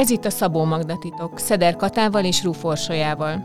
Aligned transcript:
Ez 0.00 0.10
itt 0.10 0.24
a 0.24 0.30
Szabó 0.30 0.64
Magda 0.64 0.96
titok, 0.98 1.38
Szeder 1.38 1.76
Katával 1.76 2.24
és 2.24 2.44
Rúforsolyával. 2.44 3.44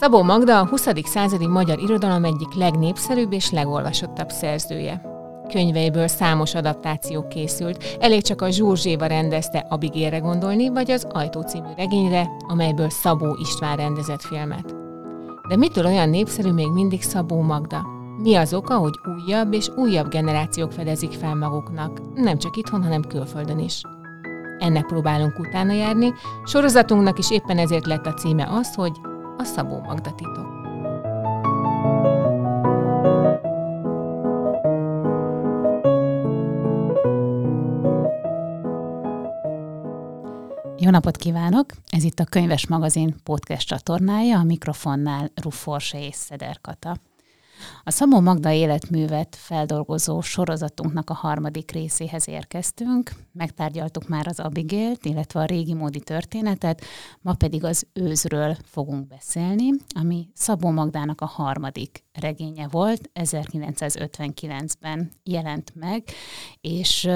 Szabó 0.00 0.22
Magda 0.22 0.58
a 0.58 0.66
20. 0.66 0.88
századi 1.04 1.46
magyar 1.46 1.78
irodalom 1.78 2.24
egyik 2.24 2.54
legnépszerűbb 2.54 3.32
és 3.32 3.50
legolvasottabb 3.50 4.30
szerzője. 4.30 5.02
Könyveiből 5.48 6.06
számos 6.06 6.54
adaptáció 6.54 7.26
készült, 7.28 7.96
elég 8.00 8.22
csak 8.22 8.40
a 8.42 8.50
Zsurzséva 8.50 9.06
rendezte 9.06 9.66
Abigére 9.68 10.18
gondolni, 10.18 10.68
vagy 10.68 10.90
az 10.90 11.06
Ajtó 11.12 11.40
című 11.40 11.68
regényre, 11.76 12.30
amelyből 12.48 12.90
Szabó 12.90 13.36
István 13.40 13.76
rendezett 13.76 14.22
filmet. 14.22 14.74
De 15.48 15.56
mitől 15.56 15.86
olyan 15.86 16.08
népszerű 16.08 16.50
még 16.50 16.68
mindig 16.72 17.02
Szabó 17.02 17.40
Magda? 17.40 17.86
Mi 18.22 18.34
az 18.34 18.54
oka, 18.54 18.74
hogy 18.74 18.94
újabb 19.16 19.52
és 19.52 19.68
újabb 19.76 20.08
generációk 20.08 20.72
fedezik 20.72 21.12
fel 21.12 21.34
maguknak, 21.34 22.00
nem 22.14 22.38
csak 22.38 22.56
itthon, 22.56 22.82
hanem 22.82 23.02
külföldön 23.02 23.58
is? 23.58 23.82
Ennek 24.62 24.86
próbálunk 24.86 25.38
utána 25.38 25.72
járni, 25.72 26.12
sorozatunknak 26.44 27.18
is 27.18 27.30
éppen 27.30 27.58
ezért 27.58 27.86
lett 27.86 28.06
a 28.06 28.14
címe 28.14 28.46
az, 28.50 28.74
hogy 28.74 28.92
a 29.36 29.44
Szabó 29.44 29.80
Magda 29.80 30.10
titok. 30.14 30.50
Jó 40.78 40.90
napot 40.90 41.16
kívánok! 41.16 41.66
Ez 41.90 42.04
itt 42.04 42.18
a 42.18 42.24
Könyves 42.24 42.66
Magazin 42.66 43.14
podcast 43.24 43.66
csatornája, 43.66 44.38
a 44.38 44.44
mikrofonnál 44.44 45.30
Ruforse 45.42 46.06
és 46.06 46.14
Szeder 46.14 46.60
Kata. 46.60 46.96
A 47.84 47.90
Szabó 47.90 48.20
Magda 48.20 48.50
életművet 48.50 49.36
feldolgozó 49.36 50.20
sorozatunknak 50.20 51.10
a 51.10 51.14
harmadik 51.14 51.70
részéhez 51.70 52.28
érkeztünk. 52.28 53.12
Megtárgyaltuk 53.32 54.08
már 54.08 54.26
az 54.26 54.40
Abigélt, 54.40 55.04
illetve 55.04 55.40
a 55.40 55.44
régi 55.44 55.74
módi 55.74 56.00
történetet, 56.00 56.84
ma 57.20 57.34
pedig 57.34 57.64
az 57.64 57.86
őzről 57.92 58.56
fogunk 58.64 59.06
beszélni, 59.06 59.70
ami 59.94 60.28
Szabó 60.34 60.70
Magdának 60.70 61.20
a 61.20 61.26
harmadik 61.26 62.04
regénye 62.12 62.68
volt, 62.68 63.10
1959-ben 63.14 65.10
jelent 65.24 65.72
meg, 65.74 66.04
és 66.60 67.08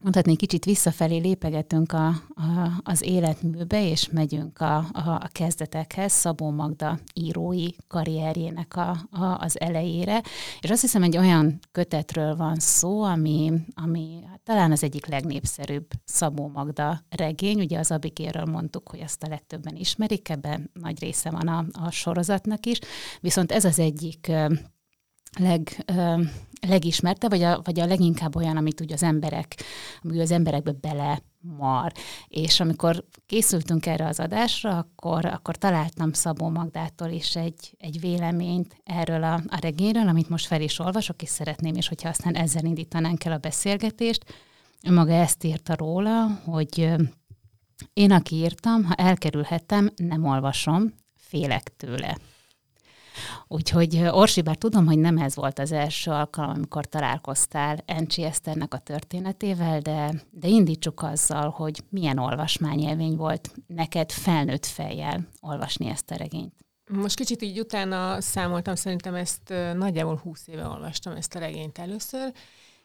mondhatni, 0.00 0.36
kicsit 0.36 0.64
visszafelé 0.64 1.16
lépegetünk 1.16 1.92
a, 1.92 2.06
a, 2.06 2.80
az 2.82 3.02
életműbe, 3.02 3.88
és 3.88 4.08
megyünk 4.08 4.60
a, 4.60 4.76
a, 4.76 5.10
a 5.10 5.28
kezdetekhez, 5.32 6.12
Szabó 6.12 6.50
Magda 6.50 6.98
írói 7.14 7.68
karrierjének 7.86 8.76
a, 8.76 8.90
a, 9.10 9.24
az 9.40 9.60
elejére. 9.60 10.22
És 10.60 10.70
azt 10.70 10.80
hiszem, 10.80 11.02
egy 11.02 11.16
olyan 11.16 11.58
kötetről 11.72 12.36
van 12.36 12.56
szó, 12.56 13.02
ami, 13.02 13.52
ami 13.74 14.20
hát 14.28 14.40
talán 14.40 14.72
az 14.72 14.82
egyik 14.82 15.06
legnépszerűbb 15.06 15.86
Szabó 16.04 16.48
Magda 16.48 17.00
regény. 17.08 17.60
Ugye 17.60 17.78
az 17.78 17.90
Abikéről 17.90 18.44
mondtuk, 18.44 18.88
hogy 18.88 19.00
azt 19.00 19.22
a 19.22 19.28
legtöbben 19.28 19.76
ismerik, 19.76 20.28
ebben 20.28 20.70
nagy 20.72 21.00
része 21.00 21.30
van 21.30 21.48
a, 21.48 21.64
a 21.72 21.90
sorozatnak 21.90 22.66
is. 22.66 22.78
Viszont 23.20 23.52
ez 23.52 23.64
az 23.64 23.78
egyik 23.78 24.32
leg, 25.38 25.84
legismerte, 26.60 27.28
vagy 27.28 27.42
a, 27.42 27.60
vagy 27.64 27.80
a 27.80 27.86
leginkább 27.86 28.36
olyan, 28.36 28.56
amit 28.56 28.80
úgy 28.80 28.92
az 28.92 29.02
emberek, 29.02 29.54
ami 30.02 30.20
az 30.20 30.30
emberekbe 30.30 30.72
bele 30.72 31.22
mar. 31.40 31.92
És 32.28 32.60
amikor 32.60 33.04
készültünk 33.26 33.86
erre 33.86 34.06
az 34.06 34.20
adásra, 34.20 34.76
akkor, 34.76 35.24
akkor 35.24 35.56
találtam 35.56 36.12
Szabó 36.12 36.48
Magdától 36.48 37.08
is 37.08 37.36
egy, 37.36 37.74
egy 37.78 38.00
véleményt 38.00 38.76
erről 38.84 39.22
a, 39.22 39.34
a 39.34 39.58
regényről, 39.60 40.08
amit 40.08 40.28
most 40.28 40.46
fel 40.46 40.60
is 40.60 40.78
olvasok, 40.78 41.22
és 41.22 41.28
szeretném 41.28 41.74
is, 41.74 41.88
hogyha 41.88 42.08
aztán 42.08 42.34
ezzel 42.34 42.64
indítanánk 42.64 43.24
el 43.24 43.32
a 43.32 43.38
beszélgetést. 43.38 44.24
Ő 44.82 44.92
maga 44.92 45.12
ezt 45.12 45.44
írta 45.44 45.74
róla, 45.76 46.26
hogy 46.44 46.90
én, 47.92 48.12
aki 48.12 48.36
írtam, 48.36 48.84
ha 48.84 48.94
elkerülhetem, 48.94 49.90
nem 49.96 50.24
olvasom, 50.24 50.92
félek 51.16 51.76
tőle. 51.76 52.16
Úgyhogy 53.48 53.96
Orsi, 54.10 54.42
bár 54.42 54.56
tudom, 54.56 54.86
hogy 54.86 54.98
nem 54.98 55.18
ez 55.18 55.34
volt 55.34 55.58
az 55.58 55.72
első 55.72 56.10
alkalom, 56.10 56.50
amikor 56.50 56.86
találkoztál 56.86 57.78
Encsi 57.86 58.22
Eszternek 58.22 58.74
a 58.74 58.78
történetével, 58.78 59.80
de, 59.80 60.22
de 60.30 60.48
indítsuk 60.48 61.02
azzal, 61.02 61.50
hogy 61.50 61.82
milyen 61.88 62.18
olvasmányélmény 62.18 63.16
volt 63.16 63.54
neked 63.66 64.10
felnőtt 64.12 64.66
fejjel 64.66 65.28
olvasni 65.40 65.88
ezt 65.88 66.10
a 66.10 66.16
regényt. 66.16 66.54
Most 66.90 67.16
kicsit 67.16 67.42
így 67.42 67.58
utána 67.58 68.20
számoltam, 68.20 68.74
szerintem 68.74 69.14
ezt 69.14 69.54
nagyjából 69.74 70.16
20 70.16 70.46
éve 70.46 70.66
olvastam 70.66 71.16
ezt 71.16 71.34
a 71.34 71.38
regényt 71.38 71.78
először, 71.78 72.32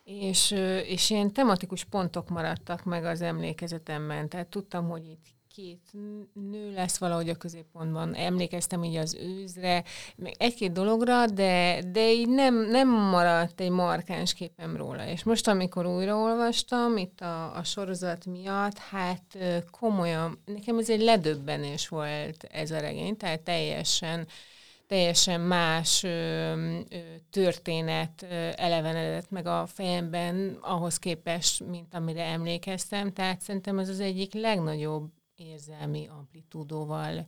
és, 0.04 0.52
és 0.86 1.10
ilyen 1.10 1.34
tematikus 1.34 1.84
pontok 1.84 2.30
maradtak 2.30 2.84
meg 2.84 3.06
az 3.06 3.22
emlékezetemben. 3.22 4.30
Tehát 4.30 4.48
tudtam, 4.48 4.90
hogy 4.90 5.06
itt 5.06 5.26
két 5.54 5.90
nő 6.34 6.74
lesz 6.74 6.98
valahogy 6.98 7.30
a 7.30 7.36
középpontban. 7.36 8.14
Emlékeztem 8.14 8.84
így 8.84 8.96
az 8.96 9.16
őzre, 9.16 9.84
egy-két 10.38 10.72
dologra, 10.72 11.26
de, 11.26 11.82
de 11.92 12.12
így 12.12 12.30
nem, 12.30 12.56
nem 12.70 12.90
maradt 12.90 13.60
egy 13.60 13.70
markáns 13.70 14.34
képem 14.34 14.76
róla. 14.78 15.08
És 15.08 15.24
most, 15.24 15.48
amikor 15.48 15.86
újraolvastam 15.86 16.98
itt 16.98 17.22
a, 17.22 17.56
a 17.56 17.64
sorozat 17.64 18.26
miatt, 18.26 18.78
hát 18.78 19.38
komolyan, 19.72 20.42
nekem 20.46 20.78
ez 20.78 20.90
egy 20.90 21.02
ledöbbenés 21.02 21.88
volt 21.88 22.44
ez 22.44 22.72
a 22.72 22.80
regény, 22.80 23.18
tehát 23.18 23.42
teljesen 23.42 24.28
teljesen 24.88 25.42
más 25.42 26.04
ö, 26.04 26.10
ö, 26.10 26.98
történet 27.30 28.22
ö, 28.22 28.50
elevenedett 28.56 29.30
meg 29.30 29.48
a 29.48 29.66
fejemben 29.66 30.58
ahhoz 30.62 30.98
képest, 30.98 31.66
mint 31.66 31.94
amire 31.94 32.24
emlékeztem. 32.24 33.14
Tehát 33.14 33.42
szerintem 33.42 33.80
ez 33.80 33.90
az 33.90 34.00
egyik 34.00 34.34
legnagyobb 34.34 35.12
érzelmi 35.36 36.08
amplitúdóval 36.08 37.26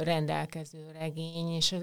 rendelkező 0.00 0.90
regény, 0.90 1.48
és 1.48 1.74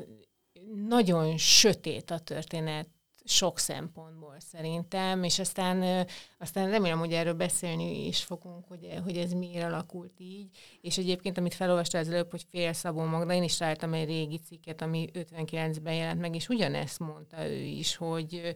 nagyon 0.87 1.37
sötét 1.37 2.11
a 2.11 2.19
történet 2.19 2.87
sok 3.29 3.59
szempontból 3.59 4.35
szerintem, 4.39 5.23
és 5.23 5.39
aztán, 5.39 6.07
aztán 6.37 6.69
remélem, 6.69 6.99
hogy 6.99 7.13
erről 7.13 7.33
beszélni 7.33 8.07
is 8.07 8.23
fogunk, 8.23 8.65
hogy, 8.67 8.93
hogy 9.03 9.17
ez 9.17 9.31
miért 9.33 9.63
alakult 9.63 10.19
így, 10.19 10.57
és 10.81 10.97
egyébként, 10.97 11.37
amit 11.37 11.53
felolvastál 11.53 12.01
az 12.01 12.09
előbb, 12.09 12.31
hogy 12.31 12.45
fél 12.51 12.73
Szabó 12.73 13.03
Magda, 13.03 13.33
én 13.33 13.43
is 13.43 13.57
találtam 13.57 13.93
egy 13.93 14.07
régi 14.07 14.37
cikket, 14.37 14.81
ami 14.81 15.09
59-ben 15.13 15.93
jelent 15.93 16.19
meg, 16.19 16.35
és 16.35 16.47
ugyanezt 16.47 16.99
mondta 16.99 17.47
ő 17.47 17.61
is, 17.61 17.95
hogy 17.95 18.55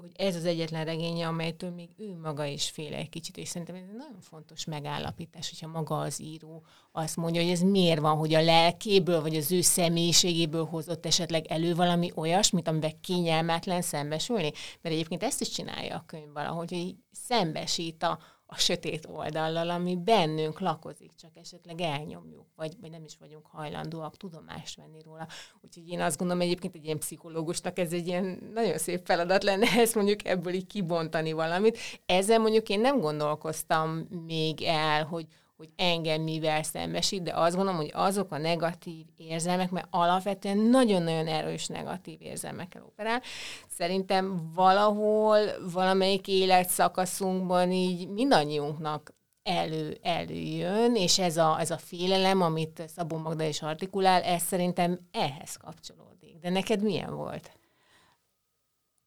hogy 0.00 0.10
ez 0.16 0.36
az 0.36 0.44
egyetlen 0.44 0.84
regénye, 0.84 1.26
amelytől 1.26 1.70
még 1.70 1.88
ő 1.96 2.18
maga 2.22 2.44
is 2.44 2.70
fél 2.70 2.94
egy 2.94 3.08
kicsit, 3.08 3.36
és 3.36 3.48
szerintem 3.48 3.74
ez 3.76 3.82
egy 3.90 3.96
nagyon 3.96 4.20
fontos 4.20 4.64
megállapítás, 4.64 5.50
hogyha 5.50 5.78
maga 5.78 5.98
az 5.98 6.20
író 6.20 6.64
azt 6.92 7.16
mondja, 7.16 7.42
hogy 7.42 7.50
ez 7.50 7.60
miért 7.60 8.00
van, 8.00 8.16
hogy 8.16 8.34
a 8.34 8.42
lelkéből, 8.42 9.20
vagy 9.20 9.36
az 9.36 9.52
ő 9.52 9.60
személyiségéből 9.60 10.64
hozott 10.64 11.06
esetleg 11.06 11.46
elő 11.46 11.74
valami 11.74 12.10
olyasmit, 12.14 12.68
amivel 12.68 13.00
kényelmetlen 13.00 13.82
szembesülni. 13.82 14.52
Mert 14.80 14.94
egyébként 14.94 15.22
ezt 15.22 15.40
is 15.40 15.48
csinálja 15.48 15.96
a 15.96 16.04
könyv 16.06 16.32
valahogy, 16.32 16.70
hogy 16.70 16.94
szembesít 17.12 18.02
a, 18.02 18.18
a 18.52 18.56
sötét 18.56 19.06
oldallal, 19.12 19.70
ami 19.70 19.96
bennünk 19.96 20.60
lakozik, 20.60 21.14
csak 21.14 21.30
esetleg 21.36 21.80
elnyomjuk, 21.80 22.46
vagy, 22.56 22.76
vagy 22.80 22.90
nem 22.90 23.04
is 23.04 23.16
vagyunk 23.18 23.46
hajlandóak 23.46 24.16
tudomást 24.16 24.76
venni 24.76 25.02
róla. 25.04 25.26
Úgyhogy 25.60 25.88
én 25.88 26.00
azt 26.00 26.18
gondolom 26.18 26.42
egyébként 26.42 26.74
egy 26.74 26.84
ilyen 26.84 26.98
pszichológusnak 26.98 27.78
ez 27.78 27.92
egy 27.92 28.06
ilyen 28.06 28.50
nagyon 28.54 28.78
szép 28.78 29.04
feladat 29.04 29.42
lenne, 29.42 29.66
ezt 29.80 29.94
mondjuk 29.94 30.26
ebből 30.26 30.52
így 30.52 30.66
kibontani 30.66 31.32
valamit. 31.32 31.78
Ezzel 32.06 32.38
mondjuk 32.38 32.68
én 32.68 32.80
nem 32.80 33.00
gondolkoztam 33.00 34.06
még 34.26 34.62
el, 34.62 35.04
hogy, 35.04 35.26
hogy 35.60 35.70
engem 35.76 36.22
mivel 36.22 36.62
szembesít, 36.62 37.22
de 37.22 37.32
azt 37.34 37.56
gondolom, 37.56 37.80
hogy 37.80 37.90
azok 37.94 38.32
a 38.32 38.38
negatív 38.38 39.06
érzelmek, 39.16 39.70
mert 39.70 39.86
alapvetően 39.90 40.58
nagyon-nagyon 40.58 41.26
erős 41.26 41.66
negatív 41.66 42.22
érzelmekkel 42.22 42.82
operál. 42.82 43.22
Szerintem 43.68 44.50
valahol, 44.54 45.38
valamelyik 45.72 46.28
életszakaszunkban 46.28 47.72
így 47.72 48.08
mindannyiunknak 48.08 49.14
elő, 49.42 49.98
előjön, 50.02 50.94
és 50.94 51.18
ez 51.18 51.36
a, 51.36 51.60
ez 51.60 51.70
a 51.70 51.78
félelem, 51.78 52.40
amit 52.42 52.82
Szabó 52.86 53.16
Magda 53.16 53.44
is 53.44 53.62
artikulál, 53.62 54.22
ez 54.22 54.42
szerintem 54.42 54.98
ehhez 55.12 55.56
kapcsolódik. 55.56 56.38
De 56.40 56.50
neked 56.50 56.82
milyen 56.82 57.14
volt? 57.16 57.59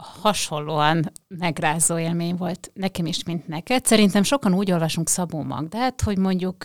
Hasonlóan 0.04 1.12
megrázó 1.28 1.98
élmény 1.98 2.36
volt 2.36 2.72
nekem 2.74 3.06
is, 3.06 3.24
mint 3.24 3.48
neked. 3.48 3.86
Szerintem 3.86 4.24
sokan 4.24 4.54
úgy 4.54 4.72
olvasunk 4.72 5.10
Szabó 5.10 5.42
Magdát, 5.42 6.02
hogy 6.02 6.18
mondjuk 6.18 6.64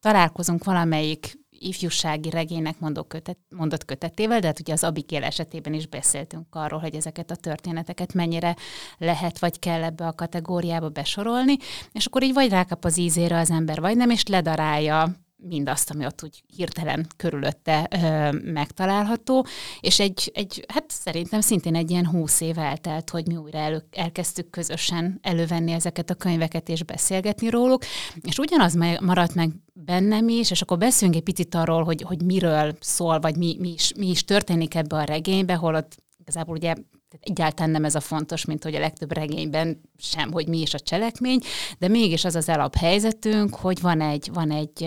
találkozunk 0.00 0.64
valamelyik 0.64 1.38
ifjúsági 1.50 2.30
regénynek 2.30 2.78
mondott, 2.78 3.08
kötet, 3.08 3.38
mondott 3.56 3.84
kötetével, 3.84 4.40
de 4.40 4.46
hát 4.46 4.60
ugye 4.60 4.72
az 4.72 4.84
Abikél 4.84 5.24
esetében 5.24 5.72
is 5.72 5.86
beszéltünk 5.86 6.46
arról, 6.50 6.80
hogy 6.80 6.94
ezeket 6.94 7.30
a 7.30 7.36
történeteket 7.36 8.14
mennyire 8.14 8.56
lehet 8.98 9.38
vagy 9.38 9.58
kell 9.58 9.82
ebbe 9.82 10.06
a 10.06 10.12
kategóriába 10.12 10.88
besorolni, 10.88 11.56
és 11.92 12.06
akkor 12.06 12.22
így 12.22 12.34
vagy 12.34 12.50
rákap 12.50 12.84
az 12.84 12.98
ízére 12.98 13.38
az 13.38 13.50
ember, 13.50 13.80
vagy 13.80 13.96
nem, 13.96 14.10
és 14.10 14.26
ledarálja 14.26 15.12
mindazt, 15.42 15.90
ami 15.90 16.04
ott 16.04 16.24
úgy 16.24 16.42
hirtelen 16.56 17.06
körülötte 17.16 17.88
ö, 17.90 18.38
megtalálható, 18.52 19.46
és 19.80 20.00
egy, 20.00 20.30
egy, 20.34 20.64
hát 20.68 20.84
szerintem 20.88 21.40
szintén 21.40 21.74
egy 21.74 21.90
ilyen 21.90 22.06
húsz 22.06 22.40
év 22.40 22.58
eltelt, 22.58 23.10
hogy 23.10 23.26
mi 23.26 23.36
újra 23.36 23.58
elő, 23.58 23.84
elkezdtük 23.90 24.50
közösen 24.50 25.18
elővenni 25.22 25.72
ezeket 25.72 26.10
a 26.10 26.14
könyveket 26.14 26.68
és 26.68 26.82
beszélgetni 26.82 27.48
róluk, 27.50 27.82
és 28.20 28.38
ugyanaz 28.38 28.74
maradt 29.00 29.34
meg 29.34 29.52
bennem 29.72 30.28
is, 30.28 30.50
és 30.50 30.62
akkor 30.62 30.78
beszéljünk 30.78 31.18
egy 31.18 31.24
picit 31.24 31.54
arról, 31.54 31.84
hogy, 31.84 32.02
hogy 32.02 32.22
miről 32.22 32.76
szól, 32.80 33.20
vagy 33.20 33.36
mi, 33.36 33.56
mi, 33.58 33.72
is, 33.72 33.92
mi 33.96 34.08
is 34.08 34.24
történik 34.24 34.74
ebbe 34.74 34.96
a 34.96 35.04
regénybe, 35.04 35.54
hol 35.54 35.74
ott 35.74 35.96
igazából 36.18 36.56
ugye 36.56 36.74
tehát 37.10 37.28
egyáltalán 37.28 37.70
nem 37.70 37.84
ez 37.84 37.94
a 37.94 38.00
fontos, 38.00 38.44
mint 38.44 38.62
hogy 38.62 38.74
a 38.74 38.78
legtöbb 38.78 39.12
regényben 39.12 39.80
sem, 39.96 40.32
hogy 40.32 40.48
mi 40.48 40.60
is 40.60 40.74
a 40.74 40.78
cselekmény, 40.78 41.40
de 41.78 41.88
mégis 41.88 42.24
az 42.24 42.34
az 42.34 42.52
helyzetünk, 42.78 43.54
hogy 43.54 43.80
van 43.80 44.00
egy, 44.00 44.30
van 44.32 44.50
egy 44.50 44.80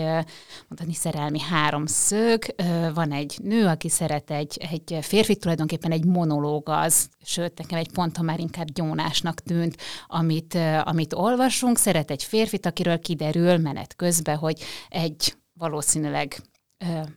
mondani 0.68 0.94
szerelmi 0.94 1.40
háromszög, 1.40 2.44
van 2.94 3.12
egy 3.12 3.38
nő, 3.42 3.66
aki 3.66 3.88
szeret 3.88 4.30
egy, 4.30 4.66
egy 4.70 4.98
férfi, 5.00 5.36
tulajdonképpen 5.36 5.92
egy 5.92 6.04
monológ 6.04 6.68
az, 6.68 7.08
sőt, 7.24 7.58
nekem 7.58 7.78
egy 7.78 7.92
ponton 7.92 8.24
már 8.24 8.38
inkább 8.38 8.70
gyónásnak 8.70 9.40
tűnt, 9.40 9.76
amit, 10.06 10.58
amit 10.82 11.12
olvasunk, 11.12 11.78
szeret 11.78 12.10
egy 12.10 12.24
férfit, 12.24 12.66
akiről 12.66 12.98
kiderül 12.98 13.56
menet 13.56 13.96
közben, 13.96 14.36
hogy 14.36 14.60
egy 14.88 15.34
valószínűleg 15.52 16.42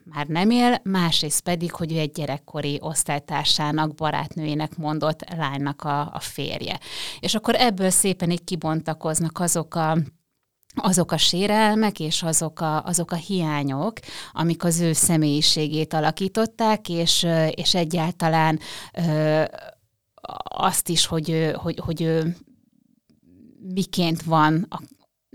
már 0.04 0.26
nem 0.26 0.50
él, 0.50 0.80
másrészt 0.82 1.40
pedig, 1.40 1.72
hogy 1.72 1.92
ő 1.92 1.98
egy 1.98 2.10
gyerekkori 2.10 2.78
osztálytársának, 2.80 3.94
barátnőjének 3.94 4.76
mondott 4.76 5.34
lánynak 5.36 5.82
a, 5.82 6.00
a 6.00 6.20
férje. 6.20 6.80
És 7.20 7.34
akkor 7.34 7.54
ebből 7.54 7.90
szépen 7.90 8.30
így 8.30 8.44
kibontakoznak 8.44 9.40
azok 9.40 9.74
a 9.74 9.96
azok 10.78 11.12
a 11.12 11.16
sérelmek 11.16 12.00
és 12.00 12.22
azok 12.22 12.60
a, 12.60 12.84
azok 12.84 13.10
a 13.10 13.16
hiányok, 13.16 13.92
amik 14.32 14.64
az 14.64 14.80
ő 14.80 14.92
személyiségét 14.92 15.94
alakították, 15.94 16.88
és, 16.88 17.26
és 17.50 17.74
egyáltalán 17.74 18.58
ö, 18.92 19.42
azt 20.44 20.88
is, 20.88 21.06
hogy, 21.06 21.52
hogy, 21.54 21.78
hogy 21.84 22.22
miként 23.74 24.22
van 24.22 24.66
a 24.68 24.80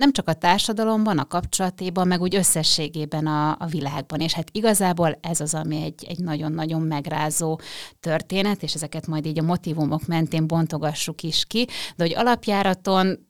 nem 0.01 0.11
csak 0.11 0.27
a 0.27 0.33
társadalomban, 0.33 1.17
a 1.17 1.27
kapcsolatében, 1.27 2.07
meg 2.07 2.21
úgy 2.21 2.35
összességében 2.35 3.27
a, 3.27 3.49
a 3.59 3.65
világban. 3.65 4.19
És 4.19 4.33
hát 4.33 4.49
igazából 4.51 5.17
ez 5.21 5.41
az, 5.41 5.53
ami 5.53 5.81
egy, 5.81 6.05
egy 6.07 6.19
nagyon-nagyon 6.19 6.81
megrázó 6.81 7.59
történet, 7.99 8.63
és 8.63 8.73
ezeket 8.73 9.07
majd 9.07 9.25
így 9.25 9.39
a 9.39 9.43
motivumok 9.43 10.05
mentén 10.05 10.47
bontogassuk 10.47 11.23
is 11.23 11.45
ki, 11.45 11.67
de 11.95 12.03
hogy 12.03 12.13
alapjáraton 12.15 13.27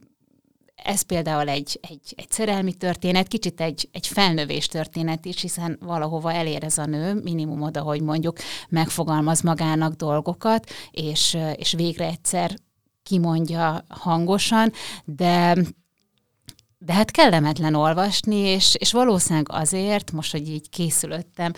ez 0.76 1.02
például 1.02 1.50
egy, 1.50 1.80
egy, 1.90 2.14
egy 2.16 2.30
szerelmi 2.32 2.74
történet, 2.74 3.28
kicsit 3.28 3.62
egy, 3.62 3.90
egy 3.92 4.08
felnövés 4.08 4.68
történet 4.68 5.26
is, 5.26 5.42
hiszen 5.42 5.78
valahova 5.82 6.34
elér 6.34 6.64
ez 6.64 6.78
a 6.78 6.86
nő, 6.86 7.14
minimum 7.14 7.62
oda, 7.62 7.82
hogy 7.82 8.02
mondjuk 8.02 8.38
megfogalmaz 8.70 9.42
magának 9.42 9.94
dolgokat, 9.94 10.70
és, 10.92 11.38
és 11.56 11.74
végre 11.74 12.06
egyszer 12.06 12.56
kimondja 13.04 13.84
hangosan, 13.88 14.72
de 15.06 15.56
de 16.86 16.94
hát 16.94 17.12
kellemetlen 17.12 17.76
olvasni, 17.76 18.36
és, 18.36 18.76
és 18.80 18.92
valószínűleg 18.92 19.46
azért, 19.50 20.12
most, 20.12 20.32
hogy 20.32 20.50
így 20.50 20.70
készülöttem, 20.70 21.54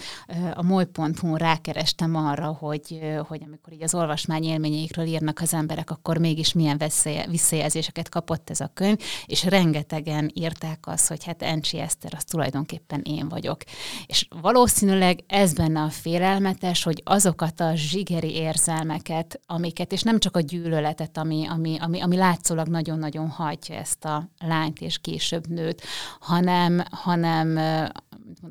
a 0.54 0.64
moly.hu 0.64 1.38
rákerestem 1.38 2.16
arra, 2.16 2.58
hogy, 2.60 3.00
hogy 3.28 3.42
amikor 3.46 3.74
így 3.74 3.84
az 3.84 3.94
olvasmány 3.94 4.44
élményeikről 4.44 5.06
írnak 5.06 5.40
az 5.42 5.54
emberek, 5.54 5.90
akkor 5.90 6.18
mégis 6.18 6.54
milyen 6.54 6.82
visszajelzéseket 7.28 8.10
kapott 8.10 8.50
ez 8.50 8.60
a 8.60 8.72
könyv, 8.74 8.98
és 9.26 9.44
rengetegen 9.44 10.32
írták 10.34 10.80
azt, 10.82 11.08
hogy 11.08 11.24
hát 11.24 11.42
Encsi 11.42 11.80
Eszter, 11.80 12.14
az 12.16 12.24
tulajdonképpen 12.24 13.02
én 13.04 13.30
vagyok. 13.30 13.62
És 14.06 14.28
valószínűleg 14.42 15.24
ez 15.28 15.54
benne 15.54 15.82
a 15.82 15.90
félelmetes, 15.90 16.84
hogy 16.84 17.02
azokat 17.06 17.60
a 17.60 17.76
zsigeri 17.76 18.34
érzelmeket, 18.34 19.40
amiket, 19.46 19.92
és 19.92 20.02
nem 20.02 20.20
csak 20.20 20.36
a 20.36 20.40
gyűlöletet, 20.40 21.18
ami, 21.18 21.48
ami, 21.48 21.78
ami, 21.80 22.02
ami 22.02 22.16
látszólag 22.16 22.68
nagyon-nagyon 22.68 23.30
hajtja 23.30 23.76
ezt 23.76 24.06
a 24.06 24.30
lányt 24.40 24.82
és 24.82 24.98
ki 24.98 25.13
később 25.14 25.48
nőtt, 25.48 25.82
hanem, 26.20 26.84
hanem 26.92 27.48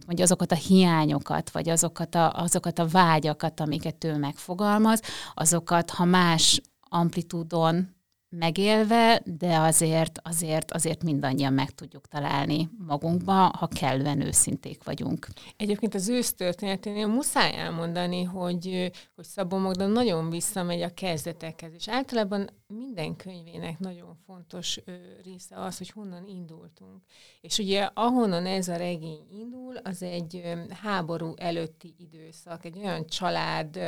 mondja, 0.07 0.25
azokat 0.25 0.53
a 0.53 0.55
hiányokat, 0.55 1.51
vagy 1.51 1.69
azokat 1.69 2.15
a, 2.15 2.33
azokat 2.33 2.79
a 2.79 2.87
vágyakat, 2.87 3.61
amiket 3.61 4.05
ő 4.05 4.17
megfogalmaz, 4.17 5.01
azokat, 5.35 5.91
ha 5.91 6.05
más 6.05 6.61
amplitúdon 6.81 7.95
megélve, 8.39 9.23
de 9.25 9.59
azért, 9.59 10.21
azért, 10.23 10.73
azért 10.73 11.03
mindannyian 11.03 11.53
meg 11.53 11.71
tudjuk 11.71 12.09
találni 12.09 12.71
magunkba, 12.87 13.33
ha 13.33 13.67
kellően 13.67 14.21
őszinték 14.21 14.85
vagyunk. 14.85 15.27
Egyébként 15.57 15.95
az 15.95 16.09
ősz 16.09 16.35
történeténél 16.35 17.07
muszáj 17.07 17.57
elmondani, 17.57 18.23
hogy, 18.23 18.91
hogy 19.15 19.25
Szabó 19.25 19.57
Magda 19.57 19.87
nagyon 19.87 20.31
visszamegy 20.31 20.83
a 20.83 20.95
kezdetekhez, 20.95 21.73
és 21.75 21.89
általában 21.89 22.51
minden 22.67 23.17
könyvének 23.17 23.79
nagyon 23.79 24.17
fontos 24.27 24.81
része 25.25 25.57
az, 25.57 25.79
hogy 25.79 25.91
honnan 25.91 26.27
indultunk. 26.27 27.03
És 27.41 27.59
ugye 27.59 27.89
ahonnan 27.95 28.47
ez 28.47 28.69
a 28.69 28.77
regény 28.77 29.27
indul, 29.31 29.77
az 29.77 30.03
egy 30.03 30.43
háború 30.83 31.35
előtti 31.37 31.95
időszak, 31.99 32.65
egy 32.65 32.79
olyan 32.79 33.07
család, 33.07 33.79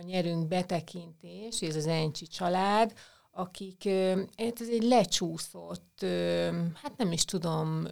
nyerünk 0.00 0.48
betekintés, 0.48 1.62
ez 1.62 1.76
az 1.76 1.86
Encsi 1.86 2.26
család, 2.26 2.92
akik, 3.32 3.88
hát 4.36 4.60
ez 4.60 4.68
egy 4.68 4.82
lecsúszott, 4.82 6.04
hát 6.74 6.96
nem 6.96 7.12
is 7.12 7.24
tudom, 7.24 7.86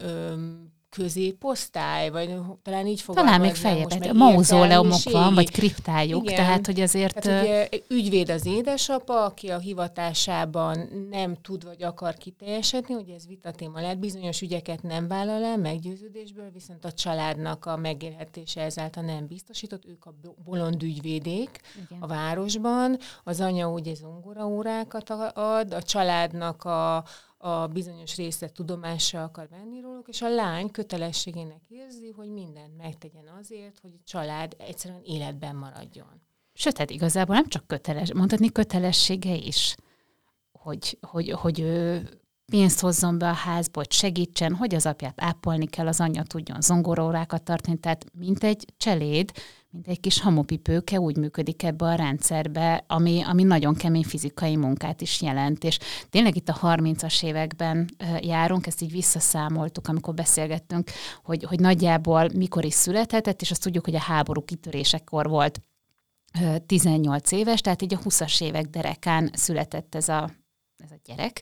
középosztály, 0.90 2.10
vagy 2.10 2.34
talán 2.62 2.86
így 2.86 3.00
fogalmaznám. 3.00 3.40
Talán 3.40 3.76
még 3.76 3.88
feljebb, 3.88 4.16
mauzóleumok 4.16 5.10
van, 5.10 5.34
vagy 5.34 5.50
kriptájuk, 5.50 6.22
Igen. 6.22 6.36
tehát 6.36 6.66
hogy 6.66 6.80
azért... 6.80 7.20
Tehát, 7.20 7.42
ugye, 7.42 7.68
ügyvéd 7.88 8.30
az 8.30 8.46
édesapa, 8.46 9.24
aki 9.24 9.48
a 9.48 9.58
hivatásában 9.58 10.88
nem 11.10 11.36
tud 11.42 11.64
vagy 11.64 11.82
akar 11.82 12.14
kiteljesedni, 12.14 12.94
ugye 12.94 13.14
ez 13.14 13.26
vitatéma 13.26 13.80
lehet, 13.80 13.98
bizonyos 13.98 14.40
ügyeket 14.40 14.82
nem 14.82 15.08
vállal 15.08 15.44
el 15.44 15.56
meggyőződésből, 15.56 16.50
viszont 16.52 16.84
a 16.84 16.92
családnak 16.92 17.66
a 17.66 17.76
megélhetése 17.76 18.60
ezáltal 18.60 19.02
nem 19.02 19.26
biztosított, 19.26 19.86
ők 19.86 20.04
a 20.04 20.14
bolond 20.44 20.82
ügyvédék 20.82 21.60
Igen. 21.86 22.00
a 22.00 22.06
városban, 22.06 22.98
az 23.24 23.40
anya 23.40 23.68
ugye 23.68 23.94
zongoraórákat 23.94 25.10
ad, 25.34 25.72
a 25.72 25.82
családnak 25.82 26.64
a, 26.64 27.04
a 27.38 27.66
bizonyos 27.66 28.16
része 28.16 28.48
tudomással 28.48 29.22
akar 29.22 29.48
venni 29.48 29.80
róluk, 29.80 30.08
és 30.08 30.22
a 30.22 30.28
lány 30.28 30.70
kötelességének 30.70 31.60
érzi, 31.68 32.10
hogy 32.10 32.28
mindent 32.28 32.76
megtegyen 32.76 33.28
azért, 33.40 33.78
hogy 33.78 33.90
a 33.94 34.02
család 34.04 34.54
egyszerűen 34.58 35.02
életben 35.04 35.56
maradjon. 35.56 36.20
Sőt, 36.52 36.78
hát 36.78 36.90
igazából 36.90 37.34
nem 37.34 37.46
csak 37.46 37.66
köteles, 37.66 38.12
mondhatni 38.12 38.52
kötelessége 38.52 39.34
is, 39.34 39.74
hogy, 40.52 40.98
hogy, 41.00 41.30
hogy 41.30 41.60
ő 41.60 42.08
pénzt 42.46 42.80
hozzon 42.80 43.18
be 43.18 43.28
a 43.28 43.32
házba, 43.32 43.78
hogy 43.78 43.92
segítsen, 43.92 44.54
hogy 44.54 44.74
az 44.74 44.86
apját 44.86 45.20
ápolni 45.22 45.66
kell, 45.66 45.86
az 45.86 46.00
anyja 46.00 46.22
tudjon 46.22 46.60
zongorórákat 46.60 47.42
tartani, 47.42 47.78
tehát 47.78 48.04
mint 48.12 48.44
egy 48.44 48.64
cseléd, 48.76 49.32
mint 49.70 49.88
egy 49.88 50.00
kis 50.00 50.20
hamupipőke 50.20 51.00
úgy 51.00 51.16
működik 51.16 51.62
ebbe 51.62 51.84
a 51.84 51.94
rendszerbe, 51.94 52.84
ami, 52.86 53.22
ami 53.22 53.42
nagyon 53.42 53.74
kemény 53.74 54.04
fizikai 54.04 54.56
munkát 54.56 55.00
is 55.00 55.22
jelent. 55.22 55.64
És 55.64 55.78
tényleg 56.10 56.36
itt 56.36 56.48
a 56.48 56.58
30-as 56.62 57.24
években 57.24 57.88
járunk, 58.20 58.66
ezt 58.66 58.82
így 58.82 58.90
visszaszámoltuk, 58.90 59.88
amikor 59.88 60.14
beszélgettünk, 60.14 60.90
hogy, 61.22 61.44
hogy 61.44 61.60
nagyjából 61.60 62.28
mikor 62.34 62.64
is 62.64 62.74
születhetett, 62.74 63.40
és 63.40 63.50
azt 63.50 63.62
tudjuk, 63.62 63.84
hogy 63.84 63.94
a 63.94 64.00
háború 64.00 64.44
kitörésekor 64.44 65.28
volt 65.28 65.62
18 66.66 67.32
éves, 67.32 67.60
tehát 67.60 67.82
így 67.82 67.94
a 67.94 67.98
20-as 67.98 68.42
évek 68.42 68.64
derekán 68.64 69.30
született 69.32 69.94
ez 69.94 70.08
a, 70.08 70.30
ez 70.76 70.90
a 70.90 71.00
gyerek. 71.04 71.40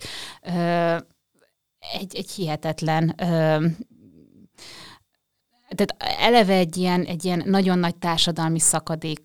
Egy, 1.93 2.17
egy 2.17 2.31
hihetetlen 2.31 3.15
tehát 5.69 6.21
eleve 6.21 6.55
egy 6.55 6.77
ilyen, 6.77 7.05
egy 7.05 7.25
ilyen 7.25 7.43
nagyon 7.47 7.79
nagy 7.79 7.97
társadalmi 7.97 8.59
szakadék 8.59 9.25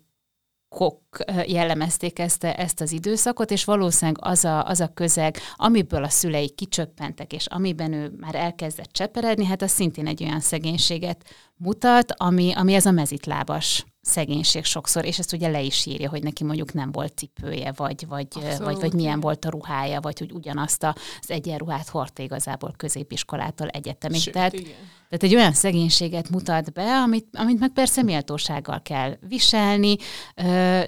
kok 0.68 1.00
jellemezték 1.46 2.18
ezt, 2.18 2.44
ezt 2.44 2.80
az 2.80 2.92
időszakot, 2.92 3.50
és 3.50 3.64
valószínűleg 3.64 4.20
az 4.24 4.44
a, 4.44 4.64
az 4.66 4.80
a 4.80 4.92
közeg, 4.94 5.36
amiből 5.56 6.04
a 6.04 6.08
szülei 6.08 6.50
kicsöppentek, 6.50 7.32
és 7.32 7.46
amiben 7.46 7.92
ő 7.92 8.12
már 8.20 8.34
elkezdett 8.34 8.92
cseperedni, 8.92 9.44
hát 9.44 9.62
az 9.62 9.70
szintén 9.70 10.06
egy 10.06 10.22
olyan 10.22 10.40
szegénységet 10.40 11.24
mutat, 11.56 12.12
ami, 12.16 12.52
ami 12.52 12.74
ez 12.74 12.86
a 12.86 12.90
mezitlábas 12.90 13.84
szegénység 14.02 14.64
sokszor, 14.64 15.04
és 15.04 15.18
ezt 15.18 15.32
ugye 15.32 15.48
le 15.48 15.60
is 15.60 15.86
írja, 15.86 16.08
hogy 16.08 16.22
neki 16.22 16.44
mondjuk 16.44 16.72
nem 16.72 16.92
volt 16.92 17.12
cipője, 17.16 17.72
vagy, 17.76 18.06
vagy, 18.08 18.28
vagy, 18.58 18.80
vagy 18.80 18.92
milyen 18.92 19.20
volt 19.20 19.44
a 19.44 19.50
ruhája, 19.50 20.00
vagy 20.00 20.18
hogy 20.18 20.32
ugyanazt 20.32 20.84
az 20.84 21.30
egyenruhát 21.30 21.88
hordta 21.88 22.22
igazából 22.22 22.74
középiskolától 22.76 23.68
egyetemig. 23.68 24.20
Sőt, 24.20 24.34
tehát, 24.34 24.52
igen. 24.52 24.72
tehát 25.08 25.22
egy 25.22 25.34
olyan 25.34 25.52
szegénységet 25.52 26.30
mutat 26.30 26.72
be, 26.72 26.96
amit, 26.96 27.26
amit 27.32 27.58
meg 27.58 27.70
persze 27.70 28.02
méltósággal 28.02 28.82
kell 28.82 29.16
viselni, 29.28 29.96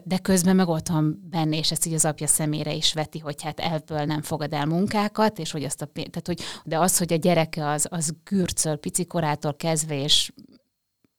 de 0.04 0.18
közben 0.22 0.56
meg 0.56 0.68
ott 0.68 0.88
van 0.88 1.28
benne, 1.30 1.56
és 1.56 1.70
ezt 1.70 1.86
így 1.86 1.94
az 1.94 2.04
apja 2.04 2.26
szemére 2.26 2.72
is 2.72 2.92
veti, 2.92 3.18
hogy 3.18 3.42
hát 3.42 3.60
elből 3.60 4.04
nem 4.04 4.22
fogad 4.22 4.52
el 4.52 4.66
munkákat, 4.66 5.38
és 5.38 5.50
hogy 5.50 5.64
azt 5.64 5.82
a, 5.82 5.86
tehát 5.92 6.26
hogy, 6.26 6.40
de 6.64 6.78
az, 6.78 6.98
hogy 6.98 7.12
a 7.12 7.16
gyereke 7.16 7.68
az, 7.68 7.86
az 7.90 8.14
gürcöl 8.24 8.76
picikorától 8.76 9.54
kezdve, 9.56 10.02
és 10.02 10.32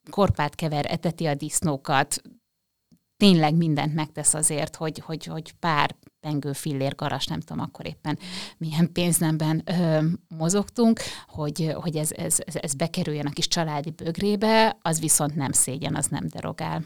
korpát 0.09 0.55
kever, 0.55 0.85
eteti 0.91 1.25
a 1.25 1.35
disznókat, 1.35 2.21
tényleg 3.17 3.55
mindent 3.55 3.93
megtesz 3.93 4.33
azért, 4.33 4.75
hogy, 4.75 4.99
hogy, 4.99 5.25
hogy 5.25 5.53
pár 5.59 5.95
pengő 6.19 6.53
fillér 6.53 6.95
garas, 6.95 7.25
nem 7.25 7.39
tudom 7.39 7.63
akkor 7.63 7.87
éppen 7.87 8.19
milyen 8.57 8.91
pénznemben 8.91 9.61
ö, 9.65 9.99
mozogtunk, 10.37 10.99
hogy, 11.27 11.71
hogy 11.73 11.95
ez, 11.95 12.11
ez, 12.11 12.37
ez 12.45 12.73
bekerüljön 12.73 13.25
a 13.25 13.31
kis 13.31 13.47
családi 13.47 13.89
bögrébe, 13.89 14.77
az 14.81 14.99
viszont 14.99 15.35
nem 15.35 15.51
szégyen, 15.51 15.95
az 15.95 16.07
nem 16.07 16.27
derogál. 16.27 16.85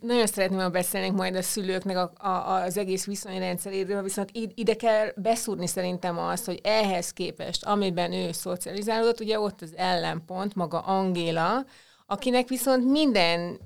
Nagyon 0.00 0.26
szeretném, 0.26 0.58
ha 0.58 0.68
beszélnénk 0.68 1.16
majd 1.16 1.34
a 1.34 1.42
szülőknek 1.42 1.96
a, 1.96 2.12
a, 2.28 2.52
az 2.52 2.76
egész 2.76 3.06
viszonyrendszeréről, 3.06 4.02
viszont 4.02 4.30
ide 4.54 4.74
kell 4.74 5.12
beszúrni 5.16 5.66
szerintem 5.66 6.18
azt, 6.18 6.44
hogy 6.44 6.60
ehhez 6.62 7.10
képest, 7.10 7.64
amiben 7.64 8.12
ő 8.12 8.32
szocializálódott, 8.32 9.20
ugye 9.20 9.40
ott 9.40 9.62
az 9.62 9.72
ellenpont, 9.76 10.54
maga 10.54 10.78
Angéla, 10.78 11.64
akinek 12.12 12.48
viszont 12.48 12.90
minden 12.90 13.58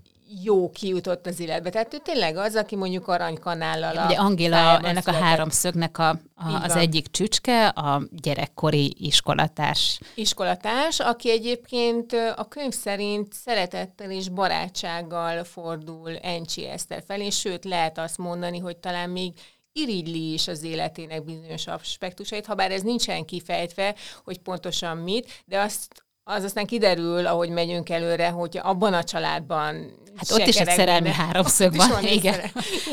jó 0.42 0.70
kijutott 0.70 1.26
az 1.26 1.40
életbe. 1.40 1.70
Tehát 1.70 1.94
ő 1.94 1.98
tényleg 1.98 2.36
az, 2.36 2.54
aki 2.54 2.76
mondjuk 2.76 3.08
aranykanállal 3.08 4.06
Ugye 4.06 4.16
Angéla 4.16 4.80
ennek 4.80 5.06
a 5.08 5.12
háromszögnek 5.12 5.98
a, 5.98 6.08
a, 6.34 6.62
az 6.62 6.76
egyik 6.76 7.10
csücske, 7.10 7.66
a 7.66 8.02
gyerekkori 8.10 8.94
iskolatárs. 8.98 9.98
Iskolatárs, 10.14 11.00
aki 11.00 11.30
egyébként 11.30 12.12
a 12.36 12.48
könyv 12.48 12.72
szerint 12.72 13.32
szeretettel 13.32 14.10
és 14.10 14.28
barátsággal 14.28 15.44
fordul 15.44 16.16
Encsi 16.16 16.66
Eszter 16.66 17.02
felé, 17.06 17.30
sőt 17.30 17.64
lehet 17.64 17.98
azt 17.98 18.18
mondani, 18.18 18.58
hogy 18.58 18.76
talán 18.76 19.10
még 19.10 19.32
irigyli 19.72 20.32
is 20.32 20.48
az 20.48 20.62
életének 20.62 21.24
bizonyos 21.24 21.66
aspektusait, 21.66 22.46
ha 22.46 22.54
bár 22.54 22.70
ez 22.70 22.82
nincsen 22.82 23.24
kifejtve, 23.24 23.94
hogy 24.24 24.38
pontosan 24.38 24.96
mit, 24.96 25.42
de 25.44 25.60
azt 25.60 26.05
az 26.28 26.44
aztán 26.44 26.66
kiderül, 26.66 27.26
ahogy 27.26 27.48
megyünk 27.48 27.88
előre, 27.88 28.28
hogy 28.28 28.60
abban 28.62 28.92
a 28.94 29.04
családban 29.04 29.94
Hát 30.16 30.30
ott 30.30 30.46
is 30.46 30.56
egy 30.56 30.68
szerelmi 30.68 31.08
háromszög 31.08 31.76
van, 31.76 31.88
van 32.00 32.04
igen. 32.04 32.40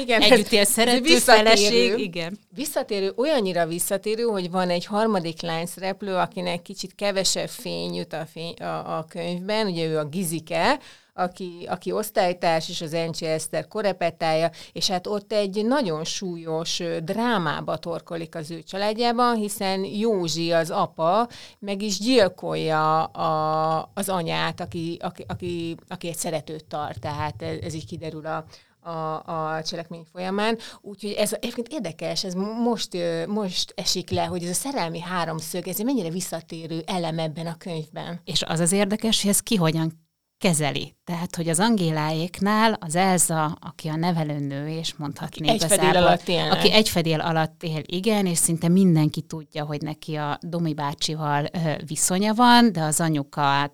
igen. 0.02 0.22
Együtt 0.22 0.52
él 0.52 0.66
szerető 0.66 1.18
feleség, 1.18 2.00
igen. 2.00 2.40
Visszatérő, 2.56 3.14
olyannyira 3.16 3.66
visszatérő, 3.66 4.24
hogy 4.24 4.52
van 4.52 4.70
egy 4.70 4.86
harmadik 4.86 5.42
lány 5.42 5.66
szereplő, 5.66 6.16
akinek 6.16 6.62
kicsit 6.62 6.96
kevesebb 6.96 7.50
fény 7.50 7.94
jut 7.94 8.14
a, 8.14 8.26
fény, 8.34 8.54
a, 8.54 8.98
a 8.98 9.06
könyvben, 9.10 9.68
ugye 9.68 9.86
ő 9.86 9.98
a 9.98 10.06
Gizike, 10.06 10.80
aki, 11.14 11.68
aki 11.70 11.92
osztálytárs, 11.92 12.70
és 12.70 12.82
az 12.82 12.94
Encsi 12.94 13.26
Eszter 13.26 13.68
korepetája, 13.68 14.52
és 14.72 14.90
hát 14.90 15.08
ott 15.08 15.34
egy 15.34 15.66
nagyon 15.66 16.04
súlyos 16.04 16.82
drámába 17.04 17.78
torkolik 17.78 18.36
az 18.36 18.52
ő 18.52 18.64
családjában, 18.64 19.36
hiszen 19.36 19.84
Józsi 19.84 20.52
az 20.52 20.70
apa 20.70 21.28
meg 21.60 21.82
is 21.82 22.00
gyilkolja 22.00 23.04
a, 23.04 23.92
az 23.94 24.10
anyát, 24.10 24.60
aki, 24.60 24.98
aki, 25.02 25.26
aki, 25.28 25.76
aki 25.88 26.08
egy 26.08 26.18
szeretőt 26.18 26.66
tart, 26.66 27.00
tehát 27.00 27.42
ez, 27.42 27.58
ez 27.62 27.74
így 27.74 27.86
kiderül 27.86 28.26
a, 28.26 28.46
a, 28.90 29.56
a 29.56 29.64
cselekmény 29.64 30.06
folyamán. 30.12 30.58
Úgyhogy 30.82 31.12
ez 31.12 31.34
egyébként 31.34 31.68
érdekes, 31.68 32.24
ez 32.24 32.34
most, 32.64 32.98
most 33.28 33.74
esik 33.76 34.10
le, 34.10 34.24
hogy 34.24 34.44
ez 34.44 34.50
a 34.50 34.54
szerelmi 34.54 35.00
háromszög, 35.00 35.68
ez 35.68 35.80
egy 35.80 35.86
mennyire 35.86 36.10
visszatérő 36.10 36.84
elem 36.86 37.20
ebben 37.20 37.48
a 37.48 37.58
könyvben. 37.58 38.22
És 38.24 38.44
az 38.44 38.60
az 38.60 38.72
érdekes, 38.72 39.22
hogy 39.22 39.30
ez 39.30 39.40
ki 39.40 39.56
hogyan 39.56 40.03
kezeli. 40.44 40.96
Tehát, 41.04 41.36
hogy 41.36 41.50
az 41.50 41.60
Angéláéknál 41.60 42.78
az 42.80 42.96
Elza, 42.96 43.46
aki 43.46 43.88
a 43.88 43.96
nevelőnő, 43.96 44.68
és 44.68 44.96
mondhatni 44.96 45.50
aki 45.50 45.64
egy 45.64 45.70
fedél 45.70 45.98
alatt 45.98 46.28
él. 46.28 46.52
Aki 46.52 46.72
egy 46.72 46.90
fedél 46.90 47.20
alatt 47.20 47.64
él, 47.64 47.82
igen, 47.86 48.26
és 48.26 48.38
szinte 48.38 48.68
mindenki 48.68 49.22
tudja, 49.22 49.66
hogy 49.66 49.82
neki 49.82 50.16
a 50.16 50.40
Domi 50.42 50.74
bácsival 50.74 51.50
viszonya 51.86 52.34
van, 52.34 52.72
de 52.72 52.82
az 52.82 53.00
anyuka 53.00 53.42
hát 53.42 53.74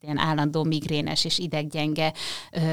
ilyen 0.00 0.18
állandó 0.18 0.64
migrénes 0.64 1.24
és 1.24 1.38
ideggyenge, 1.38 2.12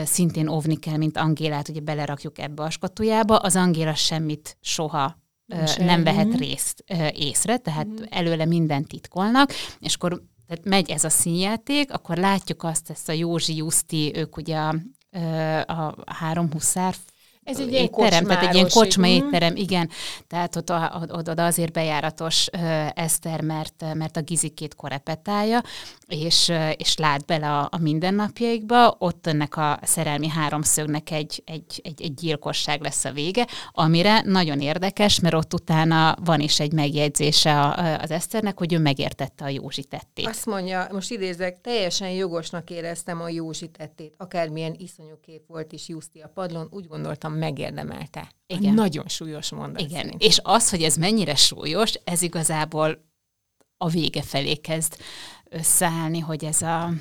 szintén 0.03 0.47
óvni 0.47 0.79
kell, 0.79 0.97
mint 0.97 1.17
Angélát, 1.17 1.69
ugye 1.69 1.79
belerakjuk 1.79 2.39
ebbe 2.39 2.63
a 2.63 2.69
skatujába. 2.69 3.35
Az 3.35 3.55
Angéla 3.55 3.95
semmit 3.95 4.57
soha 4.61 5.19
ö, 5.47 5.83
nem 5.83 6.03
vehet 6.03 6.35
részt 6.35 6.83
észre, 7.13 7.57
tehát 7.57 7.87
mm. 7.87 8.03
előle 8.09 8.45
mindent 8.45 8.87
titkolnak, 8.87 9.53
és 9.79 9.95
akkor 9.95 10.21
tehát 10.49 10.65
megy 10.65 10.89
ez 10.89 11.03
a 11.03 11.09
színjáték, 11.09 11.93
akkor 11.93 12.17
látjuk 12.17 12.63
azt, 12.63 12.89
ezt 12.89 13.09
a 13.09 13.11
Józsi 13.11 13.55
Juszti, 13.55 14.11
ők 14.15 14.37
ugye 14.37 14.57
a, 14.57 14.75
a 15.65 15.95
három 16.05 16.51
huszár 16.51 16.95
ez 17.43 17.59
egy 17.59 17.71
ilyen 17.71 17.83
étterem, 17.83 18.25
tehát 18.25 18.43
egy 18.43 18.53
ilyen 18.53 18.69
kocsma 18.69 19.07
mhm. 19.07 19.15
étterem, 19.15 19.55
igen. 19.55 19.89
Tehát 20.27 20.55
ott, 20.55 20.71
ott, 21.11 21.29
oda 21.29 21.45
azért 21.45 21.71
bejáratos 21.71 22.47
Eszter, 22.93 23.41
mert, 23.41 23.85
mert 23.93 24.17
a 24.17 24.21
gizikét 24.21 24.75
korepetálja, 24.75 25.61
és, 26.07 26.51
és 26.75 26.97
lát 26.97 27.25
bele 27.25 27.57
a, 27.57 27.67
a 27.71 27.77
mindennapjaikba, 27.77 28.95
ott 28.99 29.27
ennek 29.27 29.57
a 29.57 29.79
szerelmi 29.83 30.27
háromszögnek 30.27 31.11
egy, 31.11 31.43
egy, 31.45 31.81
egy, 31.83 32.01
egy 32.01 32.13
gyilkosság 32.13 32.81
lesz 32.81 33.05
a 33.05 33.11
vége, 33.11 33.47
amire 33.71 34.21
nagyon 34.25 34.59
érdekes, 34.59 35.19
mert 35.19 35.35
ott 35.35 35.53
utána 35.53 36.15
van 36.23 36.39
is 36.39 36.59
egy 36.59 36.73
megjegyzése 36.73 37.59
a, 37.61 37.97
az 38.01 38.11
Eszternek, 38.11 38.57
hogy 38.57 38.73
ő 38.73 38.79
megértette 38.79 39.45
a 39.45 39.49
Józsi 39.49 39.83
tettét. 39.83 40.27
Azt 40.27 40.45
mondja, 40.45 40.87
most 40.91 41.11
idézek, 41.11 41.61
teljesen 41.61 42.09
jogosnak 42.09 42.69
éreztem 42.69 43.21
a 43.21 43.29
Józsi 43.29 43.67
tettét, 43.67 44.13
akármilyen 44.17 44.75
iszonyú 44.77 45.19
kép 45.21 45.41
volt 45.47 45.71
is 45.71 45.87
Juszti 45.87 46.19
a 46.19 46.31
padlón, 46.33 46.67
úgy 46.71 46.87
gondoltam, 46.87 47.33
megérdemelte. 47.39 48.31
Igen. 48.47 48.73
Nagyon 48.73 49.07
súlyos 49.07 49.51
mondat. 49.51 49.81
Igen. 49.81 50.03
Szerint. 50.03 50.23
És 50.23 50.39
az, 50.43 50.69
hogy 50.69 50.83
ez 50.83 50.95
mennyire 50.95 51.35
súlyos, 51.35 51.93
ez 52.03 52.21
igazából 52.21 53.07
a 53.77 53.89
vége 53.89 54.21
felé 54.21 54.55
kezd 54.55 54.97
összeállni, 55.49 56.19
hogy 56.19 56.45
ez 56.45 56.61
a, 56.61 56.93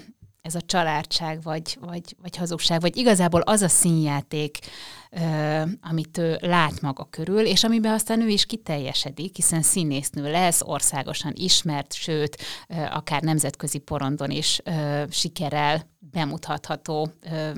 ez 0.42 0.54
a 0.54 0.60
családság, 0.60 1.42
vagy, 1.42 1.78
vagy, 1.80 2.16
vagy 2.22 2.36
hazugság, 2.36 2.80
vagy 2.80 2.96
igazából 2.96 3.40
az 3.40 3.62
a 3.62 3.68
színjáték, 3.68 4.58
ö, 5.10 5.62
amit 5.80 6.18
ő 6.18 6.38
lát 6.40 6.80
maga 6.80 7.04
körül, 7.04 7.40
és 7.46 7.64
amiben 7.64 7.92
aztán 7.92 8.20
ő 8.20 8.28
is 8.28 8.46
kiteljesedik, 8.46 9.36
hiszen 9.36 9.62
színésznő 9.62 10.30
lesz, 10.30 10.60
országosan 10.64 11.32
ismert, 11.34 11.92
sőt, 11.92 12.36
ö, 12.68 12.74
akár 12.74 13.22
nemzetközi 13.22 13.78
porondon 13.78 14.30
is 14.30 14.60
ö, 14.64 15.02
sikerel 15.10 15.90
bemutatható 15.98 17.10
ö, 17.30 17.50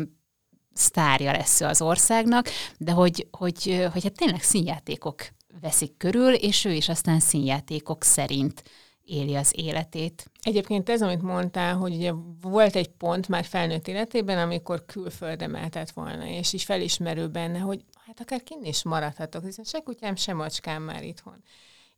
sztárja 0.73 1.33
lesz 1.33 1.61
az 1.61 1.83
országnak, 1.83 2.49
de 2.79 2.93
hogy, 2.93 3.27
hogy, 3.31 3.89
hogy 3.93 4.03
hát 4.03 4.15
tényleg 4.15 4.43
színjátékok 4.43 5.27
veszik 5.61 5.97
körül, 5.97 6.35
és 6.35 6.65
ő 6.65 6.73
is 6.73 6.89
aztán 6.89 7.21
színjátékok 7.21 8.03
szerint 8.05 8.63
éli 9.05 9.35
az 9.35 9.53
életét. 9.57 10.31
Egyébként 10.43 10.89
ez, 10.89 11.03
amit 11.03 11.23
mondtál, 11.23 11.77
hogy 11.77 11.95
ugye 11.95 12.13
volt 12.41 12.77
egy 12.77 12.89
pont 12.89 13.29
már 13.29 13.45
felnőtt 13.45 13.89
életében, 13.89 14.39
amikor 14.39 14.85
külföldre 14.85 15.47
mehetett 15.47 15.91
volna, 15.91 16.27
és 16.27 16.53
is 16.53 16.65
felismerő 16.65 17.29
benne, 17.29 17.59
hogy 17.59 17.85
hát 18.07 18.21
akár 18.21 18.43
kinn 18.43 18.65
is 18.65 18.83
maradhatok, 18.83 19.45
hiszen 19.45 19.65
se 19.65 19.81
kutyám, 19.81 20.17
se 20.17 20.35
macskám 20.35 20.83
már 20.83 21.03
itthon. 21.03 21.43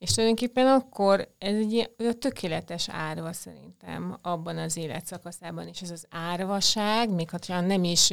És 0.03 0.11
tulajdonképpen 0.11 0.67
akkor 0.67 1.29
ez 1.39 1.55
egy 1.55 1.73
ilyen 1.73 2.19
tökéletes 2.19 2.89
árva 2.89 3.33
szerintem 3.33 4.19
abban 4.23 4.59
az 4.59 4.77
életszakaszában 4.77 5.69
is. 5.69 5.83
Ez 5.83 5.91
az 5.91 6.07
árvaság, 6.11 7.11
még 7.11 7.31
ha 7.31 7.61
nem 7.61 7.85
is 7.85 8.11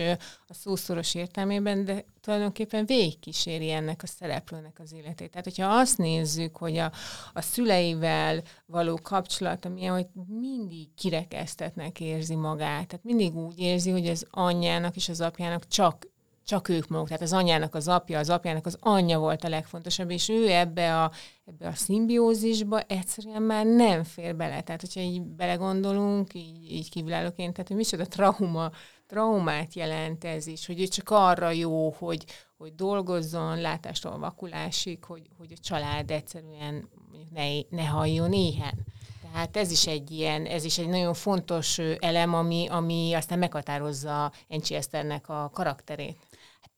a 0.48 0.54
szószoros 0.54 1.16
értelmében, 1.16 1.86
de 1.86 2.06
tulajdonképpen 2.22 2.86
végigkíséri 2.86 3.72
ennek 3.72 4.04
a 4.04 4.08
szereplőnek 4.08 4.80
az 4.80 4.94
életét. 4.94 5.30
Tehát, 5.30 5.46
hogyha 5.46 5.78
azt 5.78 5.98
nézzük, 5.98 6.58
hogy 6.58 6.78
a, 6.78 6.92
a 7.34 7.42
szüleivel 7.42 8.42
való 8.66 9.00
kapcsolata 9.04 9.70
milyen, 9.70 9.94
hogy 9.94 10.08
mindig 10.28 10.94
kirekesztetnek 10.96 12.00
érzi 12.00 12.36
magát. 12.36 12.88
Tehát 12.88 13.06
mindig 13.06 13.36
úgy 13.36 13.60
érzi, 13.60 13.90
hogy 13.92 14.08
az 14.08 14.28
anyjának 14.30 14.96
és 14.96 15.10
az 15.10 15.22
apjának 15.22 15.68
csak 15.68 16.08
csak 16.50 16.70
ők 16.70 16.88
maguk, 16.88 17.08
tehát 17.08 17.22
az 17.22 17.34
anyának 17.34 17.76
az 17.76 17.88
apja, 17.88 18.20
az 18.20 18.30
apjának 18.30 18.66
az 18.66 18.78
anyja 18.80 19.20
volt 19.20 19.44
a 19.44 19.50
legfontosabb, 19.50 20.10
és 20.10 20.30
ő 20.30 20.52
ebbe 20.52 21.04
a, 21.04 21.12
ebbe 21.46 21.68
a 21.68 21.74
szimbiózisba 21.74 22.80
egyszerűen 22.80 23.42
már 23.42 23.66
nem 23.66 24.04
fér 24.04 24.36
bele. 24.36 24.62
Tehát, 24.62 24.82
hogyha 24.82 25.00
így 25.00 25.22
belegondolunk, 25.22 26.34
így, 26.34 26.72
így 26.72 26.90
kívülállóként, 26.90 27.54
tehát 27.54 27.68
hogy 27.68 27.78
micsoda 27.78 28.06
trauma, 28.06 28.72
traumát 29.08 29.74
jelent 29.74 30.24
ez 30.24 30.48
is, 30.48 30.66
hogy 30.66 30.82
ő 30.82 30.88
csak 30.88 31.10
arra 31.10 31.50
jó, 31.52 31.92
hogy, 31.92 32.26
hogy 32.58 32.76
dolgozzon 32.76 33.62
látástól 33.62 34.20
vakulásig, 34.20 35.04
hogy, 35.04 35.30
hogy 35.38 35.52
a 35.52 35.62
család 35.62 36.12
egyszerűen 36.12 36.90
ne, 37.34 37.44
ne 37.70 37.86
halljon 37.86 38.34
éhen. 38.34 38.86
Tehát 39.22 39.58
ez 39.58 39.72
is 39.72 39.88
egy 39.88 40.12
ilyen, 40.12 40.46
ez 40.46 40.64
is 40.64 40.78
egy 40.78 40.88
nagyon 40.88 41.14
fontos 41.14 41.80
elem, 42.00 42.34
ami, 42.34 42.68
ami 42.70 43.14
aztán 43.14 43.40
meghatározza 43.40 44.32
Encsi 44.48 44.76
Eszternek 44.76 45.30
a 45.30 45.50
karakterét. 45.54 46.29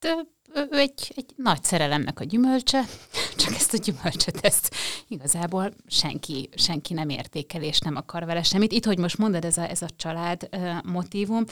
Hát 0.01 0.72
ő 0.72 0.77
egy, 0.77 1.13
egy 1.15 1.34
nagy 1.36 1.63
szerelemnek 1.63 2.20
a 2.20 2.24
gyümölcse, 2.24 2.84
csak 3.41 3.53
ezt 3.53 3.74
a 3.74 3.77
gyümölcsöt 3.77 4.39
ezt 4.41 4.75
igazából 5.08 5.74
senki, 5.88 6.50
senki 6.55 6.93
nem 6.93 7.10
értékel, 7.10 7.63
és 7.63 7.79
nem 7.79 7.96
akar 7.96 8.25
vele 8.25 8.43
semmit. 8.43 8.72
Itt, 8.72 8.86
hogy 8.86 8.98
most 8.98 9.17
mondod, 9.17 9.46
ez 9.46 9.58
a, 9.58 9.70
ez 9.70 9.81
a 9.81 9.89
család 9.96 10.48
uh, 10.51 10.84
motívum, 10.84 11.43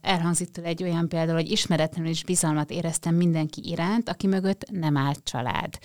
elhangzik 0.00 0.50
tőle 0.50 0.68
egy 0.68 0.82
olyan 0.82 1.08
példa, 1.08 1.32
hogy 1.32 1.50
ismeretlenül 1.50 2.10
is 2.10 2.24
bizalmat 2.24 2.70
éreztem 2.70 3.14
mindenki 3.14 3.60
iránt, 3.64 4.08
aki 4.08 4.26
mögött 4.26 4.70
nem 4.70 4.96
állt 4.96 5.24
család. 5.24 5.78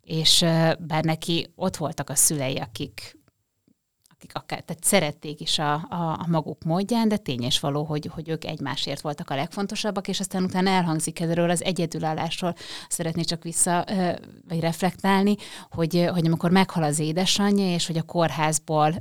És 0.00 0.38
bár 0.78 1.04
neki 1.04 1.52
ott 1.54 1.76
voltak 1.76 2.10
a 2.10 2.14
szülei, 2.14 2.56
akik 2.56 3.18
akik 4.16 4.34
akár, 4.34 4.60
tehát 4.60 4.84
szerették 4.84 5.40
is 5.40 5.58
a, 5.58 5.72
a, 5.74 6.18
a 6.18 6.26
maguk 6.28 6.64
módján, 6.64 7.08
de 7.08 7.16
tény 7.16 7.42
és 7.42 7.60
való, 7.60 7.84
hogy, 7.84 8.10
hogy 8.12 8.28
ők 8.28 8.44
egymásért 8.44 9.00
voltak 9.00 9.30
a 9.30 9.34
legfontosabbak, 9.34 10.08
és 10.08 10.20
aztán 10.20 10.44
utána 10.44 10.70
elhangzik 10.70 11.20
erről 11.20 11.50
az 11.50 11.64
egyedülállásról, 11.64 12.54
szeretné 12.88 13.22
csak 13.22 13.42
vissza, 13.42 13.84
vagy 14.48 14.60
reflektálni, 14.60 15.36
hogy, 15.70 16.08
hogy 16.12 16.26
amikor 16.26 16.50
meghal 16.50 16.82
az 16.82 16.98
édesanyja, 16.98 17.74
és 17.74 17.86
hogy 17.86 17.96
a 17.96 18.02
kórházból 18.02 18.94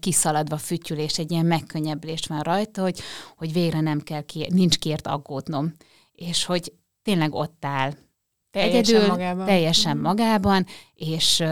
kiszaladva 0.00 0.56
fütyülés, 0.56 1.18
egy 1.18 1.30
ilyen 1.30 1.46
megkönnyebbülés 1.46 2.26
van 2.26 2.40
rajta, 2.40 2.82
hogy, 2.82 3.00
hogy 3.36 3.52
végre 3.52 3.80
nem 3.80 4.00
kell, 4.00 4.22
ki, 4.22 4.46
nincs 4.50 4.78
kiért 4.78 5.06
aggódnom. 5.06 5.74
És 6.12 6.44
hogy 6.44 6.72
tényleg 7.02 7.34
ott 7.34 7.64
áll 7.64 7.92
teljesen 8.50 8.94
egyedül, 8.94 9.08
magában. 9.08 9.46
teljesen 9.46 9.96
mm. 9.96 10.00
magában, 10.00 10.66
és 10.94 11.44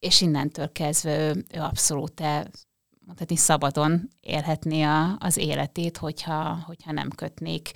és 0.00 0.20
innentől 0.20 0.72
kezdve 0.72 1.18
ő, 1.18 1.44
ő 1.54 1.60
abszolút 1.60 2.22
mondhatni 3.06 3.36
szabadon 3.36 4.08
élhetné 4.20 4.82
a, 4.82 5.16
az 5.18 5.36
életét, 5.36 5.96
hogyha, 5.96 6.62
hogyha 6.66 6.92
nem 6.92 7.10
kötnék 7.10 7.70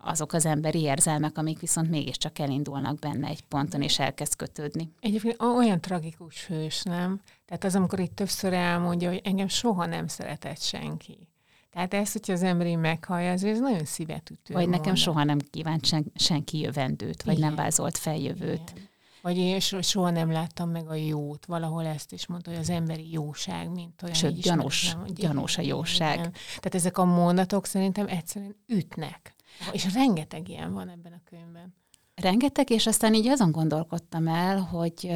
azok 0.00 0.32
az 0.32 0.46
emberi 0.46 0.80
érzelmek, 0.80 1.38
amik 1.38 1.60
viszont 1.60 1.90
mégiscsak 1.90 2.38
elindulnak 2.38 2.98
benne 2.98 3.28
egy 3.28 3.42
ponton, 3.42 3.82
és 3.82 3.98
elkezd 3.98 4.36
kötődni. 4.36 4.92
Egyébként 5.00 5.42
olyan 5.42 5.80
tragikus 5.80 6.46
hős, 6.46 6.82
nem? 6.82 7.20
Tehát 7.46 7.64
az, 7.64 7.74
amikor 7.74 7.98
itt 8.00 8.14
többször 8.14 8.52
elmondja, 8.52 9.08
hogy 9.08 9.20
engem 9.24 9.48
soha 9.48 9.86
nem 9.86 10.06
szeretett 10.06 10.60
senki. 10.60 11.28
Tehát 11.70 11.94
ezt, 11.94 12.12
hogyha 12.12 12.32
az 12.32 12.42
ember 12.42 12.76
meghallja, 12.76 13.32
az 13.32 13.44
ez 13.44 13.58
nagyon 13.58 13.84
szívetütő. 13.84 14.54
Vagy 14.54 14.68
nekem 14.68 14.94
soha 14.94 15.24
nem 15.24 15.38
kívánt 15.50 15.84
sen, 15.84 16.12
senki 16.14 16.58
jövendőt, 16.58 17.22
vagy 17.22 17.36
Igen. 17.36 17.46
nem 17.46 17.56
vázolt 17.56 17.98
feljövőt. 17.98 18.72
Igen. 18.74 18.88
Vagy 19.28 19.38
én 19.38 19.60
soha 19.60 20.10
nem 20.10 20.32
láttam 20.32 20.70
meg 20.70 20.88
a 20.88 20.94
jót. 20.94 21.46
Valahol 21.46 21.86
ezt 21.86 22.12
is 22.12 22.26
mondta, 22.26 22.50
hogy 22.50 22.58
az 22.58 22.70
emberi 22.70 23.12
jóság, 23.12 23.70
mint 23.70 24.02
olyan. 24.02 24.14
Sőt, 24.14 24.40
gyanús, 24.40 24.96
gyanús 25.06 25.58
a 25.58 25.62
jóság. 25.62 26.18
Igen. 26.18 26.32
Tehát 26.32 26.74
ezek 26.74 26.98
a 26.98 27.04
mondatok 27.04 27.66
szerintem 27.66 28.06
egyszerűen 28.06 28.56
ütnek. 28.66 29.34
És 29.72 29.92
rengeteg 29.94 30.48
ilyen 30.48 30.72
van 30.72 30.88
ebben 30.88 31.12
a 31.12 31.20
könyvben. 31.24 31.74
Rengeteg, 32.14 32.70
és 32.70 32.86
aztán 32.86 33.14
így 33.14 33.26
azon 33.26 33.52
gondolkodtam 33.52 34.28
el, 34.28 34.60
hogy 34.60 35.06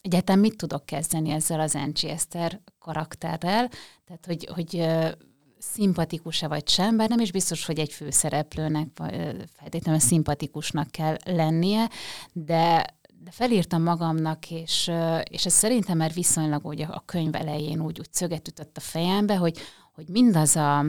egyáltalán 0.00 0.40
mit 0.40 0.56
tudok 0.56 0.86
kezdeni 0.86 1.30
ezzel 1.30 1.60
az 1.60 1.74
Encsi 1.74 2.08
Eszter 2.08 2.60
karakterrel, 2.78 3.70
tehát 4.04 4.26
hogy, 4.26 4.48
hogy 4.54 4.86
szimpatikus-e 5.72 6.48
vagy 6.48 6.68
sem, 6.68 6.96
bár 6.96 7.08
nem 7.08 7.20
is 7.20 7.32
biztos, 7.32 7.66
hogy 7.66 7.78
egy 7.78 7.92
főszereplőnek 7.92 8.88
feltétlenül 9.56 10.00
szimpatikusnak 10.00 10.90
kell 10.90 11.16
lennie, 11.24 11.90
de 12.32 12.86
de 13.24 13.30
felírtam 13.30 13.82
magamnak, 13.82 14.50
és, 14.50 14.90
és 15.30 15.46
ez 15.46 15.52
szerintem 15.52 15.96
már 15.96 16.12
viszonylag 16.12 16.66
úgy 16.66 16.82
a 16.82 17.02
könyv 17.06 17.34
elején 17.34 17.80
úgy, 17.80 17.98
úgy 17.98 18.12
szöget 18.12 18.48
ütött 18.48 18.76
a 18.76 18.80
fejembe, 18.80 19.36
hogy, 19.36 19.58
hogy 19.92 20.08
mindaz 20.08 20.56
a 20.56 20.84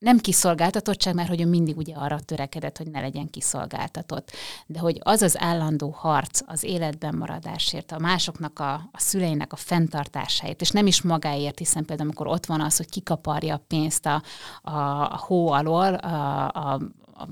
nem 0.00 0.18
kiszolgáltatottság, 0.18 1.14
mert 1.14 1.28
hogy 1.28 1.40
ő 1.40 1.46
mindig 1.46 1.76
ugye 1.76 1.94
arra 1.94 2.20
törekedett, 2.20 2.76
hogy 2.76 2.90
ne 2.90 3.00
legyen 3.00 3.30
kiszolgáltatott. 3.30 4.30
De 4.66 4.78
hogy 4.78 4.98
az 5.02 5.22
az 5.22 5.40
állandó 5.40 5.90
harc 5.90 6.40
az 6.46 6.62
életben 6.62 7.14
maradásért, 7.14 7.92
a 7.92 7.98
másoknak, 7.98 8.58
a, 8.58 8.72
a 8.72 8.98
szüleinek 8.98 9.52
a 9.52 9.56
fenntartásáért, 9.56 10.60
és 10.60 10.70
nem 10.70 10.86
is 10.86 11.02
magáért, 11.02 11.58
hiszen 11.58 11.84
például 11.84 12.08
amikor 12.08 12.26
ott 12.26 12.46
van 12.46 12.60
az, 12.60 12.76
hogy 12.76 12.88
kikaparja 12.88 13.54
a 13.54 13.64
pénzt 13.66 14.06
a, 14.06 14.22
a, 14.62 14.72
a 15.12 15.16
hó 15.16 15.50
alól, 15.50 15.94
a, 15.94 16.48
a, 16.48 16.72
a, 17.12 17.28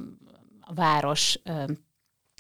a 0.61 0.75
város 0.75 1.41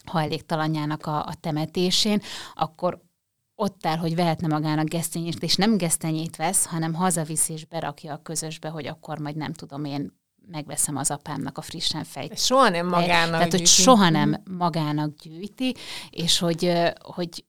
hajléktalanjának 0.04 1.06
a, 1.06 1.26
a 1.26 1.34
temetésén, 1.40 2.22
akkor 2.54 3.06
ott 3.54 3.86
áll, 3.86 3.96
hogy 3.96 4.14
vehetne 4.14 4.46
magának 4.46 4.88
gesztenyét, 4.88 5.42
és 5.42 5.56
nem 5.56 5.76
gesztenyét 5.76 6.36
vesz, 6.36 6.66
hanem 6.66 6.94
hazaviszi 6.94 7.52
és 7.52 7.64
berakja 7.64 8.12
a 8.12 8.22
közösbe, 8.22 8.68
hogy 8.68 8.86
akkor 8.86 9.18
majd 9.18 9.36
nem 9.36 9.52
tudom 9.52 9.84
én 9.84 10.17
megveszem 10.50 10.96
az 10.96 11.10
apámnak 11.10 11.58
a 11.58 11.62
frissen 11.62 12.04
fejt. 12.04 12.38
Soha 12.38 12.68
nem 12.68 12.86
magának 12.86 13.30
Tehát, 13.30 13.50
hogy 13.50 13.66
soha 13.66 14.08
nem 14.08 14.42
magának 14.58 15.14
gyűjti, 15.22 15.74
és 16.10 16.38
hogy, 16.38 16.72
hogy 17.14 17.44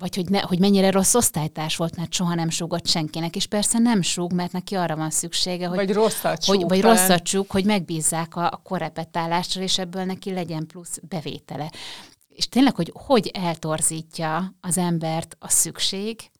vagy 0.00 0.16
hogy, 0.16 0.28
ne, 0.28 0.40
hogy 0.40 0.58
mennyire 0.58 0.90
rossz 0.90 1.14
osztálytárs 1.14 1.76
volt, 1.76 1.96
mert 1.96 2.12
soha 2.12 2.34
nem 2.34 2.50
súgott 2.50 2.86
senkinek, 2.86 3.36
és 3.36 3.46
persze 3.46 3.78
nem 3.78 4.02
súg, 4.02 4.32
mert 4.32 4.52
neki 4.52 4.74
arra 4.74 4.96
van 4.96 5.10
szüksége, 5.10 5.66
hogy, 5.66 5.76
vagy 5.76 5.92
rosszat 5.92 6.44
hogy, 6.44 6.62
vagy 6.68 6.80
rosszat 6.80 7.26
súg, 7.26 7.50
hogy 7.50 7.64
megbízzák 7.64 8.36
a, 8.36 8.44
a 8.44 8.60
korrepetálásra, 8.64 9.62
és 9.62 9.78
ebből 9.78 10.04
neki 10.04 10.32
legyen 10.32 10.66
plusz 10.66 10.98
bevétele. 11.08 11.70
És 12.28 12.48
tényleg, 12.48 12.74
hogy 12.74 12.92
hogy 12.94 13.30
eltorzítja 13.34 14.54
az 14.60 14.78
embert 14.78 15.36
a 15.38 15.48
szükség, 15.48 16.30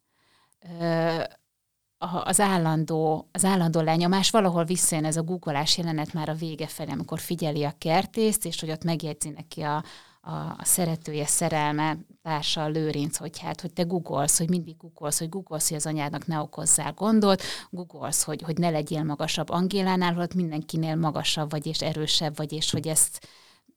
az 2.24 2.40
állandó, 2.40 3.28
az 3.32 3.44
állandó 3.44 3.80
lenyomás, 3.80 4.30
valahol 4.30 4.64
visszajön 4.64 5.04
ez 5.04 5.16
a 5.16 5.22
googolás 5.22 5.78
jelenet 5.78 6.12
már 6.12 6.28
a 6.28 6.34
vége 6.34 6.66
felé, 6.66 6.90
amikor 6.90 7.18
figyeli 7.20 7.64
a 7.64 7.74
kertészt, 7.78 8.44
és 8.44 8.60
hogy 8.60 8.70
ott 8.70 8.84
megjegyzi 8.84 9.28
neki 9.28 9.60
a, 9.60 9.84
a, 10.20 10.64
szeretője, 10.64 11.26
szerelme, 11.26 11.98
társa, 12.22 12.66
Lőrinc, 12.66 13.16
hogy 13.16 13.38
hát, 13.38 13.60
hogy 13.60 13.72
te 13.72 13.82
googolsz, 13.82 14.38
hogy 14.38 14.48
mindig 14.48 14.76
googolsz, 14.76 15.18
hogy 15.18 15.28
googolsz, 15.28 15.68
hogy 15.68 15.76
az 15.76 15.86
anyádnak 15.86 16.26
ne 16.26 16.40
okozzál 16.40 16.92
gondot, 16.92 17.42
googolsz, 17.70 18.22
hogy, 18.22 18.42
hogy 18.42 18.58
ne 18.58 18.70
legyél 18.70 19.02
magasabb 19.02 19.50
Angélánál, 19.50 20.14
hogy 20.14 20.34
mindenkinél 20.34 20.96
magasabb 20.96 21.50
vagy 21.50 21.66
és 21.66 21.80
erősebb 21.80 22.36
vagy, 22.36 22.52
és 22.52 22.70
hogy 22.70 22.88
ezt, 22.88 23.28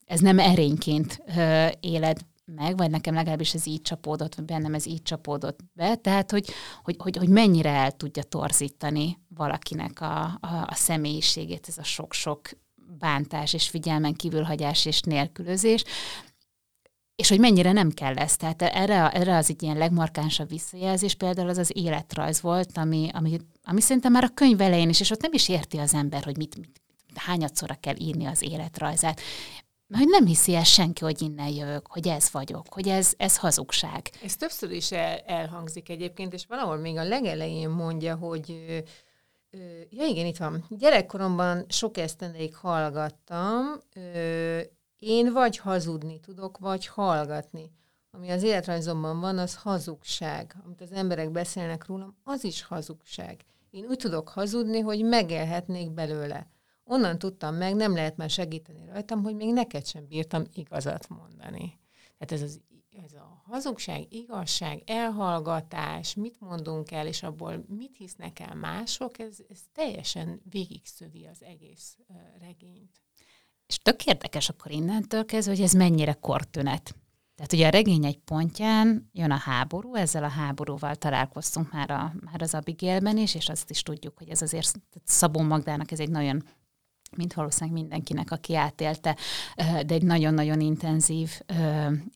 ez 0.06 0.20
nem 0.20 0.38
erényként 0.38 1.22
ö, 1.36 1.66
éled 1.80 2.18
meg, 2.44 2.76
vagy 2.76 2.90
nekem 2.90 3.14
legalábbis 3.14 3.54
ez 3.54 3.66
így 3.66 3.82
csapódott, 3.82 4.34
vagy 4.34 4.44
bennem 4.44 4.74
ez 4.74 4.86
így 4.86 5.02
csapódott 5.02 5.60
be, 5.72 5.96
tehát 5.96 6.30
hogy, 6.30 6.50
hogy, 6.82 6.96
hogy, 6.98 7.16
hogy 7.16 7.28
mennyire 7.28 7.70
el 7.70 7.92
tudja 7.92 8.22
torzítani 8.22 9.18
valakinek 9.28 10.00
a, 10.00 10.24
a, 10.24 10.66
a 10.66 10.74
személyiségét, 10.74 11.68
ez 11.68 11.78
a 11.78 11.84
sok-sok 11.84 12.48
bántás 12.98 13.52
és 13.52 13.68
figyelmen 13.68 14.14
kívülhagyás 14.14 14.84
és 14.84 15.00
nélkülözés, 15.00 15.84
és 17.16 17.28
hogy 17.28 17.38
mennyire 17.38 17.72
nem 17.72 17.90
kell 17.90 18.16
ez. 18.16 18.36
Tehát 18.36 18.62
erre, 18.62 19.10
erre 19.10 19.36
az 19.36 19.50
egy 19.50 19.62
ilyen 19.62 19.76
legmarkánsabb 19.76 20.48
visszajelzés 20.48 21.14
például 21.14 21.48
az 21.48 21.58
az 21.58 21.70
életrajz 21.74 22.40
volt, 22.40 22.76
ami, 22.76 23.08
ami, 23.12 23.40
ami 23.62 23.80
szerintem 23.80 24.12
már 24.12 24.24
a 24.24 24.34
könyv 24.34 24.60
elején 24.60 24.88
is, 24.88 25.00
és 25.00 25.10
ott 25.10 25.22
nem 25.22 25.32
is 25.32 25.48
érti 25.48 25.78
az 25.78 25.94
ember, 25.94 26.24
hogy 26.24 26.36
mit, 26.36 26.56
mit 26.56 26.82
hányadszorra 27.14 27.74
kell 27.74 27.94
írni 27.98 28.24
az 28.24 28.42
életrajzát 28.42 29.20
hogy 29.96 30.08
nem 30.08 30.26
hiszi 30.26 30.54
el 30.54 30.64
senki, 30.64 31.04
hogy 31.04 31.22
innen 31.22 31.48
jövök, 31.48 31.86
hogy 31.86 32.08
ez 32.08 32.30
vagyok, 32.32 32.66
hogy 32.68 32.88
ez, 32.88 33.12
ez 33.16 33.36
hazugság. 33.36 34.10
Ez 34.22 34.36
többször 34.36 34.70
is 34.70 34.92
el, 34.92 35.18
elhangzik 35.18 35.88
egyébként, 35.88 36.32
és 36.32 36.46
valahol 36.46 36.76
még 36.76 36.96
a 36.96 37.04
legelején 37.04 37.70
mondja, 37.70 38.16
hogy 38.16 38.64
ja 39.90 40.06
igen, 40.06 40.26
itt 40.26 40.36
van. 40.36 40.64
Gyerekkoromban 40.68 41.64
sok 41.68 41.96
esztendeig 41.96 42.54
hallgattam, 42.54 43.66
én 44.98 45.32
vagy 45.32 45.58
hazudni 45.58 46.20
tudok, 46.20 46.58
vagy 46.58 46.86
hallgatni. 46.86 47.70
Ami 48.10 48.30
az 48.30 48.42
életrajzomban 48.42 49.20
van, 49.20 49.38
az 49.38 49.54
hazugság. 49.54 50.54
Amit 50.64 50.80
az 50.80 50.92
emberek 50.92 51.30
beszélnek 51.30 51.86
rólam, 51.86 52.16
az 52.24 52.44
is 52.44 52.62
hazugság. 52.62 53.44
Én 53.70 53.84
úgy 53.88 53.96
tudok 53.96 54.28
hazudni, 54.28 54.80
hogy 54.80 55.04
megélhetnék 55.04 55.90
belőle 55.90 56.53
onnan 56.84 57.18
tudtam 57.18 57.54
meg, 57.54 57.74
nem 57.74 57.94
lehet 57.94 58.16
már 58.16 58.30
segíteni 58.30 58.84
rajtam, 58.86 59.22
hogy 59.22 59.34
még 59.34 59.52
neked 59.52 59.86
sem 59.86 60.06
bírtam 60.06 60.44
igazat 60.52 61.08
mondani. 61.08 61.78
Tehát 62.18 62.32
ez, 62.32 62.42
az, 62.42 62.60
ez 63.04 63.12
a 63.12 63.42
hazugság, 63.44 64.12
igazság, 64.12 64.82
elhallgatás, 64.86 66.14
mit 66.14 66.40
mondunk 66.40 66.90
el, 66.90 67.06
és 67.06 67.22
abból 67.22 67.64
mit 67.68 67.96
hisznek 67.96 68.40
el 68.40 68.54
mások, 68.54 69.18
ez, 69.18 69.38
ez 69.48 69.58
teljesen 69.72 70.40
végigszövi 70.50 71.26
az 71.26 71.42
egész 71.42 71.96
regényt. 72.40 73.00
És 73.66 73.78
tök 73.78 74.06
érdekes 74.06 74.48
akkor 74.48 74.70
innentől 74.70 75.24
kezdve, 75.24 75.54
hogy 75.54 75.64
ez 75.64 75.72
mennyire 75.72 76.12
kortünet. 76.12 76.94
Tehát 77.34 77.52
ugye 77.52 77.66
a 77.66 77.70
regény 77.70 78.04
egy 78.04 78.18
pontján 78.18 79.10
jön 79.12 79.30
a 79.30 79.36
háború, 79.36 79.94
ezzel 79.94 80.24
a 80.24 80.28
háborúval 80.28 80.94
találkoztunk 80.96 81.72
már, 81.72 81.90
a, 81.90 82.14
már 82.20 82.42
az 82.42 82.54
Abigailben 82.54 83.16
is, 83.16 83.34
és 83.34 83.48
azt 83.48 83.70
is 83.70 83.82
tudjuk, 83.82 84.18
hogy 84.18 84.28
ez 84.28 84.42
azért 84.42 84.80
Szabó 85.04 85.40
Magdának 85.40 85.90
ez 85.90 86.00
egy 86.00 86.10
nagyon 86.10 86.42
mint 87.16 87.34
valószínűleg 87.34 87.80
mindenkinek, 87.80 88.30
aki 88.30 88.54
átélte, 88.56 89.16
de 89.56 89.94
egy 89.94 90.02
nagyon-nagyon 90.02 90.60
intenzív 90.60 91.40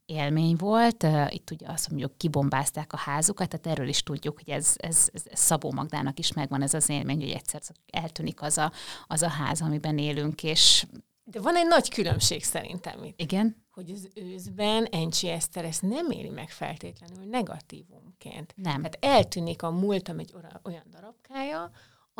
élmény 0.06 0.56
volt. 0.56 1.06
Itt 1.28 1.50
ugye 1.50 1.66
azt 1.68 1.90
mondjuk 1.90 2.18
kibombázták 2.18 2.92
a 2.92 2.96
házukat, 2.96 3.48
tehát 3.48 3.78
erről 3.78 3.88
is 3.88 4.02
tudjuk, 4.02 4.38
hogy 4.38 4.50
ez, 4.50 4.74
ez, 4.76 5.08
ez 5.12 5.22
Szabó 5.32 5.72
Magdának 5.72 6.18
is 6.18 6.32
megvan 6.32 6.62
ez 6.62 6.74
az 6.74 6.88
élmény, 6.88 7.20
hogy 7.20 7.30
egyszer 7.30 7.60
eltűnik 7.90 8.42
az 8.42 8.58
a, 8.58 8.72
az 9.06 9.22
a 9.22 9.28
ház, 9.28 9.60
amiben 9.60 9.98
élünk, 9.98 10.42
és 10.42 10.86
de 11.30 11.40
van 11.40 11.56
egy 11.56 11.66
nagy 11.66 11.90
különbség 11.90 12.44
szerintem 12.44 13.04
itt. 13.04 13.20
Igen? 13.20 13.66
Hogy 13.70 13.90
az 13.90 14.08
őszben 14.14 14.84
Encsi 14.84 15.28
Eszter 15.28 15.64
ezt 15.64 15.82
nem 15.82 16.10
éli 16.10 16.28
meg 16.28 16.50
feltétlenül 16.50 17.24
negatívumként. 17.24 18.54
Nem. 18.56 18.74
Tehát 18.74 18.98
eltűnik 19.00 19.62
a 19.62 19.70
múltam 19.70 20.18
egy 20.18 20.34
olyan 20.64 20.84
darabkája, 20.90 21.70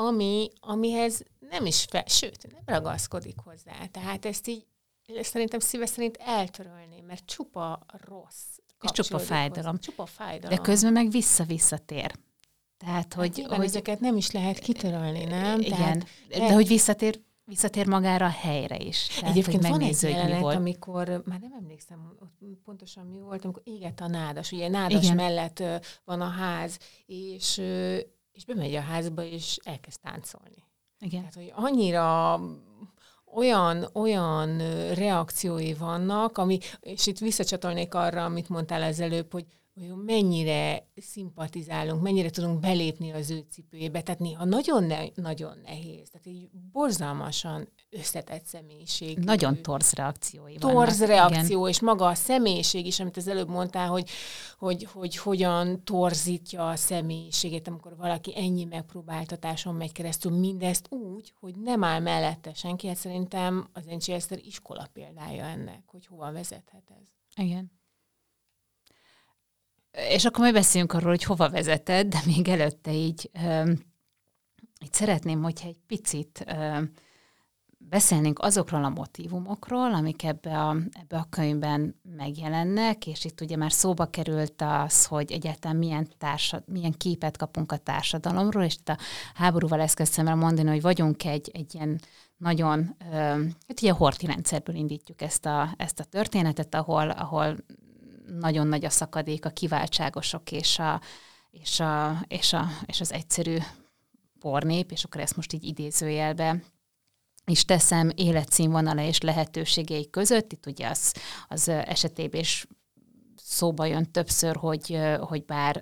ami, 0.01 0.51
amihez 0.61 1.23
nem 1.51 1.67
is 1.67 1.85
fel, 1.85 2.05
sőt, 2.07 2.53
nem 2.53 2.63
ragaszkodik 2.65 3.37
hozzá. 3.45 3.87
Tehát 3.91 4.25
ezt 4.25 4.49
így 4.49 4.67
szerintem 5.21 5.61
szíve 5.61 5.87
szerint 5.87 6.17
eltörölni, 6.17 7.01
mert 7.07 7.27
csupa 7.27 7.87
rossz. 8.09 8.59
És 8.83 8.91
csupa 8.91 9.19
fájdalom. 9.19 9.71
Hozzá. 9.71 9.83
Csupa 9.83 10.07
fájdalom. 10.07 10.57
De 10.57 10.63
közben 10.63 10.93
meg 10.93 11.11
vissza-visszatér. 11.11 12.13
Tehát, 12.77 13.15
hogy, 13.15 13.41
hát 13.41 13.57
hogy 13.57 13.65
ezeket 13.65 14.01
nem 14.01 14.17
is 14.17 14.31
lehet 14.31 14.59
kitörölni, 14.59 15.25
nem? 15.25 15.61
Igen, 15.61 15.77
Tehát, 15.79 16.07
de 16.29 16.53
hogy 16.53 16.67
visszatér, 16.69 17.21
visszatér 17.45 17.87
magára 17.87 18.27
a 18.27 18.29
helyre 18.29 18.77
is. 18.77 19.07
Tehát, 19.07 19.31
Egyébként 19.31 19.69
van 19.69 19.81
egy 19.81 20.03
jelenet, 20.03 20.41
volt. 20.41 20.57
amikor, 20.57 21.23
már 21.25 21.41
nem 21.41 21.53
emlékszem 21.53 22.17
pontosan 22.65 23.07
mi 23.07 23.21
volt, 23.21 23.45
amikor 23.45 23.63
éget 23.65 24.01
a 24.01 24.09
nádas, 24.09 24.53
ugye 24.53 24.69
nádas 24.69 25.03
Igen. 25.05 25.17
mellett 25.17 25.63
van 26.05 26.21
a 26.21 26.29
ház, 26.29 26.79
és 27.07 27.61
és 28.39 28.45
bemegy 28.45 28.75
a 28.75 28.81
házba, 28.81 29.23
és 29.23 29.59
elkezd 29.63 30.01
táncolni. 30.01 30.65
Igen. 31.01 31.21
Tehát, 31.21 31.35
hogy 31.35 31.53
annyira 31.55 32.41
olyan, 33.35 33.89
olyan 33.93 34.59
reakciói 34.95 35.75
vannak, 35.75 36.39
ami, 36.39 36.59
és 36.81 37.07
itt 37.07 37.19
visszacsatolnék 37.19 37.95
arra, 37.95 38.25
amit 38.25 38.49
mondtál 38.49 38.83
az 38.83 39.01
előbb, 39.01 39.33
hogy 39.33 39.47
hogy 39.79 40.05
mennyire 40.05 40.87
szimpatizálunk, 40.97 42.03
mennyire 42.03 42.31
tudunk 42.31 42.61
belépni 42.61 43.11
az 43.11 43.31
ő 43.31 43.45
cipőjébe. 43.51 44.03
Tehát 44.03 44.21
néha 44.21 44.45
nagyon, 44.45 44.85
ne, 44.85 45.05
nagyon 45.15 45.59
nehéz. 45.65 46.09
Tehát 46.11 46.27
így 46.27 46.49
borzalmasan 46.73 47.69
összetett 47.91 48.45
személyiség. 48.45 49.19
Nagyon 49.19 49.63
torz 49.63 49.93
reakciói 49.93 50.55
Torz 50.55 50.99
vannak. 50.99 51.15
reakció, 51.15 51.59
Igen. 51.59 51.69
és 51.69 51.81
maga 51.81 52.07
a 52.07 52.15
személyiség 52.15 52.87
is, 52.87 53.01
amit 53.01 53.17
az 53.17 53.29
előbb 53.29 53.49
mondtál, 53.49 53.89
hogy, 53.89 54.11
hogy, 54.59 54.85
hogy 54.85 55.17
hogyan 55.17 55.85
torzítja 55.85 56.69
a 56.69 56.77
személyiségét, 56.77 57.69
amikor 57.69 57.97
valaki 57.97 58.37
ennyi 58.37 58.65
megpróbáltatáson 58.65 59.75
megy 59.75 59.93
keresztül, 59.93 60.39
mindezt 60.39 60.87
úgy, 60.93 61.33
hogy 61.41 61.55
nem 61.55 61.85
áll 61.85 62.01
mellette 62.01 62.55
senki. 62.55 62.87
Hát 62.87 62.97
szerintem 62.97 63.69
az 63.73 63.87
Encsi 63.87 64.13
Eszter 64.13 64.39
iskola 64.39 64.89
példája 64.93 65.45
ennek, 65.45 65.83
hogy 65.87 66.07
hova 66.07 66.33
vezethet 66.33 66.93
ez. 67.01 67.07
Igen. 67.45 67.71
És 69.91 70.25
akkor 70.25 70.41
majd 70.41 70.55
beszéljünk 70.55 70.93
arról, 70.93 71.11
hogy 71.11 71.23
hova 71.23 71.51
vezeted, 71.51 72.07
de 72.07 72.19
még 72.27 72.49
előtte 72.49 72.93
így, 72.93 73.31
így 74.83 74.93
szeretném, 74.93 75.43
hogyha 75.43 75.69
egy 75.69 75.81
picit 75.87 76.45
beszélnénk 77.79 78.39
azokról 78.39 78.85
a 78.85 78.89
motivumokról, 78.89 79.95
amik 79.95 80.25
ebbe 80.25 80.59
a, 80.59 80.77
ebbe 80.93 81.17
a 81.17 81.27
könyvben 81.31 82.01
megjelennek, 82.17 83.07
és 83.07 83.25
itt 83.25 83.41
ugye 83.41 83.57
már 83.57 83.73
szóba 83.73 84.07
került 84.07 84.63
az, 84.63 85.07
hogy 85.07 85.33
egyáltalán 85.33 85.77
milyen, 85.77 86.09
társad, 86.19 86.63
milyen 86.67 86.93
képet 86.93 87.37
kapunk 87.37 87.73
a 87.73 87.77
társadalomról, 87.77 88.63
és 88.63 88.75
itt 88.75 88.89
a 88.89 88.99
háborúval 89.35 89.81
ezt 89.81 89.95
kezdtem 89.95 90.27
el 90.27 90.37
mondani, 90.37 90.69
hogy 90.69 90.83
vagyunk 90.83 91.25
egy, 91.25 91.51
egy 91.53 91.75
ilyen 91.75 92.01
nagyon, 92.37 92.97
hát 93.67 93.81
ugye 93.81 93.91
a 93.91 93.97
horti 93.97 94.27
rendszerből 94.27 94.77
indítjuk 94.77 95.23
ezt 95.23 95.47
a, 95.47 95.75
ezt 95.77 96.01
a 96.01 96.05
történetet, 96.05 96.75
ahol, 96.75 97.11
ahol 97.11 97.57
nagyon 98.41 98.67
nagy 98.67 98.85
a 98.85 98.91
szakadék 98.91 99.45
a 99.45 99.51
kiváltságosok 99.51 100.53
és, 100.53 100.79
a, 100.79 101.01
és, 101.51 101.81
a, 101.81 102.25
és, 102.29 102.53
a, 102.53 102.67
és 102.87 103.01
az 103.01 103.13
egyszerű 103.13 103.57
pornép, 104.41 104.91
és 104.91 105.05
akkor 105.05 105.21
ezt 105.21 105.37
most 105.37 105.53
így 105.53 105.65
idézőjelbe 105.65 106.63
is 107.49 107.65
teszem 107.65 108.11
életszínvonala 108.15 109.03
és 109.03 109.21
lehetőségei 109.21 110.11
között. 110.11 110.53
Itt 110.53 110.67
ugye 110.67 110.89
az, 110.89 111.15
az 111.49 111.69
esetében 111.69 112.41
is 112.41 112.67
szóba 113.37 113.85
jön 113.85 114.11
többször, 114.11 114.57
hogy, 114.57 114.99
hogy 115.21 115.45
bár 115.45 115.81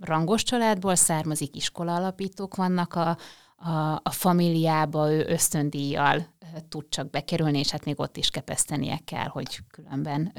rangos 0.00 0.42
családból 0.42 0.94
származik, 0.94 1.56
iskola 1.56 1.94
alapítók 1.94 2.56
vannak 2.56 2.94
a, 2.94 3.16
a, 3.56 4.00
a 4.02 4.10
familiába, 4.10 5.12
ő 5.12 5.24
ösztöndíjjal 5.28 6.33
tud 6.68 6.84
csak 6.88 7.10
bekerülni, 7.10 7.58
és 7.58 7.70
hát 7.70 7.84
még 7.84 8.00
ott 8.00 8.16
is 8.16 8.30
kepesztenie 8.30 9.00
kell, 9.04 9.26
hogy 9.26 9.60
különben 9.70 10.32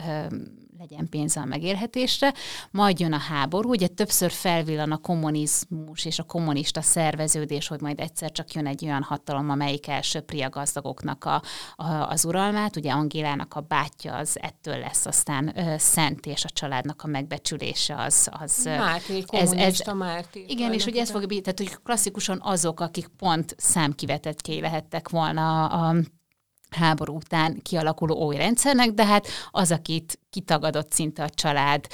legyen 0.77 1.09
pénze 1.09 1.39
a 1.39 1.45
megélhetésre. 1.45 2.33
Majd 2.71 2.99
jön 2.99 3.13
a 3.13 3.17
háború, 3.17 3.69
ugye 3.69 3.87
többször 3.87 4.31
felvillan 4.31 4.91
a 4.91 4.97
kommunizmus 4.97 6.05
és 6.05 6.19
a 6.19 6.23
kommunista 6.23 6.81
szerveződés, 6.81 7.67
hogy 7.67 7.81
majd 7.81 7.99
egyszer 7.99 8.31
csak 8.31 8.53
jön 8.53 8.67
egy 8.67 8.85
olyan 8.85 9.03
hatalom, 9.03 9.49
amelyik 9.49 9.87
elsöpri 9.87 10.41
a 10.41 10.49
gazdagoknak 10.49 11.25
a, 11.25 11.41
a, 11.75 11.85
az 11.85 12.25
uralmát. 12.25 12.75
Ugye 12.75 12.91
Angélának 12.91 13.53
a 13.53 13.61
bátyja 13.61 14.15
az 14.15 14.37
ettől 14.41 14.77
lesz 14.77 15.05
aztán 15.05 15.57
ö, 15.57 15.75
szent, 15.77 16.25
és 16.25 16.45
a 16.45 16.49
családnak 16.49 17.03
a 17.03 17.07
megbecsülése 17.07 17.95
az... 17.95 18.29
az 18.31 18.63
Máté, 18.63 19.23
ez, 19.29 19.51
ez, 19.51 19.81
Máté. 19.93 20.45
Igen, 20.47 20.73
és 20.73 20.83
hogy 20.83 20.97
ez 20.97 21.11
fog, 21.11 21.25
tehát 21.25 21.57
hogy 21.57 21.77
klasszikusan 21.83 22.39
azok, 22.43 22.79
akik 22.79 23.07
pont 23.07 23.55
számkivetettjei 23.57 24.59
lehettek 24.59 25.09
volna 25.09 25.65
a, 25.65 25.87
a 25.87 25.94
háború 26.69 27.15
után 27.15 27.59
kialakuló 27.61 28.25
új 28.25 28.35
rendszernek, 28.35 28.89
de 28.89 29.05
hát 29.05 29.27
az, 29.51 29.71
akit 29.71 30.19
kitagadott 30.35 30.91
szinte 30.91 31.23
a 31.23 31.29
család, 31.29 31.87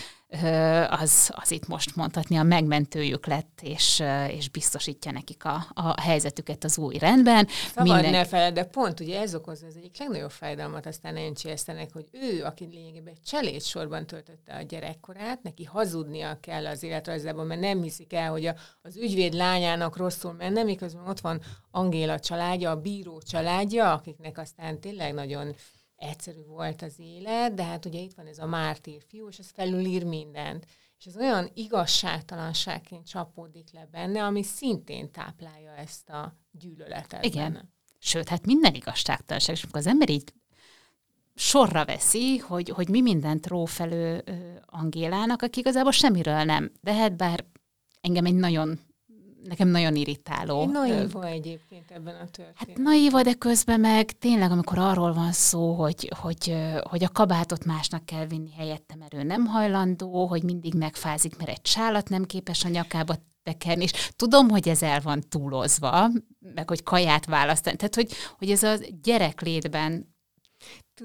az, 0.89 1.31
az 1.35 1.51
itt 1.51 1.67
most 1.67 1.95
mondhatni 1.95 2.37
a 2.37 2.43
megmentőjük 2.43 3.25
lett, 3.25 3.59
és, 3.61 4.03
és 4.27 4.49
biztosítja 4.49 5.11
nekik 5.11 5.45
a, 5.45 5.65
a 5.73 6.01
helyzetüket 6.01 6.63
az 6.63 6.77
új 6.77 6.97
rendben. 6.97 7.47
Szabad 7.73 7.93
Minden... 7.93 8.11
ne 8.11 8.25
feled, 8.25 8.53
de 8.53 8.63
pont 8.63 8.99
ugye 8.99 9.19
ez 9.19 9.35
okozza 9.35 9.65
az 9.67 9.75
egyik 9.75 9.97
legnagyobb 9.99 10.31
fájdalmat 10.31 10.85
aztán 10.85 11.15
Encsi 11.15 11.49
Esztenek, 11.49 11.93
hogy 11.93 12.07
ő, 12.11 12.43
aki 12.43 12.65
lényegében 12.65 13.13
cselét 13.25 13.63
sorban 13.63 14.05
töltötte 14.05 14.55
a 14.55 14.61
gyerekkorát, 14.61 15.43
neki 15.43 15.63
hazudnia 15.63 16.37
kell 16.39 16.67
az 16.67 16.83
életrajzában, 16.83 17.45
mert 17.45 17.61
nem 17.61 17.81
hiszik 17.81 18.13
el, 18.13 18.29
hogy 18.29 18.45
a, 18.45 18.55
az 18.81 18.97
ügyvéd 18.97 19.33
lányának 19.33 19.97
rosszul 19.97 20.33
menne, 20.33 20.63
miközben 20.63 21.07
ott 21.07 21.19
van 21.19 21.41
Angéla 21.71 22.19
családja, 22.19 22.71
a 22.71 22.81
bíró 22.81 23.21
családja, 23.21 23.93
akiknek 23.93 24.37
aztán 24.37 24.79
tényleg 24.79 25.13
nagyon 25.13 25.55
egyszerű 26.01 26.45
volt 26.45 26.81
az 26.81 26.93
élet, 26.97 27.53
de 27.53 27.63
hát 27.63 27.85
ugye 27.85 27.99
itt 27.99 28.13
van 28.13 28.25
ez 28.25 28.37
a 28.37 28.45
mártír 28.45 29.03
fiú, 29.07 29.27
és 29.27 29.37
ez 29.37 29.49
felülír 29.49 30.03
mindent. 30.03 30.65
És 30.99 31.05
ez 31.05 31.17
olyan 31.17 31.49
igazságtalanságként 31.53 33.07
csapódik 33.07 33.71
le 33.71 33.87
benne, 33.91 34.23
ami 34.23 34.43
szintén 34.43 35.11
táplálja 35.11 35.75
ezt 35.75 36.09
a 36.09 36.37
gyűlöletet. 36.51 37.25
Igen. 37.25 37.53
Benne. 37.53 37.65
Sőt, 37.99 38.29
hát 38.29 38.45
minden 38.45 38.73
igazságtalanság, 38.73 39.55
és 39.55 39.63
amikor 39.63 39.79
az 39.79 39.87
ember 39.87 40.09
így 40.09 40.33
sorra 41.35 41.85
veszi, 41.85 42.37
hogy, 42.37 42.69
hogy 42.69 42.89
mi 42.89 43.01
mindent 43.01 43.47
ró 43.47 43.65
felő 43.65 44.23
Angélának, 44.65 45.41
aki 45.41 45.59
igazából 45.59 45.91
semmiről 45.91 46.43
nem. 46.43 46.71
De 46.81 46.93
hát 46.93 47.15
bár 47.15 47.45
engem 48.01 48.25
egy 48.25 48.35
nagyon 48.35 48.79
nekem 49.43 49.67
nagyon 49.67 49.95
irritáló. 49.95 50.65
Naíva 50.65 51.25
egyébként 51.25 51.91
ebben 51.91 52.15
a 52.15 52.25
történetben. 52.25 52.53
Hát 52.55 52.77
naíva, 52.77 53.21
de 53.21 53.33
közben 53.33 53.79
meg 53.79 54.11
tényleg, 54.11 54.51
amikor 54.51 54.77
arról 54.77 55.13
van 55.13 55.31
szó, 55.31 55.73
hogy, 55.73 56.11
hogy, 56.19 56.55
hogy 56.83 57.03
a 57.03 57.09
kabátot 57.09 57.65
másnak 57.65 58.05
kell 58.05 58.25
vinni 58.25 58.51
helyette, 58.51 58.95
mert 58.95 59.13
ő 59.13 59.23
nem 59.23 59.45
hajlandó, 59.45 60.25
hogy 60.25 60.43
mindig 60.43 60.73
megfázik, 60.73 61.37
mert 61.37 61.49
egy 61.49 61.65
sálat 61.65 62.09
nem 62.09 62.23
képes 62.23 62.65
a 62.65 62.69
nyakába 62.69 63.15
tekerni, 63.43 63.83
és 63.83 64.09
tudom, 64.15 64.49
hogy 64.49 64.69
ez 64.69 64.83
el 64.83 65.01
van 65.01 65.23
túlozva, 65.29 66.09
meg 66.39 66.67
hogy 66.67 66.83
kaját 66.83 67.25
választani. 67.25 67.75
Tehát, 67.75 67.95
hogy, 67.95 68.11
hogy 68.37 68.51
ez 68.51 68.63
a 68.63 68.75
gyereklétben 69.03 70.10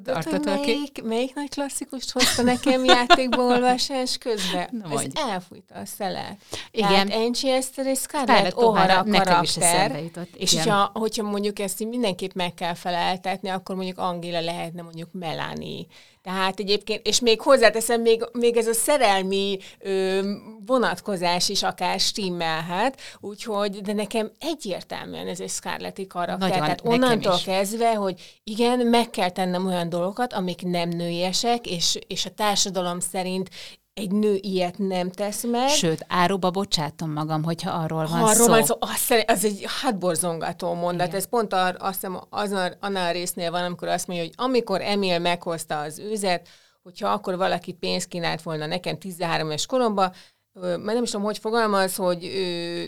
Tudod, 0.04 0.22
hogy 0.22 0.40
melyik, 0.44 1.02
melyik 1.02 1.34
nagy 1.34 1.48
klasszikust 1.48 2.10
hozta 2.10 2.42
nekem 2.42 2.84
játékba 2.84 3.42
olvasás 3.42 4.18
közben? 4.18 4.68
Na, 4.70 5.00
Ez 5.00 5.06
elfújta 5.28 5.74
a 5.74 5.84
szelet. 5.84 6.36
Igen. 6.70 6.88
Tehát 6.88 7.12
Angie 7.24 7.54
Esther 7.54 7.86
és 7.86 7.98
Scarlett 7.98 8.54
O'Hara 8.56 9.06
karakter. 9.10 10.02
És 10.36 10.54
hogyha, 10.54 10.90
hogyha 10.94 11.22
mondjuk 11.22 11.58
ezt 11.58 11.84
mindenképp 11.84 12.32
meg 12.32 12.54
kell 12.54 12.74
feleltetni, 12.74 13.48
akkor 13.48 13.74
mondjuk 13.74 13.98
Angéla 13.98 14.40
lehetne 14.40 14.82
mondjuk 14.82 15.08
Melanie. 15.12 15.86
Tehát 16.26 16.58
egyébként, 16.58 17.06
és 17.06 17.20
még 17.20 17.40
hozzáteszem, 17.40 18.00
még, 18.00 18.24
még 18.32 18.56
ez 18.56 18.66
a 18.66 18.72
szerelmi 18.72 19.58
ö, 19.78 20.20
vonatkozás 20.66 21.48
is 21.48 21.62
akár 21.62 22.00
stimmelhet, 22.00 23.00
úgyhogy, 23.20 23.80
de 23.80 23.92
nekem 23.92 24.30
egyértelműen 24.38 25.26
ez 25.26 25.40
egy 25.40 25.50
Scarletti 25.50 26.06
karakter. 26.06 26.48
Nagyon, 26.48 26.62
Tehát 26.62 26.84
onnantól 26.84 27.38
kezdve, 27.44 27.94
hogy 27.94 28.40
igen, 28.44 28.86
meg 28.86 29.10
kell 29.10 29.30
tennem 29.30 29.66
olyan 29.66 29.88
dolgokat, 29.88 30.32
amik 30.32 30.62
nem 30.62 30.88
nőiesek, 30.88 31.66
és, 31.66 31.98
és 32.06 32.26
a 32.26 32.30
társadalom 32.30 33.00
szerint 33.00 33.50
egy 34.00 34.10
nő 34.10 34.38
ilyet 34.40 34.78
nem 34.78 35.10
tesz 35.10 35.44
meg. 35.44 35.68
Sőt, 35.68 36.04
áruba 36.08 36.50
bocsátom 36.50 37.12
magam, 37.12 37.42
hogyha 37.42 37.70
arról 37.70 38.06
van 38.06 38.22
arról 38.22 38.32
szó. 38.32 38.46
Van 38.46 38.64
szó 38.64 38.76
az, 38.80 39.24
az 39.26 39.44
egy 39.44 39.66
hátborzongató 39.82 40.74
mondat. 40.74 41.06
Igen. 41.06 41.18
Ez 41.18 41.28
pont 41.28 41.52
ar, 41.52 41.76
azt 41.78 41.94
hiszem 41.94 42.20
azon, 42.30 42.72
annál 42.80 43.08
a 43.08 43.12
résznél 43.12 43.50
van, 43.50 43.64
amikor 43.64 43.88
azt 43.88 44.06
mondja, 44.06 44.24
hogy 44.24 44.34
amikor 44.36 44.80
Emil 44.80 45.18
meghozta 45.18 45.78
az 45.78 45.98
őzet, 45.98 46.48
hogyha 46.82 47.08
akkor 47.08 47.36
valaki 47.36 47.72
pénzt 47.72 48.08
kínált 48.08 48.42
volna 48.42 48.66
nekem 48.66 48.98
13 48.98 49.46
éves 49.46 49.66
koromban, 49.66 50.12
mert 50.60 50.84
nem 50.84 51.02
is 51.02 51.10
tudom, 51.10 51.26
hogy 51.26 51.38
fogalmaz, 51.38 51.96
hogy... 51.96 52.30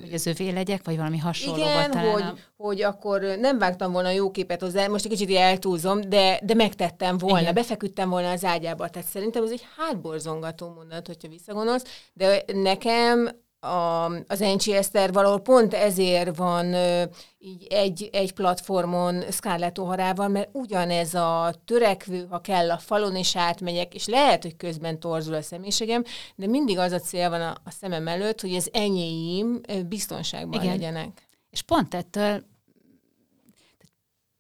Hogy 0.02 0.12
az 0.12 0.26
övé 0.26 0.50
legyek, 0.50 0.84
vagy 0.84 0.96
valami 0.96 1.18
hasonló 1.18 1.56
igen, 1.56 1.90
talán 1.90 2.12
hogy, 2.12 2.22
a... 2.22 2.34
hogy 2.56 2.82
akkor 2.82 3.20
nem 3.20 3.58
vágtam 3.58 3.92
volna 3.92 4.10
jó 4.10 4.30
képet 4.30 4.60
hozzá, 4.60 4.86
most 4.86 5.04
egy 5.04 5.10
kicsit 5.10 5.36
eltúlzom, 5.36 6.00
de, 6.00 6.40
de 6.42 6.54
megtettem 6.54 7.18
volna, 7.18 7.40
igen. 7.40 7.54
befeküdtem 7.54 8.10
volna 8.10 8.30
az 8.30 8.44
ágyába. 8.44 8.88
Tehát 8.88 9.08
szerintem 9.08 9.44
ez 9.44 9.50
egy 9.50 9.66
hátborzongató 9.76 10.72
mondat, 10.76 11.06
hogyha 11.06 11.28
visszagondolsz, 11.28 11.84
de 12.12 12.42
nekem 12.46 13.30
a, 13.60 14.04
az 14.26 14.40
Encsi 14.40 14.74
Eszter 14.74 15.12
valahol 15.12 15.40
pont 15.40 15.74
ezért 15.74 16.36
van 16.36 16.72
ö, 16.72 17.04
így 17.38 17.66
egy, 17.70 18.08
egy 18.12 18.32
platformon 18.32 19.22
Scarlett 19.30 19.76
O'Harával, 19.78 20.30
mert 20.30 20.48
ugyanez 20.52 21.14
a 21.14 21.54
törekvő, 21.64 22.26
ha 22.30 22.40
kell, 22.40 22.70
a 22.70 22.78
falon 22.78 23.16
is 23.16 23.36
átmegyek, 23.36 23.94
és 23.94 24.06
lehet, 24.06 24.42
hogy 24.42 24.56
közben 24.56 25.00
torzul 25.00 25.34
a 25.34 25.42
személyiségem, 25.42 26.04
de 26.34 26.46
mindig 26.46 26.78
az 26.78 26.92
a 26.92 26.98
cél 26.98 27.30
van 27.30 27.40
a, 27.40 27.54
a 27.64 27.70
szemem 27.70 28.08
előtt, 28.08 28.40
hogy 28.40 28.54
az 28.54 28.68
enyéim 28.72 29.60
biztonságban 29.86 30.60
Igen. 30.60 30.72
legyenek. 30.72 31.28
És 31.50 31.62
pont 31.62 31.94
ettől 31.94 32.42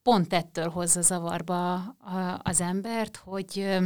pont 0.02 0.32
ettől 0.32 0.68
hozza 0.68 1.00
zavarba 1.00 1.74
az 2.42 2.60
embert, 2.60 3.16
hogy, 3.16 3.78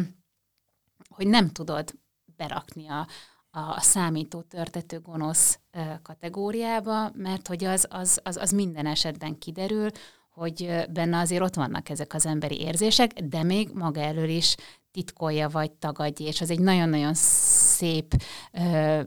hogy 1.08 1.26
nem 1.26 1.50
tudod 1.50 1.94
berakni 2.36 2.88
a, 2.88 3.06
a 3.52 3.80
számító 3.80 4.40
törtető 4.40 5.00
gonosz 5.00 5.58
kategóriába, 6.02 7.10
mert 7.14 7.48
hogy 7.48 7.64
az, 7.64 7.86
az, 7.90 8.20
az, 8.22 8.36
az 8.36 8.50
minden 8.50 8.86
esetben 8.86 9.38
kiderül, 9.38 9.88
hogy 10.30 10.84
benne 10.92 11.18
azért 11.18 11.42
ott 11.42 11.54
vannak 11.54 11.88
ezek 11.88 12.14
az 12.14 12.26
emberi 12.26 12.60
érzések, 12.60 13.12
de 13.12 13.42
még 13.42 13.70
maga 13.74 14.00
elől 14.00 14.28
is 14.28 14.56
titkolja 14.90 15.48
vagy 15.48 15.70
tagadja, 15.70 16.26
és 16.26 16.40
az 16.40 16.50
egy 16.50 16.60
nagyon-nagyon 16.60 17.14
szép 17.14 18.14
ö, 18.52 19.00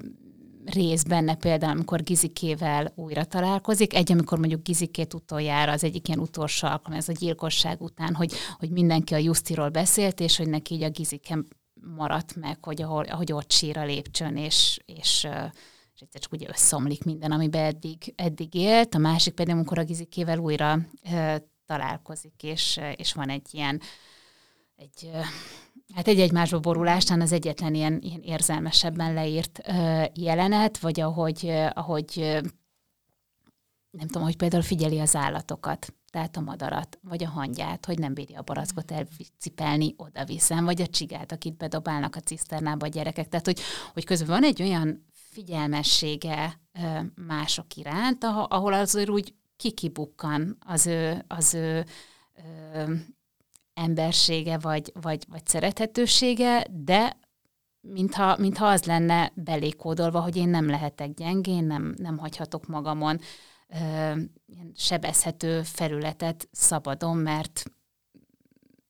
rész 0.66 1.04
benne 1.04 1.36
például, 1.36 1.72
amikor 1.72 2.04
Gizikével 2.04 2.92
újra 2.96 3.24
találkozik. 3.24 3.94
Egy, 3.94 4.12
amikor 4.12 4.38
mondjuk 4.38 4.64
Gizikét 4.64 5.14
utoljára, 5.14 5.72
az 5.72 5.84
egyik 5.84 6.08
ilyen 6.08 6.20
utolsó 6.20 6.68
alkalom, 6.68 6.98
ez 6.98 7.10
a 7.10 7.14
gyilkosság 7.20 7.82
után, 7.82 8.16
hogy, 8.16 8.34
hogy 8.60 8.70
mindenki 8.70 9.14
a 9.14 9.18
Justiról 9.18 9.70
beszélt, 9.70 10.20
és 10.20 10.38
hogy 10.38 10.50
neki 10.50 10.74
így 10.74 10.84
a 10.84 10.90
Gizikem 10.90 11.46
maradt 11.96 12.36
meg, 12.36 12.64
hogy 12.64 12.82
ahol, 12.82 13.04
ahogy 13.04 13.32
ott 13.32 13.52
sír 13.52 13.78
a 13.78 13.86
lépcsőn, 13.86 14.38
és, 14.38 14.80
és, 14.86 15.28
és 15.94 16.02
egyszer 16.02 16.22
csak 16.22 16.32
ugye 16.32 16.48
összeomlik 16.50 17.04
minden, 17.04 17.32
amiben 17.32 17.64
eddig, 17.64 18.14
eddig 18.16 18.56
élt. 18.56 18.96
A 18.96 18.98
másik 18.98 19.34
pedig, 19.34 19.54
amikor 19.54 19.80
a 19.80 19.84
Gizikével 19.84 20.38
újra 20.38 20.80
e, 21.04 21.44
találkozik, 21.66 22.44
és, 22.44 22.80
és 22.96 23.14
van 23.14 23.30
egy 23.30 23.48
ilyen 23.52 23.82
egy, 24.76 25.12
hát 25.94 26.08
egy 26.08 26.20
egymásba 26.20 26.60
borulástán 26.60 27.22
az 27.22 27.32
egyetlen 27.32 27.74
ilyen, 27.74 28.00
ilyen 28.02 28.22
érzelmesebben 28.22 29.14
leírt 29.14 29.60
e, 29.60 30.12
jelenet, 30.14 30.78
vagy 30.78 31.00
ahogy, 31.00 31.50
ahogy 31.74 32.40
nem 33.90 34.08
tudom, 34.08 34.24
hogy 34.24 34.38
például 34.38 34.64
figyeli 34.64 35.00
az 35.00 35.16
állatokat 35.16 35.94
tehát 36.16 36.38
a 36.38 36.42
madarat, 36.42 37.00
vagy 37.02 37.24
a 37.24 37.30
hangyát, 37.30 37.86
hogy 37.86 38.00
nem 38.00 38.14
bírja 38.14 38.40
a 38.40 38.44
barackot 38.44 38.92
elcipelni, 38.92 39.94
oda 39.98 40.26
viszem, 40.26 40.66
vagy 40.66 40.82
a 40.82 40.88
csigát, 40.88 41.32
akit 41.32 41.58
bedobálnak 41.58 42.16
a 42.16 42.20
ciszternába 42.20 42.86
a 42.86 42.90
gyerekek. 42.90 43.28
Tehát, 43.30 43.46
hogy, 43.46 43.60
hogy 43.94 44.06
közben 44.06 44.28
van 44.28 44.44
egy 44.44 44.62
olyan 44.62 45.06
figyelmessége 45.14 46.60
mások 47.28 47.76
iránt, 47.76 48.24
ahol 48.24 48.74
azért 48.74 49.10
úgy 49.10 49.34
kikibukkan 49.58 50.58
az 50.60 50.86
ő, 50.88 51.24
az 51.28 51.54
ő 51.54 51.86
ö, 52.74 52.94
embersége, 53.74 54.58
vagy, 54.58 54.92
vagy, 55.02 55.26
vagy 55.30 55.48
szerethetősége, 55.48 56.66
de 56.72 57.18
mintha, 57.82 58.36
mintha 58.40 58.66
az 58.66 58.84
lenne 58.84 59.32
belékódolva, 59.34 60.20
hogy 60.20 60.36
én 60.36 60.50
nem 60.50 60.70
lehetek 60.70 61.14
gyengén, 61.14 61.64
nem, 61.64 61.94
nem 61.98 62.18
hagyhatok 62.18 62.68
magamon 62.68 63.20
ilyen 64.46 64.72
sebezhető 64.76 65.62
felületet 65.64 66.48
szabadon, 66.52 67.18
mert 67.18 67.64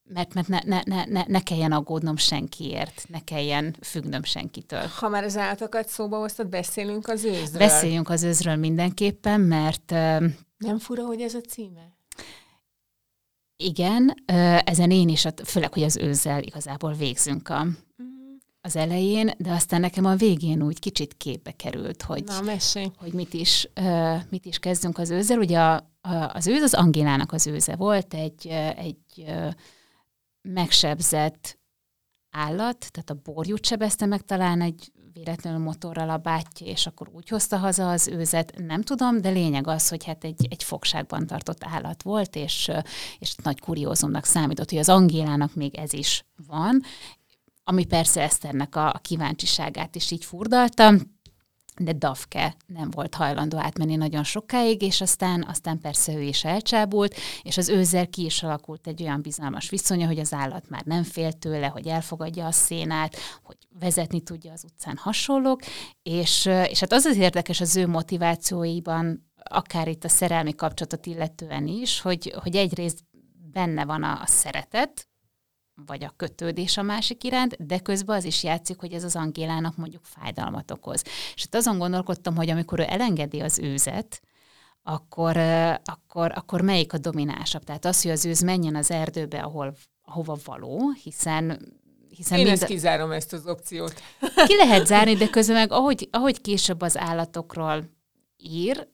mert, 0.07 0.33
mert 0.33 0.47
ne, 0.47 0.59
ne, 0.65 0.81
ne, 0.85 1.05
ne, 1.05 1.23
ne 1.27 1.39
kelljen 1.39 1.71
aggódnom 1.71 2.17
senkiért, 2.17 3.05
ne 3.07 3.19
kelljen 3.19 3.75
függnöm 3.81 4.23
senkitől. 4.23 4.85
Ha 4.99 5.09
már 5.09 5.23
az 5.23 5.37
állatokat 5.37 5.87
szóba 5.87 6.17
hoztad, 6.17 6.47
beszélünk 6.47 7.07
az 7.07 7.23
őzről. 7.23 7.59
Beszéljünk 7.59 8.09
az 8.09 8.23
őzről 8.23 8.55
mindenképpen, 8.55 9.41
mert... 9.41 9.91
Nem 10.57 10.79
fura, 10.79 11.05
hogy 11.05 11.21
ez 11.21 11.33
a 11.33 11.41
címe? 11.41 11.97
Igen, 13.57 14.15
ezen 14.65 14.91
én 14.91 15.09
is, 15.09 15.27
főleg, 15.45 15.73
hogy 15.73 15.83
az 15.83 15.97
őzzel 15.97 16.43
igazából 16.43 16.93
végzünk 16.93 17.49
a, 17.49 17.67
az 18.65 18.75
elején, 18.75 19.31
de 19.37 19.51
aztán 19.51 19.79
nekem 19.79 20.05
a 20.05 20.15
végén 20.15 20.63
úgy 20.63 20.79
kicsit 20.79 21.17
képbe 21.17 21.51
került, 21.51 22.01
hogy, 22.01 22.23
Na, 22.23 22.41
hogy 22.97 23.13
mit, 23.13 23.33
is, 23.33 23.69
uh, 23.79 24.17
mit 24.29 24.45
is 24.45 24.59
kezdünk 24.59 24.97
az 24.97 25.09
őzzel. 25.09 25.39
Ugye 25.39 25.59
a, 25.59 25.75
a, 26.01 26.31
az 26.33 26.47
őz 26.47 26.61
az 26.61 26.73
Angélának 26.73 27.31
az 27.31 27.47
őze 27.47 27.75
volt, 27.75 28.13
egy, 28.13 28.47
egy 28.77 28.97
uh, 29.17 29.51
megsebzett 30.41 31.59
állat, 32.29 32.91
tehát 32.91 33.09
a 33.09 33.31
borjút 33.31 33.65
sebezte 33.65 34.05
meg 34.05 34.21
talán 34.21 34.61
egy 34.61 34.91
véletlenül 35.13 35.59
motorral 35.59 36.09
a 36.09 36.17
bátyja, 36.17 36.67
és 36.67 36.87
akkor 36.87 37.09
úgy 37.13 37.29
hozta 37.29 37.57
haza 37.57 37.89
az 37.89 38.07
őzet, 38.07 38.53
nem 38.57 38.81
tudom, 38.81 39.21
de 39.21 39.29
lényeg 39.29 39.67
az, 39.67 39.89
hogy 39.89 40.05
hát 40.05 40.23
egy, 40.23 40.47
egy 40.49 40.63
fogságban 40.63 41.27
tartott 41.27 41.63
állat 41.63 42.03
volt, 42.03 42.35
és, 42.35 42.71
és 43.19 43.35
nagy 43.43 43.59
kuriózumnak 43.59 44.25
számított, 44.25 44.69
hogy 44.69 44.79
az 44.79 44.89
Angélának 44.89 45.55
még 45.55 45.75
ez 45.75 45.93
is 45.93 46.25
van, 46.47 46.81
ami 47.67 47.85
persze 47.85 48.21
Eszternek 48.21 48.75
a, 48.75 48.99
kíváncsiságát 49.01 49.95
is 49.95 50.11
így 50.11 50.25
furdalta, 50.25 50.93
de 51.79 51.93
Dafke 51.93 52.55
nem 52.65 52.89
volt 52.89 53.15
hajlandó 53.15 53.57
átmenni 53.57 53.95
nagyon 53.95 54.23
sokáig, 54.23 54.81
és 54.81 55.01
aztán, 55.01 55.45
aztán 55.47 55.79
persze 55.79 56.13
ő 56.13 56.21
is 56.21 56.43
elcsábult, 56.43 57.15
és 57.41 57.57
az 57.57 57.69
őzzel 57.69 58.07
ki 58.07 58.25
is 58.25 58.43
alakult 58.43 58.87
egy 58.87 59.01
olyan 59.01 59.21
bizalmas 59.21 59.69
viszonya, 59.69 60.07
hogy 60.07 60.19
az 60.19 60.33
állat 60.33 60.69
már 60.69 60.83
nem 60.83 61.03
fél 61.03 61.31
tőle, 61.31 61.67
hogy 61.67 61.87
elfogadja 61.87 62.45
a 62.45 62.51
szénát, 62.51 63.15
hogy 63.43 63.57
vezetni 63.79 64.21
tudja 64.21 64.51
az 64.51 64.63
utcán 64.63 64.97
hasonlók, 64.97 65.61
és, 66.03 66.45
és 66.45 66.79
hát 66.79 66.93
az 66.93 67.05
az 67.05 67.17
érdekes 67.17 67.61
az 67.61 67.75
ő 67.75 67.87
motivációiban, 67.87 69.31
akár 69.43 69.87
itt 69.87 70.03
a 70.03 70.09
szerelmi 70.09 70.55
kapcsolatot 70.55 71.05
illetően 71.05 71.67
is, 71.67 72.01
hogy, 72.01 72.33
hogy 72.43 72.55
egyrészt 72.55 73.03
benne 73.51 73.85
van 73.85 74.03
a, 74.03 74.21
a 74.21 74.25
szeretet, 74.25 75.07
vagy 75.85 76.03
a 76.03 76.13
kötődés 76.15 76.77
a 76.77 76.81
másik 76.81 77.23
iránt, 77.23 77.65
de 77.65 77.79
közben 77.79 78.17
az 78.17 78.23
is 78.23 78.43
játszik, 78.43 78.79
hogy 78.79 78.93
ez 78.93 79.03
az 79.03 79.15
Angélának 79.15 79.77
mondjuk 79.77 80.03
fájdalmat 80.05 80.71
okoz. 80.71 81.03
És 81.35 81.43
itt 81.43 81.55
azon 81.55 81.77
gondolkodtam, 81.77 82.35
hogy 82.35 82.49
amikor 82.49 82.79
ő 82.79 82.85
elengedi 82.87 83.39
az 83.39 83.59
őzet, 83.59 84.21
akkor, 84.83 85.37
akkor, 85.83 86.31
akkor 86.35 86.61
melyik 86.61 86.93
a 86.93 86.97
dominánsabb? 86.97 87.63
Tehát 87.63 87.85
az, 87.85 88.01
hogy 88.01 88.11
az 88.11 88.25
őz 88.25 88.41
menjen 88.41 88.75
az 88.75 88.91
erdőbe, 88.91 89.39
ahol, 89.39 89.75
ahova 90.03 90.37
való, 90.45 90.91
hiszen 91.03 91.73
hiszen 92.15 92.37
Én 92.37 92.43
mind... 92.43 92.57
ezt 92.57 92.65
kizárom, 92.65 93.11
ezt 93.11 93.33
az 93.33 93.47
opciót. 93.47 93.93
Ki 94.47 94.55
lehet 94.55 94.85
zárni, 94.85 95.15
de 95.15 95.27
közben 95.27 95.55
meg 95.55 95.71
ahogy, 95.71 96.07
ahogy 96.11 96.41
később 96.41 96.81
az 96.81 96.97
állatokról 96.97 97.83
ír, 98.37 98.87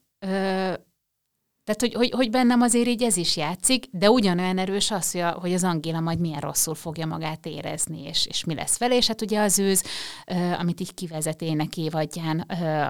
tehát, 1.64 1.80
hogy, 1.80 1.94
hogy, 1.94 2.10
hogy 2.10 2.30
bennem 2.30 2.60
azért 2.60 2.86
így 2.86 3.02
ez 3.02 3.16
is 3.16 3.36
játszik, 3.36 3.86
de 3.90 4.10
ugyanolyan 4.10 4.58
erős 4.58 4.90
az, 4.90 5.18
hogy 5.34 5.52
az 5.52 5.64
Angéla 5.64 6.00
majd 6.00 6.18
milyen 6.18 6.40
rosszul 6.40 6.74
fogja 6.74 7.06
magát 7.06 7.46
érezni, 7.46 8.02
és, 8.02 8.26
és 8.26 8.44
mi 8.44 8.54
lesz 8.54 8.78
vele. 8.78 8.96
És 8.96 9.06
hát 9.06 9.22
ugye 9.22 9.40
az 9.40 9.58
őz, 9.58 9.84
amit 10.58 10.80
így 10.80 10.94
kivezet 10.94 11.42
ének 11.42 11.76
évadján 11.76 12.38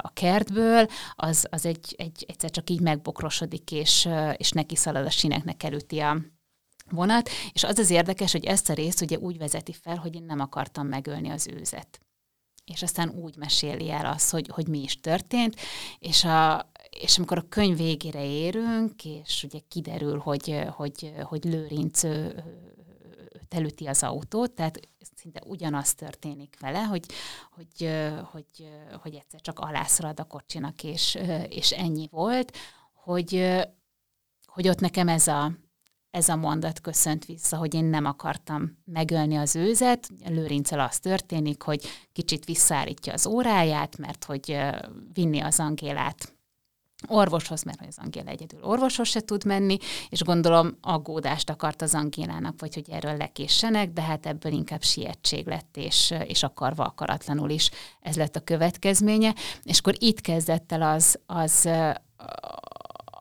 a 0.03 0.13
kertből, 0.13 0.87
az, 1.15 1.47
az 1.51 1.67
egy, 1.67 1.95
egy, 1.97 2.25
egyszer 2.29 2.51
csak 2.51 2.71
így 2.71 2.81
megbokrosodik, 2.81 3.71
és, 3.73 4.09
és 4.37 4.51
neki 4.51 4.77
szalad 4.77 5.07
a 5.07 5.11
sineknek 5.11 5.63
elüti 5.63 5.99
a, 5.99 6.17
vonat, 6.91 7.29
és 7.53 7.65
az 7.65 7.79
az 7.79 7.91
érdekes, 7.91 8.33
hogy 8.33 8.45
ezt 8.45 8.71
a 8.71 8.75
részt 8.75 9.01
ugye 9.01 9.19
úgy 9.19 9.39
vezeti 9.39 9.73
fel, 9.73 9.97
hogy 9.97 10.15
én 10.15 10.25
nem 10.25 10.41
akartam 10.41 10.87
megölni 10.87 11.29
az 11.29 11.49
őzet. 11.49 12.01
És 12.65 12.83
aztán 12.83 13.09
úgy 13.09 13.37
meséli 13.37 13.91
el 13.91 14.07
azt, 14.07 14.31
hogy, 14.31 14.49
hogy 14.53 14.69
mi 14.69 14.83
is 14.83 15.01
történt, 15.01 15.57
és 15.99 16.25
a, 16.25 16.71
és 17.01 17.17
amikor 17.17 17.39
a 17.39 17.49
könyv 17.49 17.77
végére 17.77 18.25
érünk, 18.25 19.05
és 19.05 19.45
ugye 19.45 19.59
kiderül, 19.69 20.19
hogy, 20.19 20.63
hogy, 20.71 21.13
hogy 21.23 21.45
Lőrinc 21.45 22.03
elüti 23.49 23.87
az 23.87 24.03
autót, 24.03 24.53
tehát 24.53 24.81
szinte 25.17 25.43
ugyanaz 25.47 25.95
történik 25.95 26.57
vele, 26.61 26.83
hogy, 26.83 27.05
hogy, 27.51 27.91
hogy, 28.31 28.69
hogy 29.03 29.15
egyszer 29.15 29.41
csak 29.41 29.59
alászrad 29.59 30.21
a 30.21 30.25
kocsinak, 30.25 30.85
és, 30.85 31.19
és 31.49 31.71
ennyi 31.71 32.09
volt, 32.11 32.57
hogy, 32.93 33.59
hogy 34.47 34.69
ott 34.69 34.81
nekem 34.81 35.09
ez 35.09 35.27
a, 35.27 35.53
ez 36.11 36.29
a 36.29 36.37
mondat 36.37 36.81
köszönt 36.81 37.25
vissza, 37.25 37.57
hogy 37.57 37.75
én 37.75 37.85
nem 37.85 38.05
akartam 38.05 38.79
megölni 38.85 39.37
az 39.37 39.57
őzet. 39.57 40.09
Lőrincel 40.25 40.81
az 40.81 40.99
történik, 40.99 41.63
hogy 41.63 41.87
kicsit 42.13 42.45
visszaállítja 42.45 43.13
az 43.13 43.27
óráját, 43.27 43.99
mert 43.99 44.25
hogy 44.25 44.59
vinni 45.13 45.41
az 45.41 45.61
Angélát 45.61 46.35
orvoshoz, 47.07 47.63
mert 47.63 47.87
az 47.89 47.99
Angéla 47.99 48.31
egyedül 48.31 48.63
orvoshoz 48.63 49.09
se 49.09 49.21
tud 49.21 49.45
menni, 49.45 49.77
és 50.09 50.23
gondolom 50.23 50.77
aggódást 50.81 51.51
akart 51.51 51.83
az 51.83 51.95
Angélának, 51.95 52.61
vagy 52.61 52.75
hogy 52.75 52.91
erről 52.91 53.17
lekéssenek, 53.17 53.93
de 53.93 54.03
hát 54.03 54.27
ebből 54.27 54.53
inkább 54.53 54.83
sietség 54.83 55.47
lett, 55.47 55.77
és, 55.77 56.15
és 56.27 56.43
akarva 56.43 56.85
akaratlanul 56.85 57.51
is 57.51 57.71
ez 58.01 58.17
lett 58.17 58.37
a 58.37 58.41
következménye. 58.41 59.35
És 59.63 59.79
akkor 59.79 59.95
itt 59.99 60.21
kezdett 60.21 60.73
el 60.73 60.83
az, 60.83 61.19
az, 61.27 61.69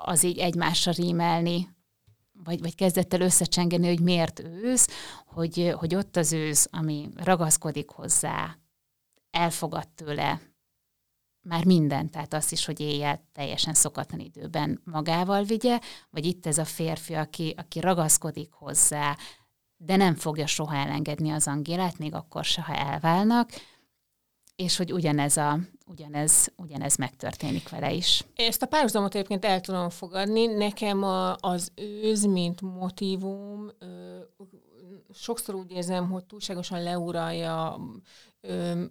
az 0.05 0.23
így 0.23 0.37
egymásra 0.37 0.91
rímelni, 0.91 1.69
vagy, 2.43 2.61
vagy 2.61 2.75
kezdett 2.75 3.13
el 3.13 3.21
összecsengeni, 3.21 3.87
hogy 3.87 3.99
miért 3.99 4.39
ősz, 4.39 4.87
hogy, 5.25 5.73
hogy 5.77 5.95
ott 5.95 6.17
az 6.17 6.33
ősz, 6.33 6.67
ami 6.71 7.09
ragaszkodik 7.15 7.89
hozzá, 7.89 8.57
elfogad 9.31 9.87
tőle, 9.89 10.41
már 11.41 11.65
minden, 11.65 12.09
tehát 12.09 12.33
azt 12.33 12.51
is, 12.51 12.65
hogy 12.65 12.79
éjjel 12.79 13.23
teljesen 13.33 13.73
szokatlan 13.73 14.19
időben 14.19 14.81
magával 14.83 15.43
vigye, 15.43 15.79
vagy 16.09 16.25
itt 16.25 16.45
ez 16.45 16.57
a 16.57 16.65
férfi, 16.65 17.13
aki, 17.13 17.53
aki 17.57 17.79
ragaszkodik 17.79 18.51
hozzá, 18.51 19.17
de 19.77 19.95
nem 19.95 20.15
fogja 20.15 20.47
soha 20.47 20.75
elengedni 20.75 21.29
az 21.31 21.47
Angélát, 21.47 21.97
még 21.97 22.13
akkor 22.13 22.43
se, 22.43 22.61
ha 22.61 22.75
elválnak, 22.75 23.49
és 24.55 24.77
hogy 24.77 24.93
ugyanez, 24.93 25.37
a, 25.37 25.59
ugyanez, 25.85 26.51
ugyanez 26.57 26.95
megtörténik 26.95 27.69
vele 27.69 27.91
is. 27.91 28.25
Ezt 28.35 28.61
a 28.61 28.65
párhuzamot 28.65 29.15
egyébként 29.15 29.45
el 29.45 29.61
tudom 29.61 29.89
fogadni. 29.89 30.45
Nekem 30.45 31.03
a, 31.03 31.35
az 31.35 31.71
őz, 31.75 32.25
mint 32.25 32.61
motivum, 32.61 33.69
ö, 33.79 33.90
sokszor 35.13 35.55
úgy 35.55 35.71
érzem, 35.71 36.09
hogy 36.09 36.25
túlságosan 36.25 36.83
leuralja 36.83 37.79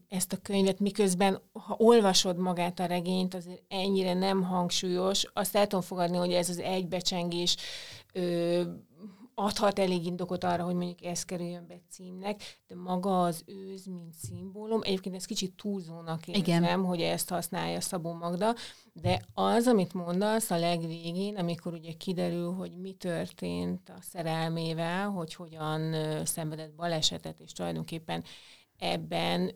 ezt 0.08 0.32
a 0.32 0.36
könyvet, 0.42 0.80
miközben 0.80 1.42
ha 1.52 1.74
olvasod 1.78 2.36
magát 2.36 2.80
a 2.80 2.86
regényt, 2.86 3.34
azért 3.34 3.62
ennyire 3.68 4.14
nem 4.14 4.42
hangsúlyos. 4.42 5.24
Azt 5.32 5.56
el 5.56 5.66
tudom 5.66 5.84
fogadni, 5.84 6.16
hogy 6.16 6.32
ez 6.32 6.48
az 6.48 6.58
egybecsengés 6.58 7.56
ö, 8.12 8.62
adhat 9.44 9.78
elég 9.78 10.06
indokot 10.06 10.44
arra, 10.44 10.64
hogy 10.64 10.74
mondjuk 10.74 11.04
ez 11.04 11.24
kerüljön 11.24 11.66
be 11.66 11.80
címnek, 11.90 12.42
de 12.66 12.74
maga 12.74 13.22
az 13.22 13.42
őz, 13.46 13.86
mint 13.86 14.14
szimbólum, 14.14 14.80
egyébként 14.82 15.14
ez 15.14 15.24
kicsit 15.24 15.52
túlzónak 15.56 16.28
érzem, 16.28 16.62
Igen. 16.62 16.84
hogy 16.84 17.00
ezt 17.00 17.28
használja 17.28 17.80
Szabó 17.80 18.12
Magda, 18.12 18.54
de 18.92 19.22
az, 19.34 19.66
amit 19.66 19.94
mondasz 19.94 20.50
a 20.50 20.58
legvégén, 20.58 21.36
amikor 21.36 21.72
ugye 21.72 21.92
kiderül, 21.92 22.52
hogy 22.52 22.70
mi 22.80 22.92
történt 22.92 23.88
a 23.88 24.02
szerelmével, 24.02 25.08
hogy 25.08 25.34
hogyan 25.34 25.94
szenvedett 26.24 26.74
balesetet, 26.74 27.40
és 27.40 27.52
tulajdonképpen 27.52 28.24
ebben, 28.80 29.52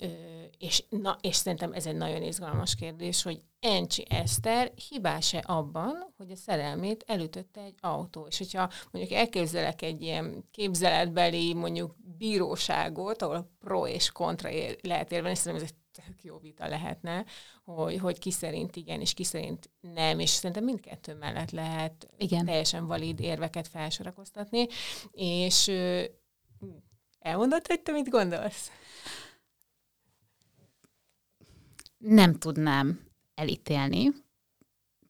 és, 0.58 0.84
na, 0.88 1.18
és 1.20 1.36
szerintem 1.36 1.72
ez 1.72 1.86
egy 1.86 1.96
nagyon 1.96 2.22
izgalmas 2.22 2.74
kérdés, 2.74 3.22
hogy 3.22 3.42
Encsi 3.60 4.04
Eszter 4.08 4.72
hibás-e 4.88 5.42
abban, 5.46 6.12
hogy 6.16 6.30
a 6.30 6.36
szerelmét 6.36 7.04
elütötte 7.06 7.60
egy 7.60 7.74
autó. 7.80 8.26
És 8.26 8.38
hogyha 8.38 8.70
mondjuk 8.90 9.18
elképzelek 9.18 9.82
egy 9.82 10.02
ilyen 10.02 10.44
képzeletbeli 10.50 11.54
mondjuk 11.54 11.94
bíróságot, 12.18 13.22
ahol 13.22 13.50
pro 13.58 13.86
és 13.86 14.10
kontra 14.10 14.50
ér, 14.50 14.78
lehet 14.82 15.12
érvelni, 15.12 15.36
szerintem 15.36 15.66
ez 15.66 15.70
egy 15.70 16.02
tök 16.04 16.24
jó 16.24 16.38
vita 16.38 16.68
lehetne, 16.68 17.24
hogy, 17.64 17.98
hogy 17.98 18.18
ki 18.18 18.30
szerint 18.30 18.76
igen, 18.76 19.00
és 19.00 19.14
ki 19.14 19.24
szerint 19.24 19.70
nem, 19.80 20.18
és 20.18 20.30
szerintem 20.30 20.64
mindkettő 20.64 21.14
mellett 21.14 21.50
lehet 21.50 22.08
igen. 22.16 22.44
teljesen 22.44 22.86
valid 22.86 23.20
érveket 23.20 23.68
felsorakoztatni, 23.68 24.66
és 25.10 25.70
elmondod, 27.18 27.66
hogy 27.66 27.80
te 27.80 27.92
mit 27.92 28.08
gondolsz? 28.08 28.70
Nem 32.06 32.34
tudnám 32.34 33.00
elítélni 33.34 34.12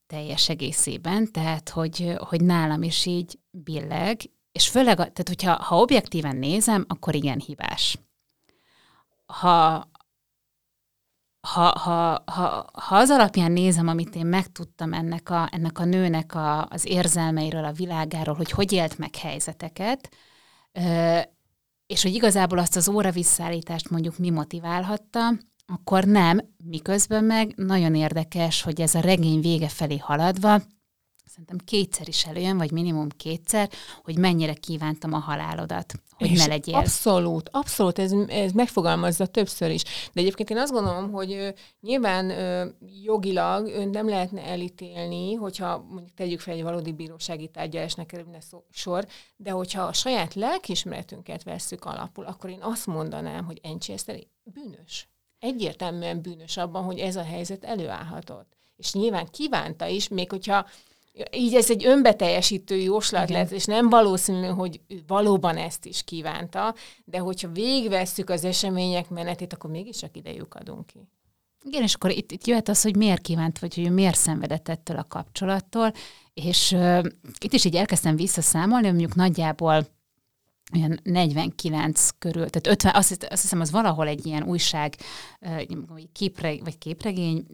teljes 0.06 0.48
egészében, 0.48 1.32
tehát 1.32 1.68
hogy, 1.68 2.14
hogy 2.16 2.40
nálam 2.40 2.82
is 2.82 3.06
így 3.06 3.38
billeg, 3.50 4.20
és 4.52 4.68
főleg, 4.68 4.96
tehát 4.96 5.28
hogyha 5.28 5.62
ha 5.62 5.80
objektíven 5.80 6.36
nézem, 6.36 6.84
akkor 6.88 7.14
igen 7.14 7.40
hibás. 7.40 7.98
Ha, 9.26 9.88
ha, 11.40 11.78
ha, 11.78 12.22
ha, 12.26 12.66
ha 12.72 12.96
az 12.96 13.10
alapján 13.10 13.52
nézem, 13.52 13.88
amit 13.88 14.14
én 14.14 14.26
megtudtam 14.26 14.92
ennek 14.92 15.30
a, 15.30 15.48
ennek 15.52 15.78
a 15.78 15.84
nőnek 15.84 16.34
a, 16.34 16.66
az 16.66 16.86
érzelmeiről, 16.86 17.64
a 17.64 17.72
világáról, 17.72 18.34
hogy 18.34 18.50
hogy 18.50 18.72
élt 18.72 18.98
meg 18.98 19.16
helyzeteket, 19.16 20.08
és 21.86 22.02
hogy 22.02 22.14
igazából 22.14 22.58
azt 22.58 22.76
az 22.76 22.88
óra 22.88 23.10
visszaállítást 23.10 23.90
mondjuk 23.90 24.18
mi 24.18 24.30
motiválhatta, 24.30 25.32
akkor 25.66 26.04
nem, 26.04 26.40
miközben 26.64 27.24
meg 27.24 27.52
nagyon 27.56 27.94
érdekes, 27.94 28.62
hogy 28.62 28.80
ez 28.80 28.94
a 28.94 29.00
regény 29.00 29.40
vége 29.40 29.68
felé 29.68 29.96
haladva, 29.96 30.60
szerintem 31.34 31.58
kétszer 31.64 32.08
is 32.08 32.26
előjön, 32.26 32.56
vagy 32.56 32.70
minimum 32.70 33.08
kétszer, 33.08 33.70
hogy 34.02 34.18
mennyire 34.18 34.52
kívántam 34.52 35.12
a 35.12 35.18
halálodat, 35.18 35.92
hogy 36.16 36.30
és 36.30 36.38
ne 36.38 36.46
legyél. 36.46 36.74
Abszolút, 36.74 37.48
abszolút, 37.52 37.98
ez, 37.98 38.12
ez 38.12 38.52
megfogalmazza 38.52 39.26
többször 39.26 39.70
is. 39.70 39.82
De 40.12 40.20
egyébként 40.20 40.50
én 40.50 40.58
azt 40.58 40.72
gondolom, 40.72 41.12
hogy 41.12 41.32
ö, 41.32 41.48
nyilván 41.80 42.30
ö, 42.30 42.68
jogilag 43.02 43.66
ön 43.66 43.88
nem 43.88 44.08
lehetne 44.08 44.42
elítélni, 44.42 45.34
hogyha 45.34 45.84
mondjuk 45.88 46.14
tegyük 46.14 46.40
fel 46.40 46.54
egy 46.54 46.62
valódi 46.62 46.92
bírósági 46.92 47.48
tárgyalásnak 47.48 48.06
kerülne 48.06 48.38
sor, 48.70 49.06
de 49.36 49.50
hogyha 49.50 49.82
a 49.82 49.92
saját 49.92 50.34
lelkismeretünket 50.34 51.42
vesszük 51.42 51.84
alapul, 51.84 52.24
akkor 52.24 52.50
én 52.50 52.62
azt 52.62 52.86
mondanám, 52.86 53.44
hogy 53.44 53.60
Encsi 53.62 53.94
bűnös 54.44 55.08
egyértelműen 55.44 56.20
bűnös 56.20 56.56
abban, 56.56 56.82
hogy 56.82 56.98
ez 56.98 57.16
a 57.16 57.22
helyzet 57.22 57.64
előállhatott. 57.64 58.52
És 58.76 58.92
nyilván 58.92 59.28
kívánta 59.30 59.86
is, 59.86 60.08
még 60.08 60.30
hogyha 60.30 60.66
így 61.30 61.54
ez 61.54 61.70
egy 61.70 61.86
önbeteljesítő 61.86 62.76
jóslat 62.76 63.30
lett, 63.30 63.50
és 63.50 63.64
nem 63.64 63.88
valószínű, 63.88 64.46
hogy 64.46 64.80
valóban 65.06 65.56
ezt 65.56 65.84
is 65.84 66.02
kívánta, 66.02 66.74
de 67.04 67.18
hogyha 67.18 67.48
végigvesszük 67.48 68.30
az 68.30 68.44
események 68.44 69.08
menetét, 69.08 69.52
akkor 69.52 69.70
mégis 69.70 69.96
csak 69.96 70.16
idejük 70.16 70.54
adunk 70.54 70.86
ki. 70.86 71.08
Igen, 71.62 71.82
és 71.82 71.94
akkor 71.94 72.10
itt, 72.10 72.32
itt 72.32 72.46
jöhet 72.46 72.68
az, 72.68 72.82
hogy 72.82 72.96
miért 72.96 73.20
kívánt, 73.20 73.58
vagy 73.58 73.74
hogy 73.74 73.90
miért 73.92 74.16
szenvedett 74.16 74.68
ettől 74.68 74.96
a 74.96 75.06
kapcsolattól, 75.08 75.92
és 76.34 76.72
uh, 76.72 77.04
itt 77.38 77.52
is 77.52 77.64
így 77.64 77.76
elkezdtem 77.76 78.16
visszaszámolni, 78.16 78.88
mondjuk 78.88 79.14
nagyjából 79.14 79.86
olyan 80.76 81.00
49 81.02 82.08
körül, 82.18 82.50
tehát 82.50 82.66
50, 82.66 82.94
azt, 82.94 83.26
azt 83.30 83.42
hiszem, 83.42 83.60
az 83.60 83.70
valahol 83.70 84.06
egy 84.06 84.26
ilyen 84.26 84.42
újság, 84.42 84.94
képre, 86.12 86.56
vagy 86.62 86.78
képregény, 86.78 87.46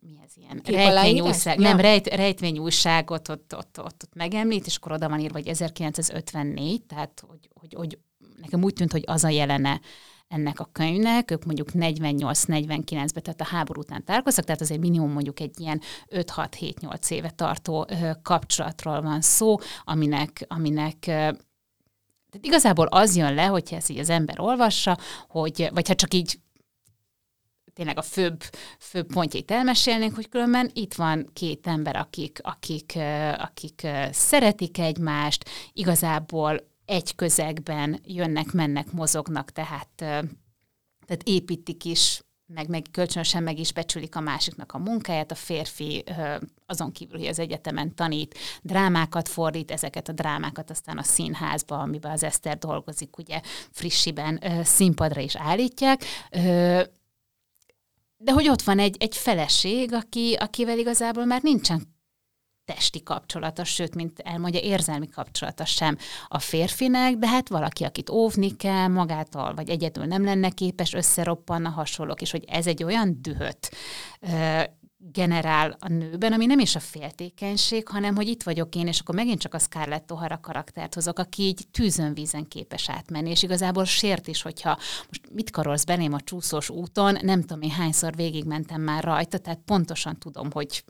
mi 0.00 0.18
ez 0.24 0.32
ilyen? 0.34 0.60
Rejtvényújság, 0.64 1.60
ja. 1.60 1.68
nem, 1.68 1.80
rejt, 1.80 2.06
rejtvényújságot 2.06 3.28
ott, 3.28 3.56
ott, 3.56 3.78
ott, 3.78 4.02
ott 4.04 4.14
megemlít, 4.14 4.66
és 4.66 4.76
akkor 4.76 4.92
oda 4.92 5.08
van 5.08 5.20
írva, 5.20 5.38
hogy 5.38 5.48
1954, 5.48 6.82
tehát 6.82 7.24
hogy, 7.26 7.48
hogy, 7.54 7.74
hogy 7.74 7.98
nekem 8.40 8.62
úgy 8.62 8.72
tűnt, 8.72 8.92
hogy 8.92 9.04
az 9.06 9.24
a 9.24 9.28
jelene 9.28 9.80
ennek 10.28 10.60
a 10.60 10.68
könyvnek, 10.72 11.30
ők 11.30 11.44
mondjuk 11.44 11.68
48-49-ben, 11.72 13.22
tehát 13.22 13.40
a 13.40 13.44
háború 13.44 13.80
után 13.80 14.04
találkoztak, 14.04 14.44
tehát 14.44 14.60
azért 14.60 14.80
minimum 14.80 15.12
mondjuk 15.12 15.40
egy 15.40 15.60
ilyen 15.60 15.80
5-6-7-8 16.10 17.10
éve 17.10 17.30
tartó 17.30 17.86
kapcsolatról 18.22 19.00
van 19.00 19.20
szó, 19.20 19.56
aminek, 19.84 20.44
aminek 20.48 21.10
tehát 22.30 22.46
igazából 22.46 22.86
az 22.86 23.16
jön 23.16 23.34
le, 23.34 23.44
hogyha 23.44 23.76
ezt 23.76 23.90
így 23.90 23.98
az 23.98 24.10
ember 24.10 24.40
olvassa, 24.40 24.98
hogy, 25.28 25.68
vagy 25.72 25.88
ha 25.88 25.94
csak 25.94 26.14
így 26.14 26.38
tényleg 27.78 27.98
a 27.98 28.02
főbb, 28.02 28.42
főbb 28.78 29.12
pontjait 29.12 29.50
elmesélnénk, 29.50 30.14
hogy 30.14 30.28
különben 30.28 30.70
itt 30.72 30.94
van 30.94 31.30
két 31.32 31.66
ember, 31.66 31.96
akik, 31.96 32.38
akik, 32.42 32.98
akik 33.36 33.86
szeretik 34.10 34.78
egymást, 34.78 35.48
igazából 35.72 36.70
egy 36.84 37.14
közegben 37.14 38.00
jönnek, 38.04 38.52
mennek, 38.52 38.92
mozognak, 38.92 39.52
tehát, 39.52 39.88
tehát 39.96 41.22
építik 41.24 41.84
is, 41.84 42.22
meg, 42.54 42.68
meg 42.68 42.82
kölcsönösen 42.92 43.42
meg 43.42 43.58
is 43.58 43.72
becsülik 43.72 44.16
a 44.16 44.20
másiknak 44.20 44.72
a 44.72 44.78
munkáját. 44.78 45.30
A 45.30 45.34
férfi 45.34 46.04
azon 46.66 46.92
kívül, 46.92 47.18
hogy 47.18 47.28
az 47.28 47.38
egyetemen 47.38 47.94
tanít, 47.94 48.38
drámákat 48.62 49.28
fordít, 49.28 49.70
ezeket 49.70 50.08
a 50.08 50.12
drámákat 50.12 50.70
aztán 50.70 50.98
a 50.98 51.02
színházba, 51.02 51.78
amiben 51.78 52.10
az 52.12 52.22
Eszter 52.22 52.58
dolgozik, 52.58 53.18
ugye 53.18 53.40
frissiben 53.70 54.40
színpadra 54.64 55.20
is 55.20 55.36
állítják. 55.36 56.04
De 58.16 58.32
hogy 58.32 58.48
ott 58.48 58.62
van 58.62 58.78
egy, 58.78 58.96
egy 58.98 59.16
feleség, 59.16 59.92
aki, 59.92 60.34
akivel 60.38 60.78
igazából 60.78 61.24
már 61.24 61.42
nincsen 61.42 61.96
testi 62.74 63.02
kapcsolata, 63.02 63.64
sőt, 63.64 63.94
mint 63.94 64.18
elmondja, 64.18 64.60
érzelmi 64.60 65.08
kapcsolata 65.08 65.64
sem 65.64 65.96
a 66.28 66.38
férfinek, 66.38 67.16
de 67.16 67.28
hát 67.28 67.48
valaki, 67.48 67.84
akit 67.84 68.10
óvni 68.10 68.56
kell 68.56 68.88
magától, 68.88 69.54
vagy 69.54 69.68
egyedül 69.68 70.04
nem 70.04 70.24
lenne 70.24 70.50
képes, 70.50 70.92
összeroppanna 70.92 71.68
hasonlók, 71.68 72.20
és 72.20 72.30
hogy 72.30 72.44
ez 72.48 72.66
egy 72.66 72.84
olyan 72.84 73.18
dühöt 73.20 73.68
generál 75.12 75.76
a 75.78 75.88
nőben, 75.88 76.32
ami 76.32 76.46
nem 76.46 76.58
is 76.58 76.74
a 76.74 76.80
féltékenység, 76.80 77.88
hanem 77.88 78.14
hogy 78.14 78.28
itt 78.28 78.42
vagyok 78.42 78.74
én, 78.74 78.86
és 78.86 79.00
akkor 79.00 79.14
megint 79.14 79.40
csak 79.40 79.54
a 79.54 79.58
Scarlett 79.58 80.10
O'Hara 80.12 80.38
karaktert 80.40 80.94
hozok, 80.94 81.18
aki 81.18 81.42
így 81.42 81.66
tűzön 81.70 82.14
vízen 82.14 82.48
képes 82.48 82.90
átmenni, 82.90 83.30
és 83.30 83.42
igazából 83.42 83.84
sért 83.84 84.26
is, 84.26 84.42
hogyha 84.42 84.78
most 85.08 85.32
mit 85.32 85.50
karolsz 85.50 85.84
belém 85.84 86.12
a 86.12 86.20
csúszós 86.20 86.70
úton, 86.70 87.18
nem 87.22 87.40
tudom 87.40 87.62
én 87.62 87.70
hányszor 87.70 88.14
végigmentem 88.14 88.80
már 88.80 89.04
rajta, 89.04 89.38
tehát 89.38 89.60
pontosan 89.64 90.18
tudom, 90.18 90.50
hogy 90.52 90.84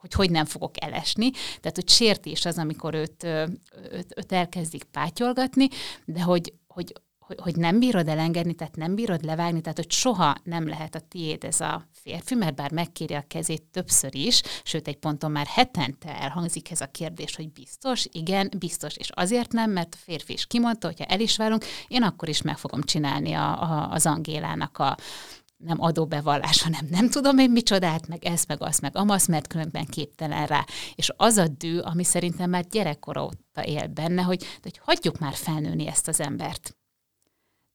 hogy 0.00 0.12
hogy 0.12 0.30
nem 0.30 0.44
fogok 0.44 0.82
elesni. 0.82 1.30
Tehát, 1.30 1.74
hogy 1.74 1.88
sértés 1.88 2.44
az, 2.44 2.58
amikor 2.58 2.94
őt, 2.94 3.24
őt, 3.92 4.14
őt 4.16 4.32
elkezdik 4.32 4.84
pátyolgatni, 4.84 5.68
de 6.04 6.22
hogy, 6.22 6.52
hogy 6.66 6.92
hogy, 7.28 7.40
hogy 7.40 7.56
nem 7.56 7.78
bírod 7.78 8.08
elengedni, 8.08 8.54
tehát 8.54 8.76
nem 8.76 8.94
bírod 8.94 9.24
levágni, 9.24 9.60
tehát 9.60 9.76
hogy 9.76 9.90
soha 9.90 10.36
nem 10.42 10.68
lehet 10.68 10.94
a 10.94 11.00
tiéd 11.00 11.44
ez 11.44 11.60
a 11.60 11.88
férfi, 11.92 12.34
mert 12.34 12.54
bár 12.54 12.72
megkéri 12.72 13.14
a 13.14 13.24
kezét 13.28 13.62
többször 13.62 14.14
is, 14.14 14.42
sőt 14.62 14.88
egy 14.88 14.96
ponton 14.96 15.30
már 15.30 15.46
hetente 15.46 16.20
elhangzik 16.20 16.70
ez 16.70 16.80
a 16.80 16.86
kérdés, 16.86 17.36
hogy 17.36 17.52
biztos, 17.52 18.06
igen, 18.12 18.50
biztos, 18.58 18.96
és 18.96 19.10
azért 19.14 19.52
nem, 19.52 19.70
mert 19.70 19.94
a 19.94 20.02
férfi 20.04 20.32
is 20.32 20.46
kimondta, 20.46 20.86
hogyha 20.86 21.04
el 21.04 21.20
is 21.20 21.36
válunk, 21.36 21.64
én 21.88 22.02
akkor 22.02 22.28
is 22.28 22.42
meg 22.42 22.58
fogom 22.58 22.82
csinálni 22.82 23.32
a, 23.32 23.62
a, 23.62 23.90
az 23.90 24.06
Angélának 24.06 24.78
a, 24.78 24.96
nem 25.58 25.80
adóbevallás, 25.80 26.62
hanem 26.62 26.86
nem 26.90 27.10
tudom 27.10 27.38
én 27.38 27.50
micsodát, 27.50 28.06
meg 28.08 28.24
ezt, 28.24 28.48
meg 28.48 28.62
azt, 28.62 28.80
meg 28.80 28.96
amasz, 28.96 29.26
mert 29.26 29.46
különben 29.46 29.86
képtelen 29.86 30.46
rá. 30.46 30.64
És 30.94 31.12
az 31.16 31.36
a 31.36 31.46
dű, 31.48 31.78
ami 31.78 32.04
szerintem 32.04 32.50
már 32.50 32.64
gyerekkora 32.66 33.24
óta 33.24 33.64
él 33.64 33.86
benne, 33.86 34.22
hogy, 34.22 34.46
hogy 34.62 34.80
hagyjuk 34.84 35.18
már 35.18 35.34
felnőni 35.34 35.86
ezt 35.86 36.08
az 36.08 36.20
embert. 36.20 36.76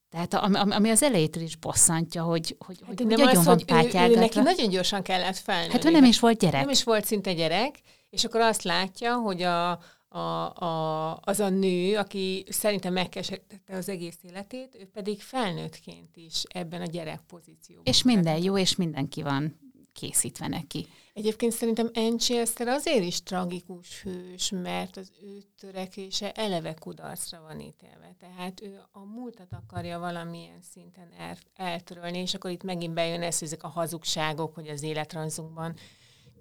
Tehát 0.09 0.33
ami, 0.33 0.71
ami 0.71 0.89
az 0.89 1.03
elejétől 1.03 1.43
is 1.43 1.55
bosszantja, 1.55 2.23
hogy, 2.23 2.55
hogy, 2.65 2.79
hát, 2.87 2.99
hogy 2.99 3.07
nem 3.07 3.27
az, 3.27 3.45
van 3.45 3.61
hogy 3.67 3.95
ő, 3.95 4.09
ő 4.09 4.15
neki 4.15 4.39
nagyon 4.39 4.69
gyorsan 4.69 5.01
kellett 5.01 5.37
felnőni. 5.37 5.71
Hát 5.71 5.85
ő 5.85 5.89
nem 5.89 6.03
is 6.03 6.19
volt 6.19 6.39
gyerek. 6.39 6.61
Nem 6.61 6.69
is 6.69 6.83
volt 6.83 7.05
szinte 7.05 7.33
gyerek, 7.33 7.79
és 8.09 8.23
akkor 8.23 8.41
azt 8.41 8.63
látja, 8.63 9.15
hogy 9.15 9.41
a, 9.41 9.79
a, 10.13 10.55
a, 10.63 11.19
az 11.21 11.39
a 11.39 11.49
nő, 11.49 11.97
aki 11.97 12.45
szerintem 12.49 12.93
megkeserítette 12.93 13.75
az 13.75 13.89
egész 13.89 14.17
életét, 14.21 14.75
ő 14.79 14.89
pedig 14.93 15.21
felnőttként 15.21 16.17
is 16.17 16.43
ebben 16.47 16.81
a 16.81 16.85
gyerek 16.85 17.21
pozícióban. 17.27 17.85
És 17.85 18.03
minden 18.03 18.43
jó, 18.43 18.57
és 18.57 18.75
mindenki 18.75 19.21
van 19.21 19.59
készítve 19.93 20.47
neki. 20.47 20.87
Egyébként 21.13 21.51
szerintem 21.51 21.89
Encsi 21.93 22.37
Eszter 22.37 22.67
azért 22.67 23.03
is 23.03 23.23
tragikus 23.23 24.01
hős, 24.01 24.49
mert 24.49 24.97
az 24.97 25.11
ő 25.21 25.43
törekése 25.59 26.31
eleve 26.31 26.73
kudarcra 26.73 27.41
van 27.41 27.59
ítélve. 27.59 28.15
Tehát 28.19 28.61
ő 28.61 28.81
a 28.91 28.99
múltat 28.99 29.53
akarja 29.53 29.99
valamilyen 29.99 30.61
szinten 30.73 31.09
el, 31.17 31.37
eltörölni, 31.53 32.17
és 32.17 32.33
akkor 32.33 32.51
itt 32.51 32.63
megint 32.63 32.93
bejön 32.93 33.21
ez, 33.21 33.41
ezek 33.41 33.63
a 33.63 33.67
hazugságok, 33.67 34.53
hogy 34.53 34.67
az 34.67 34.83
életranzunkban 34.83 35.75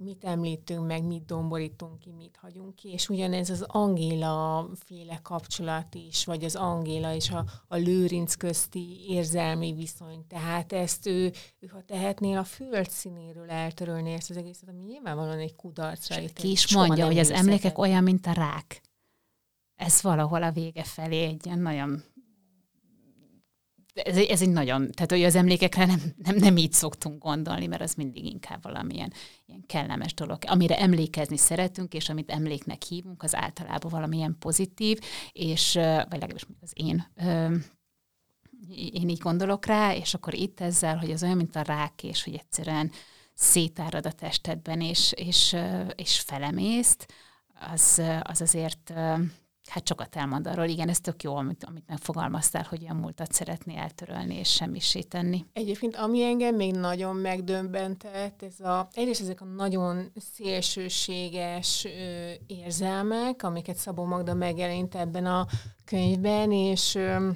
mit 0.03 0.25
említünk 0.25 0.87
meg, 0.87 1.05
mit 1.05 1.25
domborítunk 1.25 1.99
ki, 1.99 2.13
mit 2.13 2.39
hagyunk 2.41 2.75
ki, 2.75 2.89
és 2.89 3.09
ugyanez 3.09 3.51
az 3.51 3.63
Angéla 3.63 4.69
féle 4.75 5.21
kapcsolat 5.23 5.95
is, 5.95 6.25
vagy 6.25 6.45
az 6.45 6.55
Angéla 6.55 7.15
és 7.15 7.31
a, 7.31 7.45
a 7.69 7.77
Lőrinc 7.77 8.35
közti 8.35 9.05
érzelmi 9.09 9.73
viszony. 9.73 10.27
Tehát 10.29 10.73
ezt 10.73 11.07
ő, 11.07 11.33
ő 11.61 11.67
ha 11.67 11.83
tehetné 11.87 12.35
a 12.35 12.45
föld 12.45 12.91
színéről 12.91 13.51
eltörölni 13.51 14.13
ezt 14.13 14.31
az 14.31 14.37
egészet, 14.37 14.69
ami 14.69 14.83
nyilvánvalóan 14.83 15.39
egy 15.39 15.57
kudarcra. 15.57 16.17
Ki 16.35 16.51
is 16.51 16.75
mondja, 16.75 17.07
hogy 17.07 17.19
az 17.19 17.31
emlékek 17.31 17.79
olyan, 17.79 18.03
mint 18.03 18.27
a 18.27 18.33
rák. 18.33 18.83
Ez 19.77 20.03
valahol 20.03 20.43
a 20.43 20.53
vége 20.53 20.83
felé 20.83 21.23
egy 21.23 21.47
ilyen 21.47 21.59
nagyon 21.59 22.03
ez, 23.93 24.17
ez 24.17 24.43
egy 24.43 24.51
nagyon, 24.51 24.91
tehát 24.91 25.11
hogy 25.11 25.23
az 25.23 25.35
emlékekre 25.35 25.85
nem, 25.85 26.01
nem, 26.17 26.37
nem 26.37 26.57
így 26.57 26.73
szoktunk 26.73 27.23
gondolni, 27.23 27.67
mert 27.67 27.83
az 27.83 27.95
mindig 27.95 28.25
inkább 28.25 28.63
valamilyen 28.63 29.13
ilyen 29.47 29.65
kellemes 29.67 30.15
dolog. 30.15 30.39
Amire 30.47 30.79
emlékezni 30.79 31.37
szeretünk, 31.37 31.95
és 31.95 32.09
amit 32.09 32.31
emléknek 32.31 32.83
hívunk, 32.83 33.23
az 33.23 33.35
általában 33.35 33.91
valamilyen 33.91 34.37
pozitív, 34.39 34.99
és, 35.33 35.73
vagy 35.75 36.21
legalábbis 36.21 36.47
az 36.61 36.73
én 36.75 37.07
én 38.69 39.09
így 39.09 39.19
gondolok 39.19 39.67
rá, 39.67 39.95
és 39.95 40.15
akkor 40.15 40.35
itt 40.35 40.61
ezzel, 40.61 40.97
hogy 40.97 41.11
az 41.11 41.23
olyan, 41.23 41.37
mint 41.37 41.57
a 41.57 41.63
rák, 41.63 42.03
és 42.03 42.25
hogy 42.25 42.35
egyszerűen 42.35 42.91
szétárad 43.35 44.07
a 44.07 44.13
testedben, 44.13 44.81
és, 44.81 45.13
és, 45.17 45.57
és 45.95 46.21
felemészt, 46.21 47.13
az, 47.73 48.03
az 48.23 48.41
azért 48.41 48.93
hát 49.73 49.87
sokat 49.87 50.17
elmond 50.17 50.47
arról, 50.47 50.65
igen, 50.65 50.89
ez 50.89 51.01
tök 51.01 51.23
jó, 51.23 51.37
amit, 51.37 51.65
amit 51.65 51.85
megfogalmaztál, 51.87 52.67
hogy 52.69 52.87
a 52.89 52.95
múltat 52.95 53.33
szeretné 53.33 53.77
eltörölni 53.77 54.35
és 54.35 54.53
semmisé 54.53 55.01
tenni. 55.01 55.45
Egyébként, 55.53 55.97
ami 55.97 56.23
engem 56.23 56.55
még 56.55 56.75
nagyon 56.75 57.17
megdöbbentett, 57.17 58.43
ez 58.43 58.61
a, 58.61 58.89
egyrészt 58.93 59.21
ezek 59.21 59.41
a 59.41 59.45
nagyon 59.45 60.13
szélsőséges 60.35 61.85
ö, 61.85 62.31
érzelmek, 62.47 63.43
amiket 63.43 63.77
Szabó 63.77 64.05
Magda 64.05 64.35
megjelent 64.35 64.95
ebben 64.95 65.27
a 65.27 65.47
könyvben, 65.85 66.53
és 66.53 66.95
ö, 66.95 67.31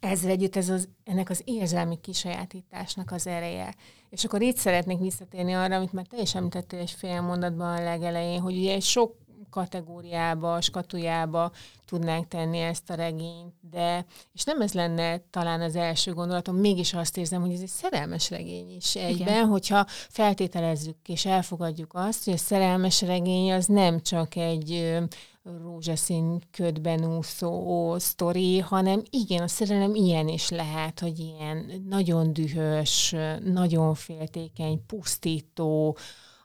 ezzel 0.00 0.30
együtt 0.30 0.56
ez 0.56 0.68
az, 0.68 0.88
ennek 1.04 1.30
az 1.30 1.42
érzelmi 1.44 2.00
kisajátításnak 2.00 3.10
az 3.10 3.26
ereje. 3.26 3.74
És 4.10 4.24
akkor 4.24 4.42
itt 4.42 4.56
szeretnék 4.56 4.98
visszatérni 4.98 5.52
arra, 5.52 5.76
amit 5.76 5.92
már 5.92 6.06
te 6.06 6.20
is 6.20 6.34
említettél 6.34 6.78
egy 6.78 6.90
fél 6.90 7.20
mondatban 7.20 7.76
a 7.76 7.82
legelején, 7.82 8.40
hogy 8.40 8.56
ugye 8.56 8.80
sok 8.80 9.16
kategóriába, 9.56 10.60
skatujába 10.60 11.52
tudnánk 11.86 12.28
tenni 12.28 12.58
ezt 12.58 12.90
a 12.90 12.94
regényt, 12.94 13.54
de, 13.70 14.06
és 14.32 14.44
nem 14.44 14.60
ez 14.60 14.72
lenne 14.72 15.18
talán 15.30 15.60
az 15.60 15.76
első 15.76 16.12
gondolatom, 16.12 16.56
mégis 16.56 16.94
azt 16.94 17.16
érzem, 17.16 17.40
hogy 17.40 17.52
ez 17.52 17.60
egy 17.60 17.68
szerelmes 17.68 18.30
regény 18.30 18.74
is 18.76 18.96
egyben, 18.96 19.26
Igen. 19.26 19.46
hogyha 19.46 19.84
feltételezzük 19.88 20.96
és 21.08 21.26
elfogadjuk 21.26 21.90
azt, 21.94 22.24
hogy 22.24 22.34
a 22.34 22.36
szerelmes 22.36 23.02
regény 23.02 23.52
az 23.52 23.66
nem 23.66 24.00
csak 24.00 24.36
egy 24.36 24.98
rózsaszín 25.62 26.42
ködben 26.50 27.16
úszó 27.16 27.98
sztori, 27.98 28.58
hanem 28.58 29.02
igen, 29.10 29.42
a 29.42 29.48
szerelem 29.48 29.94
ilyen 29.94 30.28
is 30.28 30.50
lehet, 30.50 31.00
hogy 31.00 31.18
ilyen 31.18 31.82
nagyon 31.88 32.32
dühös, 32.32 33.14
nagyon 33.44 33.94
féltékeny, 33.94 34.86
pusztító, 34.86 35.96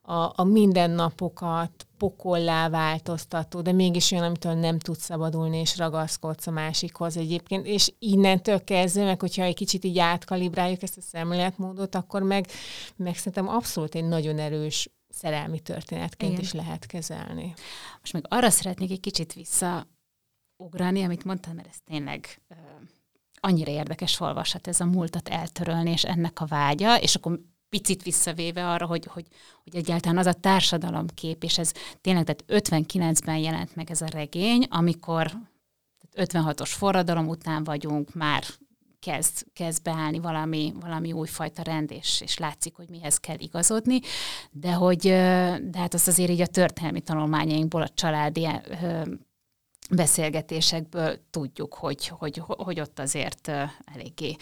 a, 0.02 0.34
a 0.36 0.44
mindennapokat 0.44 1.88
pokollá 1.98 2.70
változtató, 2.70 3.62
de 3.62 3.72
mégis 3.72 4.12
olyan, 4.12 4.24
amitől 4.24 4.54
nem 4.54 4.80
tudsz 4.80 5.04
szabadulni, 5.04 5.58
és 5.58 5.78
ragaszkodsz 5.78 6.48
a 6.48 6.52
másikhoz 6.52 7.18
egyébként, 7.18 7.66
és 7.66 7.94
innentől 8.00 8.64
kezdve, 8.64 9.04
meg 9.04 9.20
hogyha 9.20 9.44
egy 9.44 9.56
kicsit 9.56 9.84
így 9.84 10.00
átkalibráljuk 10.00 10.84
ezt 10.84 10.98
a 10.98 11.02
szemléletmódot, 11.02 11.96
akkor 11.96 12.24
meg, 12.24 12.48
meg 12.96 13.16
szerintem 13.16 13.48
abszolút 13.48 13.96
egy 13.96 14.08
nagyon 14.08 14.40
erős 14.40 14.90
szerelmi 15.10 15.60
történetként 15.60 16.32
Igen. 16.32 16.44
is 16.44 16.54
lehet 16.54 16.86
kezelni. 16.86 17.54
Most 18.00 18.14
meg 18.14 18.26
arra 18.30 18.50
szeretnék 18.50 18.92
egy 18.92 19.00
kicsit 19.00 19.34
visszaugrani, 19.34 21.04
amit 21.04 21.24
mondtam, 21.24 21.56
mert 21.56 21.68
ez 21.68 21.78
tényleg 21.86 22.42
annyira 23.40 23.72
érdekes 23.72 24.20
olvasat, 24.20 24.68
ez 24.68 24.80
a 24.80 24.86
múltat 24.86 25.30
eltörölni, 25.30 25.92
és 25.92 26.04
ennek 26.04 26.42
a 26.42 26.46
vágya, 26.46 27.00
és 27.00 27.16
akkor 27.16 27.40
picit 27.72 28.04
visszavéve 28.04 28.70
arra, 28.70 28.86
hogy, 28.86 29.06
hogy, 29.06 29.26
hogy 29.64 29.76
egyáltalán 29.76 30.18
az 30.18 30.26
a 30.26 30.34
társadalomkép, 30.34 31.44
és 31.44 31.58
ez 31.58 31.72
tényleg, 32.02 32.24
tehát 32.24 32.66
59-ben 32.66 33.38
jelent 33.38 33.76
meg 33.76 33.92
ez 33.92 34.02
a 34.02 34.08
regény, 34.12 34.66
amikor 34.70 35.32
56-os 36.16 36.70
forradalom 36.70 37.28
után 37.28 37.64
vagyunk, 37.64 38.14
már 38.14 38.44
kezd, 39.00 39.46
kezd 39.54 39.84
beállni 39.84 40.20
valami, 40.20 40.74
valami 40.80 41.12
újfajta 41.12 41.62
rend, 41.62 41.92
és, 41.92 42.22
és 42.22 42.38
látszik, 42.38 42.76
hogy 42.76 42.90
mihez 42.90 43.18
kell 43.18 43.40
igazodni, 43.40 44.00
de 44.52 44.74
hogy 44.74 45.02
de 45.02 45.78
hát 45.78 45.94
azt 45.94 46.08
azért 46.08 46.30
így 46.30 46.42
a 46.42 46.48
történelmi 46.48 47.02
tanulmányainkból, 47.02 47.82
a 47.82 47.90
családi 47.90 48.48
beszélgetésekből 49.96 51.20
tudjuk, 51.30 51.74
hogy, 51.74 52.08
hogy, 52.08 52.42
hogy 52.46 52.80
ott 52.80 53.00
azért 53.00 53.52
eléggé 53.94 54.36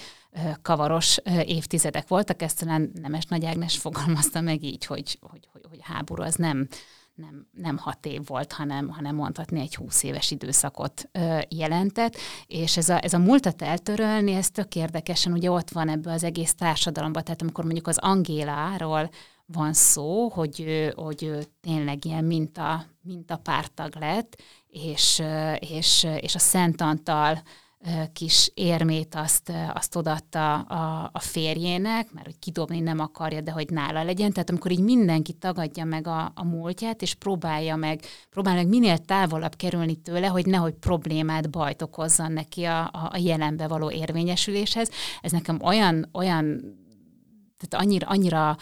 kavaros 0.62 1.18
évtizedek 1.46 2.08
voltak. 2.08 2.42
Ezt 2.42 2.60
talán 2.60 2.92
Nemes 3.02 3.26
Nagy 3.26 3.46
Ágnes 3.46 3.78
fogalmazta 3.78 4.42
meg 4.42 4.64
így, 4.64 4.86
hogy, 4.86 5.18
hogy, 5.22 5.48
hogy, 5.52 5.66
hogy 5.70 5.80
háború 5.82 6.24
az 6.24 6.36
nem, 6.36 6.68
nem, 7.16 7.48
nem 7.52 7.78
hat 7.78 8.06
év 8.06 8.22
volt, 8.26 8.52
hanem, 8.52 8.90
hanem 8.90 9.16
mondhatni 9.16 9.60
egy 9.60 9.76
húsz 9.76 10.04
éves 10.04 10.32
időszakot 10.32 11.10
ö, 11.12 11.40
jelentett, 11.50 12.16
és 12.48 12.78
ez 12.78 12.90
a, 12.90 13.04
ez 13.04 13.14
a 13.14 13.18
múltat 13.18 13.62
eltörölni, 13.62 14.34
ez 14.34 14.50
tök 14.50 14.76
érdekesen, 14.76 15.34
ugye 15.34 15.52
ott 15.52 15.70
van 15.70 15.90
ebbe 15.90 16.12
az 16.12 16.24
egész 16.24 16.54
társadalomban, 16.54 17.24
tehát 17.24 17.42
amikor 17.42 17.64
mondjuk 17.64 17.88
az 17.88 17.98
Angéláról 17.98 19.10
van 19.46 19.74
szó, 19.74 20.30
hogy, 20.30 20.92
hogy 20.96 21.50
tényleg 21.62 22.06
ilyen 22.06 22.24
minta, 22.24 22.86
minta 23.02 23.38
pártag 23.38 23.96
lett, 23.96 24.42
és, 24.70 25.22
és, 25.60 26.08
és 26.20 26.36
a 26.36 26.40
Szent 26.40 26.82
Antal 26.82 27.42
kis 28.14 28.52
érmét 28.54 29.16
azt, 29.16 29.52
azt 29.74 29.96
odatta 29.96 30.56
a, 30.56 31.10
a 31.14 31.20
férjének, 31.20 32.12
mert 32.12 32.26
hogy 32.26 32.40
kidobni 32.40 32.80
nem 32.80 33.00
akarja, 33.00 33.42
de 33.42 33.52
hogy 33.52 33.70
nála 33.70 34.04
legyen. 34.04 34.32
Tehát 34.32 34.50
amikor 34.50 34.72
így 34.72 34.80
mindenki 34.84 35.34
tagadja 35.34 35.86
meg 35.86 36.08
a, 36.08 36.32
a 36.36 36.44
múltját, 36.44 37.02
és 37.02 37.14
próbálja 37.14 37.76
meg, 37.76 38.02
próbálja 38.30 38.62
meg 38.62 38.70
minél 38.70 38.98
távolabb 38.98 39.56
kerülni 39.56 39.96
tőle, 39.96 40.28
hogy 40.28 40.46
nehogy 40.46 40.74
problémát, 40.74 41.50
bajt 41.50 41.82
okozzon 41.82 42.32
neki 42.32 42.64
a, 42.64 42.80
a, 42.82 43.10
a 43.12 43.18
jelenbe 43.18 43.68
való 43.68 43.92
érvényesüléshez. 43.92 44.90
Ez 45.22 45.32
nekem 45.32 45.60
olyan, 45.62 46.10
olyan 46.14 46.78
tehát 47.58 47.86
annyira, 47.86 48.08
annyira 48.08 48.58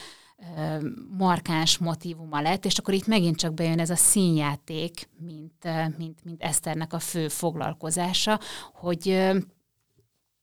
markáns 1.17 1.77
motivuma 1.77 2.41
lett, 2.41 2.65
és 2.65 2.77
akkor 2.77 2.93
itt 2.93 3.07
megint 3.07 3.37
csak 3.37 3.53
bejön 3.53 3.79
ez 3.79 3.89
a 3.89 3.95
színjáték, 3.95 5.09
mint, 5.19 5.67
mint, 5.97 6.23
mint 6.23 6.41
Eszternek 6.41 6.93
a 6.93 6.99
fő 6.99 7.27
foglalkozása, 7.27 8.39
hogy 8.73 9.35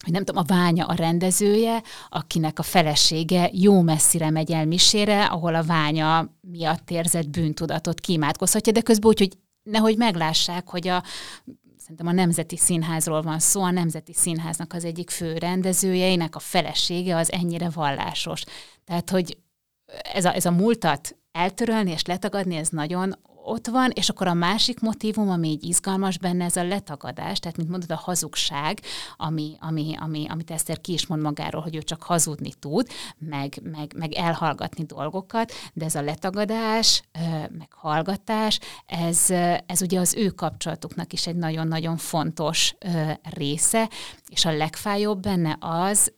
hogy 0.05 0.12
nem 0.12 0.24
tudom, 0.24 0.45
a 0.49 0.55
Ványa 0.55 0.86
a 0.86 0.95
rendezője, 0.95 1.82
akinek 2.09 2.59
a 2.59 2.62
felesége 2.62 3.51
jó 3.53 3.80
messzire 3.80 4.30
megy 4.30 4.53
el 4.53 4.66
misére, 4.66 5.24
ahol 5.24 5.55
a 5.55 5.62
Ványa 5.62 6.34
miatt 6.40 6.90
érzett 6.90 7.28
bűntudatot 7.28 8.01
kimátkozhatja, 8.01 8.72
de 8.72 8.80
közben 8.80 9.09
úgy, 9.09 9.18
hogy 9.18 9.38
nehogy 9.62 9.97
meglássák, 9.97 10.68
hogy 10.68 10.88
a 10.88 11.03
szerintem 11.76 12.07
a 12.07 12.12
Nemzeti 12.12 12.57
Színházról 12.57 13.22
van 13.22 13.38
szó, 13.38 13.62
a 13.62 13.70
Nemzeti 13.70 14.12
Színháznak 14.12 14.72
az 14.72 14.84
egyik 14.84 15.11
fő 15.11 15.38
rendezőjeinek 15.38 16.34
a 16.34 16.38
felesége 16.38 17.16
az 17.16 17.32
ennyire 17.32 17.70
vallásos. 17.70 18.45
Tehát, 18.84 19.11
hogy 19.11 19.36
ez 20.03 20.24
a, 20.24 20.34
ez 20.34 20.45
a 20.45 20.51
múltat 20.51 21.16
eltörölni 21.32 21.90
és 21.90 22.05
letagadni, 22.05 22.57
ez 22.57 22.68
nagyon 22.68 23.14
ott 23.45 23.66
van, 23.66 23.90
és 23.95 24.09
akkor 24.09 24.26
a 24.26 24.34
másik 24.34 24.80
motivum, 24.80 25.30
ami 25.30 25.49
így 25.49 25.64
izgalmas 25.64 26.18
benne, 26.18 26.45
ez 26.45 26.57
a 26.57 26.64
letagadás, 26.64 27.38
tehát 27.38 27.57
mint 27.57 27.68
mondod, 27.68 27.90
a 27.90 28.01
hazugság, 28.05 28.80
ami, 29.16 29.57
ami, 29.61 29.95
ami, 29.99 30.26
amit 30.28 30.51
Eszter 30.51 30.80
ki 30.80 30.92
is 30.92 31.07
mond 31.07 31.22
magáról, 31.22 31.62
hogy 31.62 31.76
ő 31.76 31.82
csak 31.82 32.03
hazudni 32.03 32.53
tud, 32.59 32.88
meg, 33.18 33.61
meg, 33.62 33.95
meg 33.97 34.12
elhallgatni 34.12 34.84
dolgokat, 34.84 35.53
de 35.72 35.84
ez 35.84 35.95
a 35.95 36.03
letagadás, 36.03 37.03
meg 37.59 37.68
hallgatás, 37.70 38.59
ez, 38.86 39.30
ez 39.66 39.82
ugye 39.82 40.01
az 40.01 40.14
ő 40.14 40.28
kapcsolatuknak 40.28 41.12
is 41.12 41.26
egy 41.26 41.36
nagyon-nagyon 41.36 41.97
fontos 41.97 42.74
része, 43.22 43.88
és 44.28 44.45
a 44.45 44.57
legfájóbb 44.57 45.20
benne 45.20 45.57
az, 45.61 46.12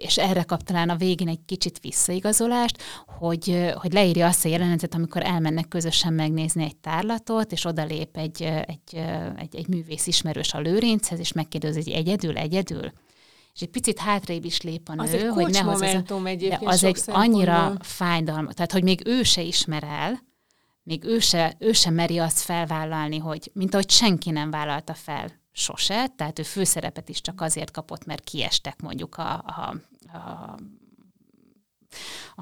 és 0.00 0.18
erre 0.18 0.42
kap 0.42 0.62
talán 0.62 0.88
a 0.88 0.96
végén 0.96 1.28
egy 1.28 1.44
kicsit 1.46 1.78
visszaigazolást, 1.80 2.82
hogy, 3.18 3.72
hogy 3.74 3.92
leírja 3.92 4.26
azt 4.26 4.44
a 4.44 4.48
jelenetet, 4.48 4.94
amikor 4.94 5.22
elmennek 5.22 5.68
közösen 5.68 6.12
megnézni 6.12 6.64
egy 6.64 6.76
tárlatot, 6.76 7.52
és 7.52 7.64
odalép 7.64 8.16
egy, 8.16 8.42
egy, 8.42 8.94
egy, 9.36 9.56
egy 9.56 9.68
művész 9.68 10.06
ismerős 10.06 10.54
a 10.54 10.60
lőrinchez, 10.60 11.18
és 11.18 11.32
megkérdezi, 11.32 11.82
hogy 11.82 11.92
egyedül, 11.92 12.36
egyedül. 12.36 12.92
És 13.54 13.60
egy 13.60 13.68
picit 13.68 13.98
hátrébb 13.98 14.44
is 14.44 14.60
lép 14.60 14.88
a 14.88 14.94
nő, 14.94 15.02
az 15.02 15.12
egy 15.12 15.28
hogy 15.28 15.50
ne 15.50 15.70
az, 15.70 15.80
a, 15.80 16.02
de 16.36 16.58
az 16.64 16.84
egy 16.84 17.00
annyira 17.06 17.74
fájdalmas, 17.80 18.54
tehát 18.54 18.72
hogy 18.72 18.82
még 18.82 19.02
ő 19.04 19.22
se 19.22 19.42
ismer 19.42 19.84
el, 19.84 20.20
még 20.82 21.04
ő 21.04 21.18
se, 21.18 21.54
ő 21.58 21.72
se 21.72 21.90
meri 21.90 22.18
azt 22.18 22.38
felvállalni, 22.38 23.18
hogy 23.18 23.50
mint 23.54 23.74
ahogy 23.74 23.90
senki 23.90 24.30
nem 24.30 24.50
vállalta 24.50 24.94
fel 24.94 25.40
sose, 25.52 26.06
tehát 26.16 26.38
ő 26.38 26.42
főszerepet 26.42 27.08
is 27.08 27.20
csak 27.20 27.40
azért 27.40 27.70
kapott, 27.70 28.04
mert 28.04 28.24
kiestek 28.24 28.80
mondjuk 28.82 29.16
a, 29.16 29.32
a, 29.32 29.74
a, 30.12 30.56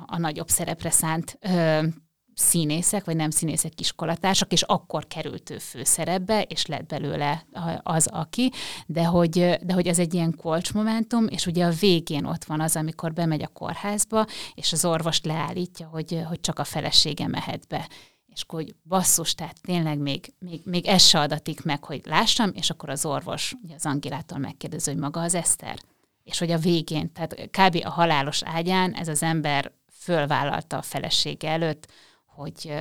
a, 0.06 0.18
nagyobb 0.18 0.48
szerepre 0.48 0.90
szánt 0.90 1.38
ö, 1.40 1.86
színészek, 2.34 3.04
vagy 3.04 3.16
nem 3.16 3.30
színészek 3.30 3.80
iskolatársak, 3.80 4.52
és 4.52 4.62
akkor 4.62 5.06
került 5.06 5.50
ő 5.50 5.58
főszerepbe, 5.58 6.42
és 6.42 6.66
lett 6.66 6.86
belőle 6.86 7.46
az, 7.82 8.06
aki, 8.06 8.52
de 8.86 9.04
hogy, 9.04 9.58
de 9.62 9.72
hogy 9.72 9.86
ez 9.86 9.98
egy 9.98 10.14
ilyen 10.14 10.34
kulcsmomentum, 10.36 11.26
és 11.26 11.46
ugye 11.46 11.64
a 11.64 11.72
végén 11.80 12.24
ott 12.24 12.44
van 12.44 12.60
az, 12.60 12.76
amikor 12.76 13.12
bemegy 13.12 13.42
a 13.42 13.48
kórházba, 13.48 14.26
és 14.54 14.72
az 14.72 14.84
orvos 14.84 15.20
leállítja, 15.22 15.86
hogy, 15.86 16.22
hogy 16.28 16.40
csak 16.40 16.58
a 16.58 16.64
felesége 16.64 17.26
mehet 17.26 17.66
be 17.68 17.88
és 18.38 18.44
akkor, 18.44 18.62
hogy 18.62 18.74
basszus, 18.84 19.34
tehát 19.34 19.60
tényleg 19.60 19.98
még, 19.98 20.34
még, 20.38 20.60
még 20.64 20.86
ez 20.86 21.02
se 21.02 21.20
adatik 21.20 21.64
meg, 21.64 21.84
hogy 21.84 22.00
lássam, 22.04 22.50
és 22.54 22.70
akkor 22.70 22.88
az 22.88 23.04
orvos 23.04 23.54
ugye 23.62 23.74
az 23.74 23.86
Angilától 23.86 24.38
megkérdezi, 24.38 24.90
hogy 24.90 25.00
maga 25.00 25.20
az 25.20 25.34
Eszter. 25.34 25.78
És 26.28 26.38
hogy 26.38 26.50
a 26.50 26.58
végén, 26.58 27.12
tehát 27.12 27.34
kb. 27.34 27.84
a 27.84 27.90
halálos 27.90 28.42
ágyán 28.42 28.92
ez 28.92 29.08
az 29.08 29.22
ember 29.22 29.72
fölvállalta 29.90 30.76
a 30.76 30.82
felesége 30.82 31.48
előtt, 31.48 31.92
hogy, 32.26 32.74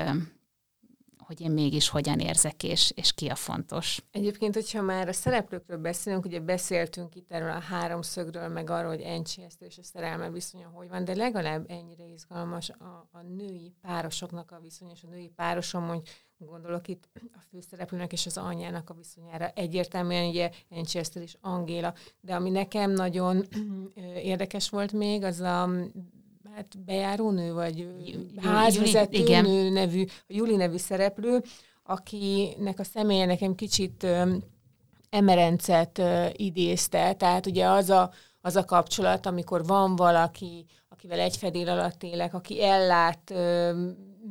hogy 1.17 1.41
én 1.41 1.51
mégis 1.51 1.89
hogyan 1.89 2.19
érzek, 2.19 2.63
és, 2.63 2.91
és 2.95 3.13
ki 3.13 3.27
a 3.27 3.35
fontos. 3.35 4.01
Egyébként, 4.11 4.53
hogyha 4.53 4.81
már 4.81 5.07
a 5.07 5.13
szereplőkről 5.13 5.77
beszélünk, 5.77 6.25
ugye 6.25 6.39
beszéltünk 6.39 7.15
itt 7.15 7.31
erről 7.31 7.51
a 7.51 7.59
háromszögről, 7.59 8.47
meg 8.47 8.69
arról, 8.69 8.89
hogy 8.89 9.01
Encsi 9.01 9.41
és 9.59 9.77
a 9.77 9.83
szerelme 9.83 10.29
viszonya 10.29 10.67
hogy 10.73 10.89
van, 10.89 11.03
de 11.03 11.15
legalább 11.15 11.65
ennyire 11.69 12.03
izgalmas 12.05 12.69
a, 12.69 13.09
a 13.11 13.21
női 13.21 13.73
párosoknak 13.81 14.51
a 14.51 14.59
viszony, 14.59 14.89
és 14.89 15.03
a 15.03 15.07
női 15.07 15.31
párosom, 15.35 15.87
hogy 15.87 16.01
gondolok 16.45 16.87
itt 16.87 17.09
a 17.13 17.39
főszereplőnek 17.49 18.11
és 18.11 18.25
az 18.25 18.37
anyjának 18.37 18.89
a 18.89 18.93
viszonyára. 18.93 19.51
Egyértelműen 19.55 20.29
ugye 20.29 20.49
Encsi 20.69 20.99
és 21.13 21.37
Angéla, 21.41 21.93
de 22.21 22.35
ami 22.35 22.49
nekem 22.49 22.91
nagyon 22.91 23.47
érdekes 24.15 24.69
volt 24.69 24.91
még, 24.91 25.23
az 25.23 25.39
a 25.39 25.69
hát 26.55 26.77
bejárónő, 26.85 27.53
vagy 27.53 27.89
házvezető 28.35 29.41
nő 29.41 29.69
nevű, 29.69 30.05
a 30.07 30.23
Juli 30.27 30.55
nevű 30.55 30.77
szereplő, 30.77 31.43
akinek 31.83 32.79
a 32.79 32.83
személye 32.83 33.25
nekem 33.25 33.55
kicsit 33.55 34.07
emerencet 35.09 36.01
idézte, 36.31 37.13
tehát 37.13 37.45
ugye 37.45 37.67
az 37.67 37.89
a, 37.89 38.11
az 38.41 38.55
a 38.55 38.65
kapcsolat, 38.65 39.25
amikor 39.25 39.65
van 39.65 39.95
valaki, 39.95 40.65
akivel 40.89 41.19
egy 41.19 41.37
fedél 41.37 41.69
alatt 41.69 42.03
élek, 42.03 42.33
aki 42.33 42.63
ellát 42.63 43.33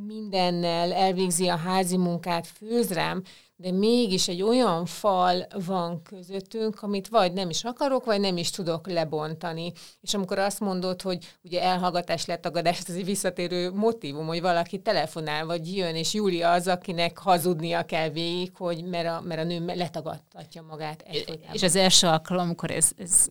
mindennel, 0.06 0.92
elvégzi 0.92 1.48
a 1.48 1.56
házi 1.56 1.96
munkát, 1.96 2.46
főz 2.46 2.90
rám, 2.90 3.22
de 3.58 3.70
mégis 3.72 4.28
egy 4.28 4.42
olyan 4.42 4.86
fal 4.86 5.46
van 5.66 6.02
közöttünk, 6.02 6.82
amit 6.82 7.08
vagy 7.08 7.32
nem 7.32 7.50
is 7.50 7.64
akarok, 7.64 8.04
vagy 8.04 8.20
nem 8.20 8.36
is 8.36 8.50
tudok 8.50 8.88
lebontani. 8.88 9.72
És 10.00 10.14
amikor 10.14 10.38
azt 10.38 10.60
mondod, 10.60 11.02
hogy 11.02 11.34
ugye 11.42 11.62
elhallgatás, 11.62 12.26
letagadás, 12.26 12.78
ez 12.86 12.94
egy 12.94 13.04
visszatérő 13.04 13.70
motivum, 13.70 14.26
hogy 14.26 14.40
valaki 14.40 14.78
telefonál, 14.78 15.46
vagy 15.46 15.76
jön, 15.76 15.94
és 15.94 16.14
Júlia 16.14 16.50
az, 16.50 16.68
akinek 16.68 17.18
hazudnia 17.18 17.84
kell 17.84 18.08
végig, 18.08 18.56
hogy 18.56 18.84
mert 18.84 19.08
a, 19.08 19.20
mert 19.20 19.40
a 19.40 19.44
nő 19.44 19.64
letagadtatja 19.64 20.62
magát. 20.62 21.02
Egyfolytában. 21.06 21.54
És 21.54 21.62
az 21.62 21.76
első 21.76 22.06
alkalom, 22.06 22.44
amikor 22.44 22.70
ez, 22.70 22.90
ez 22.98 23.26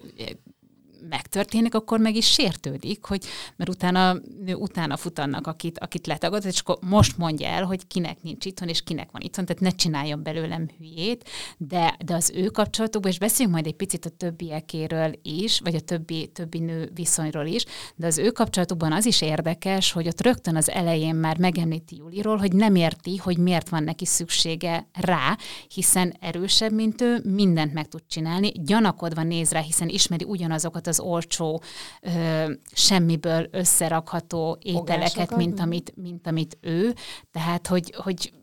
megtörténik, 1.09 1.75
akkor 1.75 1.99
meg 1.99 2.15
is 2.15 2.31
sértődik, 2.31 3.05
hogy 3.05 3.25
mert 3.55 3.69
utána, 3.69 4.15
utána 4.45 4.97
futannak, 4.97 5.47
akit, 5.47 5.79
akit 5.79 6.07
letagad, 6.07 6.45
és 6.45 6.59
akkor 6.59 6.77
most 6.81 7.17
mondja 7.17 7.47
el, 7.47 7.63
hogy 7.63 7.87
kinek 7.87 8.21
nincs 8.21 8.45
itthon, 8.45 8.67
és 8.67 8.83
kinek 8.83 9.11
van 9.11 9.21
itthon, 9.21 9.45
tehát 9.45 9.61
ne 9.61 9.69
csináljon 9.69 10.23
belőlem 10.23 10.69
hülyét, 10.77 11.29
de, 11.57 11.95
de 12.05 12.15
az 12.15 12.31
ő 12.35 12.45
kapcsolatokban, 12.45 13.11
és 13.11 13.19
beszéljünk 13.19 13.55
majd 13.55 13.67
egy 13.67 13.75
picit 13.75 14.05
a 14.05 14.09
többiekéről 14.09 15.19
is, 15.21 15.59
vagy 15.59 15.75
a 15.75 15.79
többi, 15.79 16.27
többi 16.27 16.59
nő 16.59 16.91
viszonyról 16.93 17.45
is, 17.45 17.65
de 17.95 18.07
az 18.07 18.17
ő 18.17 18.31
kapcsolatokban 18.31 18.91
az 18.91 19.05
is 19.05 19.21
érdekes, 19.21 19.91
hogy 19.91 20.07
ott 20.07 20.21
rögtön 20.21 20.55
az 20.55 20.69
elején 20.69 21.15
már 21.15 21.37
megemlíti 21.37 21.95
Juliról, 21.95 22.37
hogy 22.37 22.53
nem 22.53 22.75
érti, 22.75 23.17
hogy 23.17 23.37
miért 23.37 23.69
van 23.69 23.83
neki 23.83 24.05
szüksége 24.05 24.87
rá, 24.93 25.37
hiszen 25.73 26.13
erősebb, 26.19 26.71
mint 26.71 27.01
ő, 27.01 27.21
mindent 27.23 27.73
meg 27.73 27.87
tud 27.87 28.03
csinálni, 28.07 28.51
gyanakodva 28.55 29.23
néz 29.23 29.51
rá, 29.51 29.59
hiszen 29.59 29.89
ismeri 29.89 30.23
ugyanazokat 30.23 30.87
az 30.87 30.94
az 30.99 31.05
olcsó, 31.05 31.61
ö, 32.01 32.51
semmiből 32.71 33.47
összerakható 33.51 34.57
ételeket, 34.61 35.11
Fogásokat? 35.11 35.37
mint 35.37 35.59
amit, 35.59 35.93
mint 35.95 36.27
amit 36.27 36.57
ő. 36.61 36.95
Tehát, 37.31 37.67
hogy, 37.67 37.93
hogy, 37.97 38.33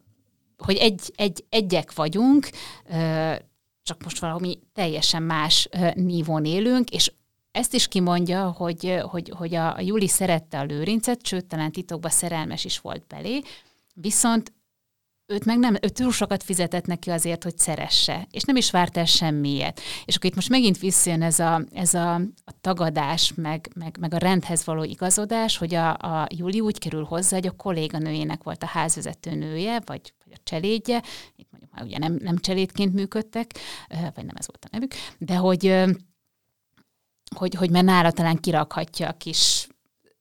hogy 0.59 0.77
egy, 0.77 1.13
egy, 1.15 1.45
egyek 1.49 1.95
vagyunk, 1.95 2.49
ö, 2.91 3.35
csak 3.83 4.03
most 4.03 4.19
valami 4.19 4.59
teljesen 4.73 5.23
más 5.23 5.69
ö, 5.71 5.89
nívón 5.95 6.45
élünk, 6.45 6.91
és 6.91 7.13
ezt 7.51 7.75
is 7.75 7.89
kimondja, 7.89 8.51
hogy, 8.51 9.01
hogy, 9.11 9.33
hogy 9.37 9.55
a, 9.55 9.77
a 9.77 9.81
Juli 9.81 10.09
szerette 10.09 10.59
a 10.59 10.65
lőrincet, 10.65 11.27
sőt, 11.27 11.47
talán 11.47 11.73
titokban 11.73 12.11
szerelmes 12.11 12.65
is 12.65 12.81
volt 12.81 13.07
belé, 13.07 13.43
viszont 13.95 14.53
őt 15.33 15.45
meg 15.45 15.59
nem, 15.59 15.77
ő 15.83 15.89
túl 15.89 16.13
sokat 16.13 16.43
fizetett 16.43 16.87
neki 16.87 17.11
azért, 17.11 17.43
hogy 17.43 17.59
szeresse, 17.59 18.27
és 18.31 18.43
nem 18.43 18.57
is 18.57 18.71
várt 18.71 18.97
el 18.97 19.05
semmiért. 19.05 19.81
És 20.05 20.17
akkor 20.17 20.31
itt 20.31 20.37
most 20.37 20.49
megint 20.49 20.79
visszajön 20.79 21.23
ez 21.23 21.39
a, 21.39 21.63
ez 21.73 21.95
a, 21.95 22.15
a 22.45 22.53
tagadás, 22.61 23.33
meg, 23.35 23.71
meg, 23.75 23.97
meg 24.01 24.15
a 24.15 24.19
rendhez 24.19 24.65
való 24.65 24.83
igazodás, 24.83 25.57
hogy 25.57 25.75
a, 25.75 25.91
a 25.91 26.27
Júli 26.35 26.61
úgy 26.61 26.79
kerül 26.79 27.05
hozzá, 27.05 27.37
hogy 27.37 27.47
a 27.47 27.57
kolléganőjének 27.57 28.43
volt 28.43 28.63
a 28.63 28.67
házvezető 28.67 29.35
nője, 29.35 29.81
vagy, 29.85 30.15
vagy 30.25 30.33
a 30.35 30.41
cselédje, 30.45 31.03
itt 31.37 31.49
mondjuk 31.51 31.73
már 31.75 31.85
ugye 31.85 31.99
nem, 31.99 32.19
nem 32.23 32.37
cselédként 32.37 32.95
működtek, 32.95 33.51
vagy 33.89 34.25
nem 34.25 34.37
ez 34.37 34.47
volt 34.47 34.65
a 34.65 34.69
nevük, 34.71 34.93
de 35.19 35.35
hogy, 35.35 35.85
hogy, 37.37 37.55
hogy 37.55 37.71
mert 37.71 37.85
nála 37.85 38.11
talán 38.11 38.37
kirakhatja 38.37 39.09
a 39.09 39.17
kis 39.17 39.67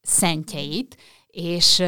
szentjeit, 0.02 0.98
és 1.28 1.84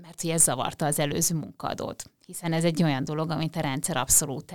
mert 0.00 0.20
hogy 0.20 0.30
ez 0.30 0.42
zavarta 0.42 0.86
az 0.86 0.98
előző 0.98 1.34
munkadót. 1.34 2.10
Hiszen 2.26 2.52
ez 2.52 2.64
egy 2.64 2.82
olyan 2.82 3.04
dolog, 3.04 3.30
amit 3.30 3.56
a 3.56 3.60
rendszer 3.60 3.96
abszolút 3.96 4.52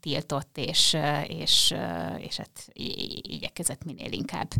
tiltott, 0.00 0.58
és, 0.58 0.96
és, 1.26 1.74
és 2.18 2.36
hát 2.36 2.68
igyekezett 3.22 3.84
minél 3.84 4.12
inkább 4.12 4.50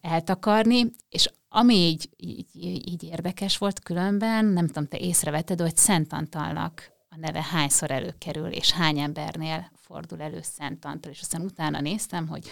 eltakarni. 0.00 0.90
És 1.08 1.30
ami 1.48 1.74
így, 1.74 2.08
így, 2.16 2.46
így 2.88 3.02
érdekes 3.02 3.58
volt 3.58 3.80
különben, 3.80 4.44
nem 4.44 4.66
tudom, 4.66 4.86
te 4.86 4.98
észrevetted, 4.98 5.60
hogy 5.60 5.76
Szent 5.76 6.12
Antalnak 6.12 6.92
a 7.08 7.16
neve 7.16 7.42
hányszor 7.42 7.90
előkerül, 7.90 8.48
és 8.48 8.70
hány 8.70 8.98
embernél 8.98 9.70
fordul 9.76 10.20
elő 10.20 10.40
Szent 10.42 10.84
Antal, 10.84 11.10
és 11.10 11.20
aztán 11.20 11.40
utána 11.40 11.80
néztem, 11.80 12.28
hogy 12.28 12.48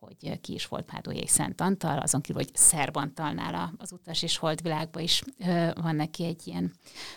hogy 0.00 0.40
ki 0.40 0.54
is 0.54 0.66
volt 0.66 0.84
Pádójék 0.84 1.28
Szent 1.28 1.60
Antal, 1.60 1.98
azon 1.98 2.20
kívül, 2.20 2.42
hogy 2.42 2.56
Szerb 2.56 2.96
Antalnál 2.96 3.74
az 3.78 3.92
utas 3.92 4.22
és 4.22 4.36
holdvilágban 4.36 5.02
is 5.02 5.22
van 5.74 5.96
neki 5.96 6.24
egy 6.24 6.46
ilyen 6.46 6.72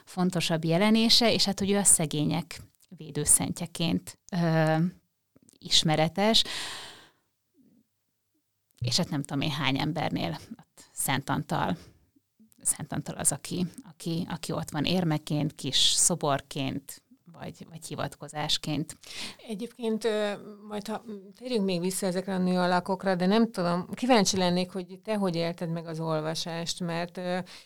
fontosabb 0.06 0.64
jelenése, 0.64 1.34
és 1.34 1.46
hát, 1.46 1.60
hogy 1.60 1.72
ő 1.72 1.78
a 1.78 1.84
szegények 1.84 2.62
védőszentjeként 2.90 4.20
ismeretes, 5.58 6.44
és 8.78 8.98
hát 8.98 9.10
nem 9.10 9.22
tudom 9.24 9.42
én 9.42 9.52
hány 9.52 9.80
embernél 9.80 10.40
Szent 10.92 11.30
Antal 11.30 11.78
Szent 12.62 12.94
Antal 12.94 13.16
az, 13.16 13.32
aki, 13.32 13.66
aki, 13.90 14.28
aki 14.30 14.52
ott 14.52 14.70
van 14.70 14.86
érmeként, 14.86 15.56
kis 15.56 15.78
szoborként, 15.78 17.03
vagy, 17.40 17.66
vagy 17.70 17.86
hivatkozásként. 17.88 18.98
Egyébként 19.48 20.08
majd 20.68 20.88
ha 20.88 21.04
térjünk 21.40 21.66
még 21.66 21.80
vissza 21.80 22.06
ezekre 22.06 22.34
a 22.34 22.38
nőalakokra, 22.38 23.16
de 23.16 23.26
nem 23.26 23.52
tudom, 23.52 23.88
kíváncsi 23.94 24.38
lennék, 24.38 24.72
hogy 24.72 25.00
te 25.04 25.16
hogy 25.16 25.36
élted 25.36 25.70
meg 25.70 25.88
az 25.88 26.00
olvasást, 26.00 26.80
mert, 26.80 27.18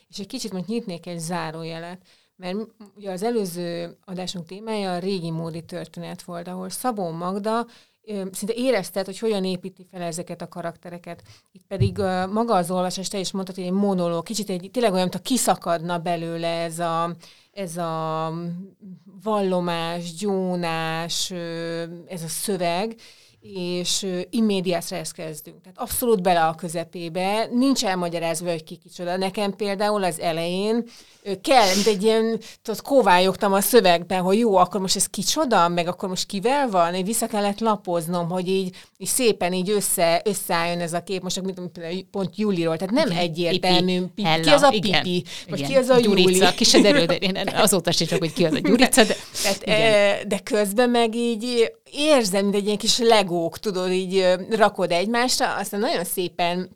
és 0.07 0.19
egy 0.19 0.27
kicsit 0.27 0.53
most 0.53 0.67
nyitnék 0.67 1.05
egy 1.05 1.19
zárójelet, 1.19 2.01
mert 2.35 2.57
ugye 2.95 3.11
az 3.11 3.23
előző 3.23 3.97
adásunk 4.05 4.45
témája 4.45 4.93
a 4.93 4.99
régi 4.99 5.31
módi 5.31 5.61
történet 5.61 6.21
volt, 6.21 6.47
ahol 6.47 6.69
Szabó 6.69 7.09
Magda 7.09 7.65
szinte 8.31 8.53
érezted, 8.53 9.05
hogy 9.05 9.19
hogyan 9.19 9.45
építi 9.45 9.87
fel 9.91 10.01
ezeket 10.01 10.41
a 10.41 10.47
karaktereket. 10.47 11.23
Itt 11.51 11.63
pedig 11.67 11.97
maga 12.31 12.55
az 12.55 12.71
olvasás, 12.71 13.07
te 13.07 13.19
is 13.19 13.31
mondtad, 13.31 13.55
hogy 13.55 13.63
egy 13.63 13.71
monológ, 13.71 14.23
kicsit 14.23 14.49
egy, 14.49 14.69
tényleg 14.71 14.91
olyan, 14.91 15.03
mintha 15.03 15.21
kiszakadna 15.21 15.97
belőle 15.97 16.47
ez 16.47 16.79
a, 16.79 17.15
ez 17.57 17.77
a 17.77 18.33
vallomás, 19.23 20.13
gyónás, 20.13 21.31
ez 22.07 22.23
a 22.23 22.27
szöveg, 22.27 22.95
és 23.39 24.07
immédiátra 24.29 24.97
ezt 24.97 25.13
kezdünk. 25.13 25.61
Tehát 25.61 25.77
abszolút 25.77 26.21
bele 26.21 26.45
a 26.45 26.55
közepébe, 26.55 27.47
nincs 27.51 27.85
elmagyarázva, 27.85 28.49
hogy 28.49 28.63
ki 28.63 28.75
kicsoda. 28.75 29.17
Nekem 29.17 29.55
például 29.55 30.03
az 30.03 30.19
elején 30.19 30.85
kell, 31.41 31.73
mint 31.75 31.87
egy 31.87 32.03
ilyen, 32.03 32.39
tudod, 32.61 32.81
kóvályogtam 32.81 33.53
a 33.53 33.61
szövegben, 33.61 34.21
hogy 34.21 34.37
jó, 34.37 34.55
akkor 34.55 34.81
most 34.81 34.95
ez 34.95 35.05
kicsoda, 35.05 35.67
meg 35.67 35.87
akkor 35.87 36.09
most 36.09 36.25
kivel 36.25 36.69
van, 36.69 36.93
én 36.93 37.05
vissza 37.05 37.27
kellett 37.27 37.59
lapoznom, 37.59 38.29
hogy 38.29 38.47
így, 38.47 38.75
így 38.97 39.07
szépen 39.07 39.53
így 39.53 39.69
össze, 39.69 40.21
összeálljon 40.25 40.79
ez 40.79 40.93
a 40.93 41.03
kép, 41.03 41.21
most 41.21 41.41
mint 41.41 41.71
pont 42.11 42.37
Júliról, 42.37 42.77
tehát 42.77 42.93
nem 42.93 43.17
egyértelmű, 43.17 43.99
pipi. 44.01 44.23
Hella, 44.23 44.43
ki 44.43 44.49
az 44.49 44.61
a 44.61 44.69
pipi, 44.69 44.87
igen, 44.87 45.23
vagy 45.49 45.59
igen. 45.59 45.71
ki 45.71 45.75
az 45.75 45.89
a 45.89 45.97
Júli. 45.97 46.39
ki 46.55 46.63
se 46.63 46.79
derül, 46.79 47.05
de 47.05 47.15
én 47.15 47.37
azóta 47.55 47.91
sem 47.91 48.07
csak, 48.07 48.19
hogy 48.19 48.33
ki 48.33 48.45
az 48.45 48.53
a 48.53 48.59
Gyurica, 48.59 49.03
de, 49.03 49.15
tehát, 49.43 49.61
igen. 49.61 50.27
de 50.27 50.39
közben 50.39 50.89
meg 50.89 51.15
így 51.15 51.73
érzem, 51.91 52.43
mint 52.43 52.55
egy 52.55 52.65
ilyen 52.65 52.77
kis 52.77 52.97
legók, 52.97 53.59
tudod, 53.59 53.91
így 53.91 54.25
rakod 54.49 54.91
egymásra, 54.91 55.55
aztán 55.55 55.79
nagyon 55.79 56.03
szépen 56.03 56.69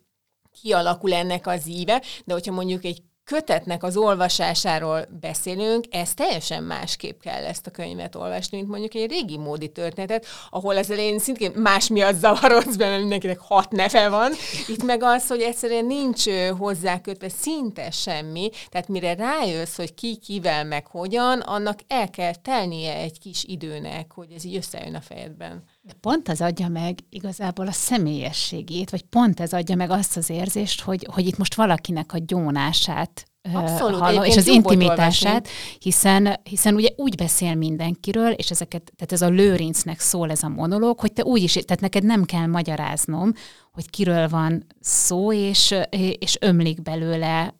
kialakul 0.62 1.12
ennek 1.12 1.46
az 1.46 1.68
íve, 1.68 2.02
de 2.24 2.32
hogyha 2.32 2.52
mondjuk 2.52 2.84
egy 2.84 3.02
kötetnek 3.24 3.82
az 3.82 3.96
olvasásáról 3.96 5.06
beszélünk, 5.20 5.84
ez 5.90 6.14
teljesen 6.14 6.62
másképp 6.62 7.20
kell 7.20 7.44
ezt 7.44 7.66
a 7.66 7.70
könyvet 7.70 8.14
olvasni, 8.14 8.56
mint 8.56 8.68
mondjuk 8.68 8.94
egy 8.94 9.10
régi 9.10 9.38
módi 9.38 9.68
történetet, 9.68 10.26
ahol 10.50 10.76
az 10.76 10.90
elején 10.90 11.18
szintén 11.18 11.52
más 11.54 11.88
miatt 11.88 12.18
zavarodsz 12.18 12.76
be, 12.76 12.86
mert 12.88 13.00
mindenkinek 13.00 13.38
hat 13.38 13.70
neve 13.70 14.08
van. 14.08 14.32
Itt 14.68 14.82
meg 14.82 15.02
az, 15.02 15.26
hogy 15.26 15.40
egyszerűen 15.40 15.84
nincs 15.84 16.24
hozzákötve 16.58 17.28
szinte 17.28 17.90
semmi, 17.90 18.50
tehát 18.68 18.88
mire 18.88 19.14
rájössz, 19.14 19.76
hogy 19.76 19.94
ki, 19.94 20.16
kivel, 20.16 20.64
meg 20.64 20.86
hogyan, 20.86 21.40
annak 21.40 21.78
el 21.88 22.10
kell 22.10 22.34
telnie 22.34 22.94
egy 22.94 23.18
kis 23.18 23.44
időnek, 23.44 24.12
hogy 24.12 24.32
ez 24.32 24.44
így 24.44 24.56
összejön 24.56 24.94
a 24.94 25.00
fejedben. 25.00 25.64
De 25.84 25.92
pont 26.00 26.28
az 26.28 26.40
adja 26.40 26.68
meg 26.68 26.98
igazából 27.08 27.66
a 27.66 27.72
személyességét, 27.72 28.90
vagy 28.90 29.02
pont 29.02 29.40
ez 29.40 29.52
adja 29.52 29.76
meg 29.76 29.90
azt 29.90 30.16
az 30.16 30.30
érzést, 30.30 30.80
hogy, 30.80 31.06
hogy 31.12 31.26
itt 31.26 31.36
most 31.36 31.54
valakinek 31.54 32.12
a 32.12 32.18
gyónását 32.18 33.26
Abszolút, 33.52 34.00
hallom, 34.00 34.24
és 34.24 34.36
az 34.36 34.46
intimitását, 34.46 35.48
hiszen, 35.78 36.40
hiszen 36.42 36.74
ugye 36.74 36.88
úgy 36.96 37.16
beszél 37.16 37.54
mindenkiről, 37.54 38.30
és 38.30 38.50
ezeket, 38.50 38.92
tehát 38.96 39.12
ez 39.12 39.22
a 39.22 39.28
lőrincnek 39.28 40.00
szól 40.00 40.30
ez 40.30 40.42
a 40.42 40.48
monológ, 40.48 41.00
hogy 41.00 41.12
te 41.12 41.24
úgy 41.24 41.42
is, 41.42 41.52
tehát 41.52 41.80
neked 41.80 42.04
nem 42.04 42.24
kell 42.24 42.46
magyaráznom, 42.46 43.32
hogy 43.72 43.90
kiről 43.90 44.28
van 44.28 44.66
szó, 44.80 45.32
és, 45.32 45.74
és 46.18 46.36
ömlik 46.40 46.82
belőle 46.82 47.54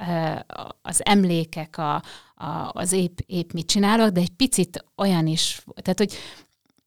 az 0.83 1.01
emlékek, 1.05 1.79
a, 1.79 1.95
a, 2.35 2.71
az 2.73 2.93
épp, 2.93 3.19
épp 3.27 3.53
mit 3.53 3.67
csinálok, 3.67 4.09
de 4.09 4.21
egy 4.21 4.33
picit 4.37 4.85
olyan 4.97 5.27
is, 5.27 5.65
tehát 5.75 5.99
hogy, 5.99 6.15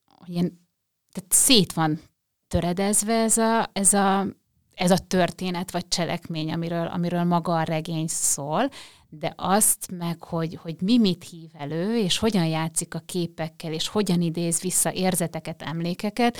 hogy 0.05 0.29
ilyen 0.29 0.64
tehát 1.15 1.33
szét 1.33 1.73
van 1.73 1.99
töredezve 2.47 3.13
ez 3.13 3.37
a, 3.37 3.69
ez 3.73 3.93
a, 3.93 4.25
ez 4.73 4.91
a 4.91 4.97
történet 4.97 5.71
vagy 5.71 5.87
cselekmény, 5.87 6.51
amiről, 6.51 6.87
amiről 6.87 7.23
maga 7.23 7.55
a 7.55 7.63
regény 7.63 8.07
szól, 8.07 8.69
de 9.09 9.33
azt 9.35 9.91
meg, 9.91 10.23
hogy, 10.23 10.55
hogy 10.55 10.81
mi 10.81 10.97
mit 10.97 11.23
hív 11.23 11.49
elő, 11.53 11.97
és 11.97 12.17
hogyan 12.17 12.45
játszik 12.45 12.93
a 12.93 12.99
képekkel, 12.99 13.73
és 13.73 13.87
hogyan 13.87 14.21
idéz 14.21 14.61
vissza 14.61 14.93
érzeteket, 14.93 15.61
emlékeket, 15.61 16.37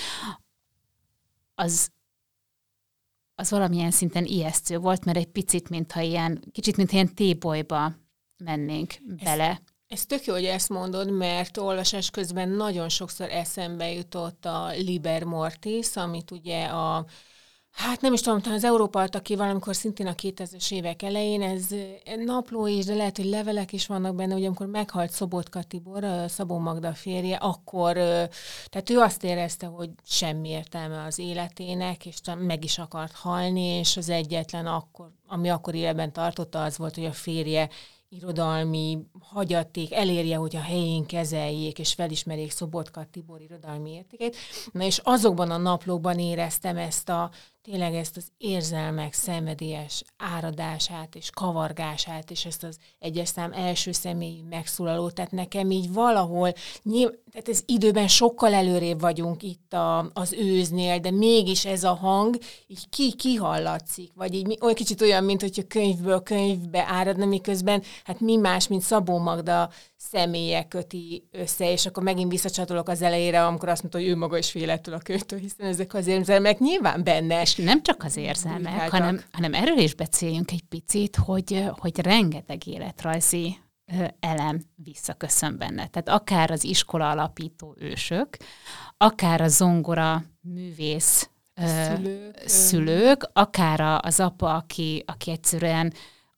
az, 1.56 1.90
az 3.36 3.50
valamilyen 3.50 3.92
szinten 3.92 4.26
ijesztő 4.26 4.78
volt, 4.78 5.06
mert 5.06 5.18
egy 5.18 5.32
picit, 5.32 5.70
mintha 5.70 6.02
ilyen, 6.02 6.44
kicsit, 6.52 6.78
mintha 6.78 6.96
ilyen 6.96 7.16
tébolyba 7.16 7.94
mennénk 8.38 8.94
bele. 9.24 9.62
Ez, 9.88 10.06
tök 10.06 10.26
jó, 10.26 10.34
hogy 10.34 10.46
ezt 10.46 10.70
mondod, 10.70 11.12
mert 11.12 11.58
olvasás 11.58 12.10
közben 12.10 12.50
nagyon 12.50 12.90
sokszor 12.90 13.30
eszembe 13.30 13.92
jutott 13.92 14.46
a 14.46 14.68
Liber 14.68 15.24
Mortis, 15.24 15.96
amit 15.96 16.32
ugye 16.32 16.66
a 16.66 17.06
Hát 17.76 18.02
nem 18.02 18.14
is 18.14 18.22
tudom, 18.22 18.42
talán 18.42 18.58
az 18.58 18.64
Európa 18.64 19.02
adta 19.02 19.22
ki 19.22 19.36
valamikor 19.36 19.76
szintén 19.76 20.08
a 20.08 20.14
2000-es 20.14 20.72
évek 20.72 21.02
elején, 21.02 21.42
ez 21.42 21.68
napló 22.26 22.68
is, 22.68 22.86
de 22.86 22.96
lehet, 22.96 23.18
hogy 23.18 23.26
levelek 23.26 23.74
is 23.74 23.88
vannak 23.88 24.16
benne, 24.16 24.34
hogy 24.34 24.46
amikor 24.46 24.68
meghalt 24.68 25.12
Szobotka 25.12 25.64
Tibor, 25.64 26.06
Szabó 26.28 26.58
Magda 26.58 26.94
férje, 26.94 27.36
akkor, 27.36 27.94
tehát 28.66 28.90
ő 28.90 29.00
azt 29.00 29.24
érezte, 29.24 29.66
hogy 29.66 29.90
semmi 30.04 30.50
értelme 30.50 31.04
az 31.04 31.20
életének, 31.20 32.06
és 32.06 32.20
meg 32.38 32.64
is 32.64 32.78
akart 32.78 33.14
halni, 33.14 33.66
és 33.66 33.98
az 33.98 34.10
egyetlen 34.10 34.66
akkor, 34.66 35.12
ami 35.28 35.50
akkor 35.50 35.76
életben 35.76 36.14
tartotta, 36.14 36.64
az 36.64 36.78
volt, 36.78 36.96
hogy 36.96 37.06
a 37.06 37.14
férje 37.14 37.70
irodalmi 38.16 39.00
hagyaték 39.20 39.94
elérje, 39.94 40.36
hogy 40.36 40.56
a 40.56 40.62
helyén 40.62 41.06
kezeljék 41.06 41.80
és 41.80 41.94
felismerjék 41.94 42.52
Szobotka 42.52 43.06
Tibor 43.12 43.42
irodalmi 43.42 43.92
értékét. 43.92 44.36
Na 44.72 44.84
és 44.84 45.02
azokban 45.04 45.52
a 45.52 45.58
naplóban 45.58 46.20
éreztem 46.20 46.78
ezt 46.78 47.10
a 47.10 47.32
tényleg 47.66 47.96
ezt 47.96 48.18
az 48.18 48.28
érzelmek 48.38 49.14
szenvedélyes 49.14 50.04
áradását 50.18 51.16
és 51.16 51.30
kavargását, 51.30 52.32
és 52.32 52.46
ezt 52.46 52.64
az 52.64 52.78
egyes 53.00 53.28
szám 53.28 53.52
első 53.54 53.92
személyi 53.92 54.44
megszólaló, 54.50 55.10
tehát 55.10 55.32
nekem 55.32 55.72
így 55.72 55.94
valahol, 55.94 56.54
nyilv, 56.84 57.12
tehát 57.32 57.50
ez 57.50 57.64
időben 57.66 58.08
sokkal 58.08 58.54
előrébb 58.54 59.00
vagyunk 59.00 59.44
itt 59.44 59.74
a, 59.74 60.10
az 60.14 60.34
őznél, 60.34 61.00
de 61.00 61.12
mégis 61.12 61.66
ez 61.66 61.84
a 61.84 61.94
hang 61.94 62.38
így 62.68 62.90
ki, 62.90 63.14
kihallatszik, 63.14 64.12
vagy 64.16 64.34
így 64.34 64.58
olyan 64.62 64.76
kicsit 64.76 65.02
olyan, 65.02 65.24
mint 65.24 65.42
hogyha 65.42 65.68
könyvből 65.68 66.22
könyvbe 66.22 66.86
áradna, 66.88 67.26
miközben 67.26 67.84
hát 68.04 68.20
mi 68.20 68.36
más, 68.36 68.68
mint 68.68 68.82
Szabó 68.82 69.18
Magda 69.18 69.70
személye 70.12 70.68
köti 70.68 71.28
össze, 71.32 71.72
és 71.72 71.86
akkor 71.86 72.04
megint 72.04 72.32
visszacsatolok 72.32 72.90
az 72.90 73.02
elejére, 73.02 73.46
amikor 73.46 73.70
azt 73.70 73.82
mondta, 73.82 74.00
hogy 74.00 74.08
ő 74.08 74.16
maga 74.16 74.38
is 74.38 74.52
félettől 74.52 74.96
a 74.96 75.00
könyvtől, 75.00 75.40
hiszen 75.40 75.68
ezek 75.68 75.94
az 75.94 76.08
érzelmek 76.08 76.60
nyilván 76.60 77.04
benne. 77.04 77.42
És 77.42 77.56
nem 77.56 77.84
csak 77.84 78.04
az 78.04 78.18
érzelmek, 78.18 78.90
hanem, 78.90 79.22
hanem 79.32 79.54
erről 79.54 79.78
is 79.78 79.96
beszéljünk 79.96 80.52
egy 80.52 80.64
picit, 80.70 81.16
hogy, 81.16 81.64
hogy 81.78 82.00
rengeteg 82.00 82.68
életrajzi 82.68 83.58
elem 84.20 84.62
visszaköszön 84.76 85.58
benne. 85.58 85.88
Tehát 85.88 86.10
akár 86.10 86.52
az 86.52 86.64
iskola 86.64 87.10
alapító 87.10 87.76
ősök, 87.80 88.38
akár 88.98 89.42
a 89.42 89.48
zongora 89.48 90.24
művész 90.42 91.30
szülők, 91.56 92.42
szülők 92.46 93.30
akár 93.34 94.00
az 94.02 94.20
apa, 94.20 94.56
aki, 94.56 95.04
aki 95.08 95.32
egyszerűen 95.32 95.94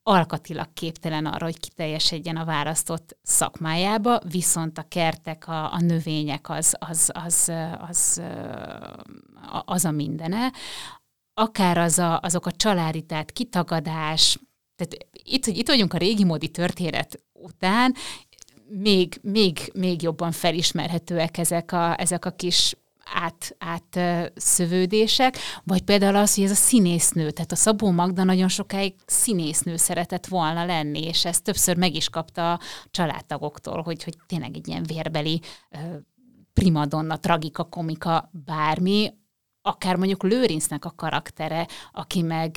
alkatilag 0.07 0.73
képtelen 0.73 1.25
arra, 1.25 1.45
hogy 1.45 1.59
kiteljesedjen 1.59 2.37
a 2.37 2.45
választott 2.45 3.17
szakmájába, 3.21 4.19
viszont 4.31 4.77
a 4.77 4.85
kertek, 4.87 5.47
a, 5.47 5.73
a 5.73 5.79
növények 5.79 6.49
az, 6.49 6.75
az, 6.79 7.11
az, 7.13 7.51
az, 7.87 8.21
az 9.65 9.85
a 9.85 9.91
mindene. 9.91 10.51
Akár 11.33 11.77
az 11.77 11.99
a, 11.99 12.19
azok 12.19 12.45
a 12.45 12.51
családi, 12.51 13.01
tehát 13.01 13.31
kitagadás, 13.31 14.39
tehát 14.75 15.07
itt, 15.23 15.45
hogy 15.45 15.57
itt 15.57 15.67
vagyunk 15.67 15.93
a 15.93 15.97
régi 15.97 16.23
módi 16.23 16.49
történet 16.49 17.23
után, 17.33 17.95
még, 18.69 19.19
még, 19.21 19.71
még 19.73 20.01
jobban 20.01 20.31
felismerhetőek 20.31 21.37
ezek 21.37 21.71
a, 21.71 21.99
ezek 21.99 22.25
a 22.25 22.31
kis 22.31 22.75
át, 23.13 23.55
át 23.59 23.99
szövődések, 24.35 25.37
vagy 25.63 25.81
például 25.81 26.15
az, 26.15 26.35
hogy 26.35 26.43
ez 26.43 26.51
a 26.51 26.55
színésznő, 26.55 27.31
tehát 27.31 27.51
a 27.51 27.55
Szabó 27.55 27.91
Magda 27.91 28.23
nagyon 28.23 28.47
sokáig 28.47 28.95
színésznő 29.05 29.75
szeretett 29.75 30.25
volna 30.25 30.65
lenni, 30.65 31.03
és 31.03 31.25
ezt 31.25 31.43
többször 31.43 31.77
meg 31.77 31.95
is 31.95 32.09
kapta 32.09 32.53
a 32.53 32.59
családtagoktól, 32.91 33.81
hogy, 33.81 34.03
hogy 34.03 34.17
tényleg 34.27 34.55
egy 34.55 34.67
ilyen 34.67 34.83
vérbeli 34.83 35.41
primadonna, 36.53 37.17
tragika, 37.17 37.63
komika, 37.63 38.29
bármi, 38.45 39.13
akár 39.61 39.95
mondjuk 39.95 40.23
Lőrincnek 40.23 40.85
a 40.85 40.93
karaktere, 40.95 41.67
aki 41.91 42.21
meg, 42.21 42.51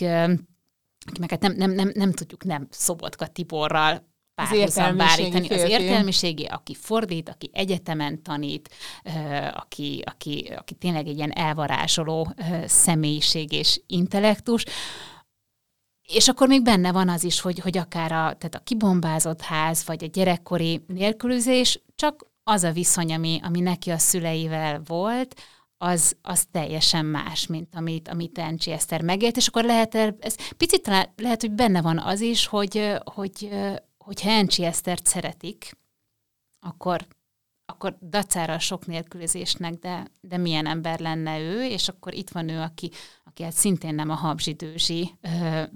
aki 1.06 1.20
meg 1.20 1.30
hát 1.30 1.40
nem, 1.40 1.52
nem, 1.52 1.70
nem, 1.70 1.90
nem 1.94 2.12
tudjuk 2.12 2.44
nem 2.44 2.66
Szobotka 2.70 3.26
Tiborral 3.26 4.09
párhuzamba 4.48 5.04
állítani. 5.04 5.48
Az 5.48 5.70
értelmiségi, 5.70 6.44
aki 6.44 6.74
fordít, 6.74 7.28
aki 7.28 7.50
egyetemen 7.52 8.22
tanít, 8.22 8.74
aki, 9.54 10.02
aki, 10.04 10.52
aki 10.56 10.74
tényleg 10.74 11.06
egy 11.06 11.16
ilyen 11.16 11.32
elvarázsoló 11.32 12.34
személyiség 12.66 13.52
és 13.52 13.80
intellektus, 13.86 14.64
és 16.12 16.28
akkor 16.28 16.48
még 16.48 16.62
benne 16.62 16.92
van 16.92 17.08
az 17.08 17.24
is, 17.24 17.40
hogy, 17.40 17.58
hogy 17.58 17.78
akár 17.78 18.12
a, 18.12 18.34
tehát 18.34 18.54
a 18.54 18.62
kibombázott 18.64 19.40
ház, 19.40 19.84
vagy 19.86 20.04
a 20.04 20.06
gyerekkori 20.06 20.84
nélkülözés, 20.86 21.82
csak 21.94 22.26
az 22.44 22.62
a 22.62 22.72
viszony, 22.72 23.14
ami, 23.14 23.40
ami 23.42 23.60
neki 23.60 23.90
a 23.90 23.98
szüleivel 23.98 24.82
volt, 24.86 25.40
az, 25.82 26.16
az 26.22 26.46
teljesen 26.50 27.06
más, 27.06 27.46
mint 27.46 27.74
amit, 27.74 28.08
amit 28.08 28.38
Encsi 28.38 28.70
Eszter 28.70 29.02
megélt, 29.02 29.36
és 29.36 29.46
akkor 29.46 29.64
lehet, 29.64 29.94
ez 29.94 30.34
picit 30.56 30.82
talán, 30.82 31.06
lehet, 31.16 31.40
hogy 31.40 31.52
benne 31.52 31.82
van 31.82 31.98
az 31.98 32.20
is, 32.20 32.46
hogy, 32.46 32.94
hogy, 33.04 33.48
hogyha 34.04 34.30
Encsi 34.30 34.64
Esztert 34.64 35.06
szeretik, 35.06 35.78
akkor, 36.60 37.06
akkor 37.64 37.98
dacára 38.00 38.58
sok 38.58 38.86
nélkülözésnek, 38.86 39.74
de, 39.74 40.06
de 40.20 40.36
milyen 40.36 40.66
ember 40.66 41.00
lenne 41.00 41.38
ő, 41.38 41.64
és 41.64 41.88
akkor 41.88 42.14
itt 42.14 42.30
van 42.30 42.48
ő, 42.48 42.60
aki, 42.60 42.90
aki 43.24 43.42
hát 43.42 43.52
szintén 43.52 43.94
nem 43.94 44.10
a 44.10 44.14
habzsidőzsi 44.14 45.14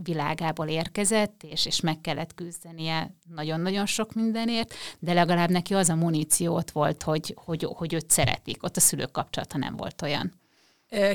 világából 0.03 0.69
érkezett, 0.69 1.43
és, 1.43 1.67
és 1.67 1.81
meg 1.81 2.01
kellett 2.01 2.35
küzdenie 2.35 3.17
nagyon-nagyon 3.29 3.87
sok 3.87 4.13
mindenért, 4.13 4.75
de 4.99 5.13
legalább 5.13 5.51
neki 5.51 5.75
az 5.75 5.89
a 5.89 5.95
muníció 5.95 6.55
ott 6.55 6.71
volt, 6.71 7.03
hogy, 7.03 7.35
hogy, 7.37 7.69
hogy 7.75 7.93
őt 7.93 8.11
szeretik. 8.11 8.63
Ott 8.63 8.77
a 8.77 8.81
szülők 8.81 9.11
kapcsolata 9.11 9.59
nem 9.59 9.77
volt 9.77 10.03
olyan. 10.03 10.33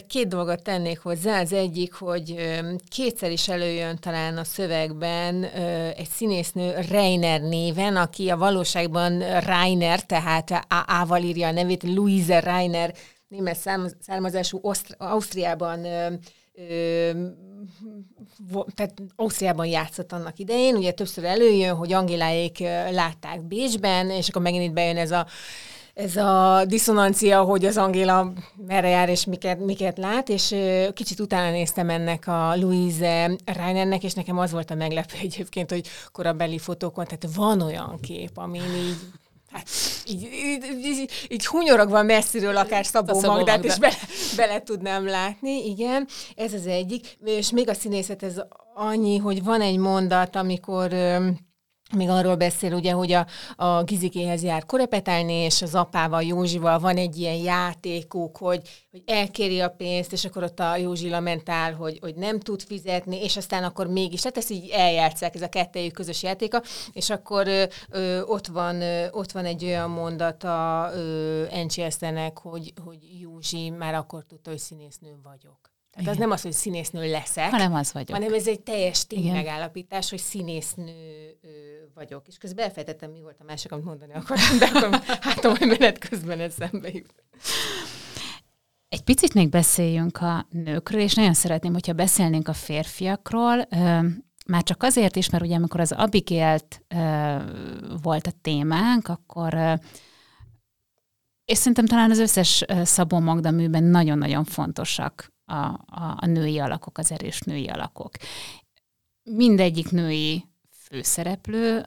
Két 0.07 0.27
dolgot 0.27 0.63
tennék 0.63 0.99
hozzá. 0.99 1.41
Az 1.41 1.53
egyik, 1.53 1.93
hogy 1.93 2.35
kétszer 2.89 3.31
is 3.31 3.47
előjön 3.47 3.97
talán 3.99 4.37
a 4.37 4.43
szövegben 4.43 5.43
egy 5.97 6.09
színésznő 6.09 6.73
Reiner 6.89 7.41
néven, 7.41 7.95
aki 7.95 8.29
a 8.29 8.37
valóságban 8.37 9.39
Reiner, 9.39 10.01
tehát 10.01 10.65
A-val 10.87 11.21
írja 11.21 11.47
a 11.47 11.51
nevét, 11.51 11.83
Louise 11.83 12.39
Reiner, 12.39 12.93
német 13.27 13.57
származású 13.99 14.61
Ausztriában 14.97 15.81
tehát 18.75 18.93
Ausztriában 19.15 19.65
játszott 19.65 20.11
annak 20.11 20.39
idején, 20.39 20.75
ugye 20.75 20.91
többször 20.91 21.23
előjön, 21.23 21.75
hogy 21.75 21.93
Angiláék 21.93 22.59
látták 22.91 23.41
Bécsben, 23.41 24.09
és 24.09 24.29
akkor 24.29 24.41
megint 24.41 24.63
itt 24.63 24.73
bejön 24.73 24.97
ez 24.97 25.11
a 25.11 25.27
ez 25.99 26.15
a 26.15 26.65
diszonancia, 26.65 27.41
hogy 27.41 27.65
az 27.65 27.77
Angéla 27.77 28.31
merre 28.67 28.87
jár 28.87 29.09
és 29.09 29.25
miket, 29.25 29.59
miket 29.59 29.97
lát, 29.97 30.29
és 30.29 30.55
kicsit 30.93 31.19
utána 31.19 31.51
néztem 31.51 31.89
ennek 31.89 32.27
a 32.27 32.55
Louise 32.55 33.35
Reinernek, 33.45 34.03
és 34.03 34.13
nekem 34.13 34.37
az 34.37 34.51
volt 34.51 34.71
a 34.71 34.75
meglepő 34.75 35.15
egyébként, 35.21 35.69
hogy 35.69 35.87
korabeli 36.11 36.57
fotókon, 36.57 37.05
tehát 37.05 37.35
van 37.35 37.61
olyan 37.61 37.99
kép, 38.01 38.37
amin 38.37 38.61
így 38.61 38.97
Hát, 39.51 39.67
így, 40.05 40.23
így, 40.23 40.85
így, 40.85 41.11
így 41.29 41.45
hunyorogva 41.45 42.03
messziről 42.03 42.57
akár 42.57 42.85
Szabó 42.85 43.21
Magdát 43.21 43.63
is 43.63 43.77
bele, 43.77 43.95
bele 44.35 44.61
tudnám 44.61 45.07
látni, 45.07 45.65
igen, 45.65 46.07
ez 46.35 46.53
az 46.53 46.67
egyik. 46.67 47.17
És 47.25 47.51
még 47.51 47.69
a 47.69 47.73
színészet 47.73 48.23
ez 48.23 48.41
annyi, 48.73 49.17
hogy 49.17 49.43
van 49.43 49.61
egy 49.61 49.77
mondat, 49.77 50.35
amikor 50.35 50.93
még 51.95 52.09
arról 52.09 52.35
beszél, 52.35 52.73
ugye, 52.73 52.91
hogy 52.91 53.11
a, 53.11 53.27
a 53.55 53.83
Gizikéhez 53.83 54.43
jár 54.43 54.65
korepetálni, 54.65 55.33
és 55.33 55.61
az 55.61 55.75
apával, 55.75 56.23
Józsival 56.23 56.79
van 56.79 56.97
egy 56.97 57.17
ilyen 57.17 57.35
játékuk, 57.35 58.37
hogy, 58.37 58.61
hogy 58.91 59.03
elkéri 59.05 59.59
a 59.59 59.69
pénzt, 59.69 60.11
és 60.11 60.25
akkor 60.25 60.43
ott 60.43 60.59
a 60.59 60.75
Józsi 60.75 61.09
lamentál, 61.09 61.73
hogy, 61.73 61.97
hogy 62.01 62.15
nem 62.15 62.39
tud 62.39 62.61
fizetni, 62.61 63.23
és 63.23 63.37
aztán 63.37 63.63
akkor 63.63 63.87
mégis, 63.87 64.21
tehát 64.21 64.37
ezt 64.37 64.51
így 64.51 64.69
eljátszák, 64.69 65.35
ez 65.35 65.41
a 65.41 65.49
kettejük 65.49 65.93
közös 65.93 66.23
játéka, 66.23 66.61
és 66.93 67.09
akkor 67.09 67.47
ö, 67.47 67.63
ö, 67.89 68.21
ott, 68.21 68.47
van, 68.47 68.81
ö, 68.81 69.07
ott 69.11 69.31
van 69.31 69.45
egy 69.45 69.63
olyan 69.63 69.89
mondata 69.89 70.89
Encsi 71.49 71.81
Esztenek, 71.81 72.37
hogy, 72.37 72.73
hogy 72.85 72.99
Józsi 73.21 73.69
már 73.69 73.93
akkor 73.93 74.23
tudta, 74.27 74.49
hogy 74.49 74.59
színésznő 74.59 75.17
vagyok. 75.23 75.68
Tehát 76.03 76.13
az 76.13 76.17
nem 76.17 76.31
az, 76.31 76.41
hogy 76.41 76.51
színésznő 76.51 77.09
leszek, 77.09 77.49
hanem 77.49 77.73
az 77.73 77.93
vagyok. 77.93 78.17
Hanem 78.17 78.33
ez 78.33 78.47
egy 78.47 78.61
teljes 78.61 79.07
tény 79.07 79.31
megállapítás, 79.31 80.09
hogy 80.09 80.19
színésznő 80.19 80.93
vagyok. 81.93 82.27
És 82.27 82.37
közben 82.37 82.65
elfejtettem, 82.65 83.11
mi 83.11 83.21
volt 83.21 83.37
a 83.39 83.43
másik, 83.43 83.71
amit 83.71 83.85
mondani 83.85 84.13
akartam, 84.13 84.57
de 84.57 84.65
akkor 84.65 84.99
hát 85.21 85.45
a 85.45 85.65
menet 85.65 85.97
közben 85.97 86.39
eszembe 86.39 86.89
jut. 86.91 87.23
Egy 88.87 89.01
picit 89.01 89.33
még 89.33 89.49
beszéljünk 89.49 90.17
a 90.17 90.47
nőkről, 90.49 91.01
és 91.01 91.13
nagyon 91.13 91.33
szeretném, 91.33 91.73
hogyha 91.73 91.93
beszélnénk 91.93 92.47
a 92.47 92.53
férfiakról, 92.53 93.67
már 94.47 94.63
csak 94.63 94.83
azért 94.83 95.15
is, 95.15 95.29
mert 95.29 95.43
ugye 95.43 95.55
amikor 95.55 95.79
az 95.79 95.91
Abigélt 95.91 96.85
volt 98.01 98.27
a 98.27 98.31
témánk, 98.41 99.07
akkor 99.07 99.79
és 101.45 101.57
szerintem 101.57 101.85
talán 101.85 102.11
az 102.11 102.19
összes 102.19 102.65
Szabó 102.83 103.19
Magda 103.19 103.51
műben 103.51 103.83
nagyon-nagyon 103.83 104.43
fontosak 104.43 105.33
a, 105.49 105.65
a, 105.87 106.17
a 106.19 106.25
női 106.25 106.59
alakok, 106.59 106.97
az 106.97 107.11
erős 107.11 107.39
női 107.39 107.67
alakok. 107.67 108.11
Mindegyik 109.23 109.91
női 109.91 110.45
főszereplő, 110.71 111.85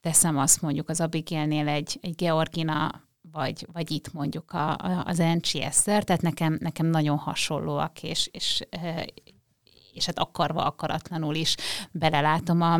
teszem 0.00 0.38
azt 0.38 0.62
mondjuk 0.62 0.88
az 0.88 1.00
Abigailnél 1.00 1.68
egy, 1.68 1.98
egy 2.00 2.14
Georgina, 2.14 3.02
vagy, 3.32 3.66
vagy 3.72 3.90
itt 3.90 4.12
mondjuk 4.12 4.52
a, 4.52 4.70
a, 4.70 5.04
az 5.06 5.20
Eszter, 5.52 6.04
tehát 6.04 6.22
nekem, 6.22 6.56
nekem 6.60 6.86
nagyon 6.86 7.16
hasonlóak, 7.16 8.02
és, 8.02 8.28
és, 8.32 8.66
eh, 8.70 9.04
és 9.92 10.06
hát 10.06 10.18
akarva, 10.18 10.64
akaratlanul 10.64 11.34
is 11.34 11.54
belelátom 11.90 12.60
a, 12.60 12.78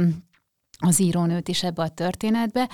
az 0.79 1.01
írónőt 1.01 1.49
is 1.49 1.63
ebbe 1.63 1.83
a 1.83 1.89
történetbe, 1.89 2.69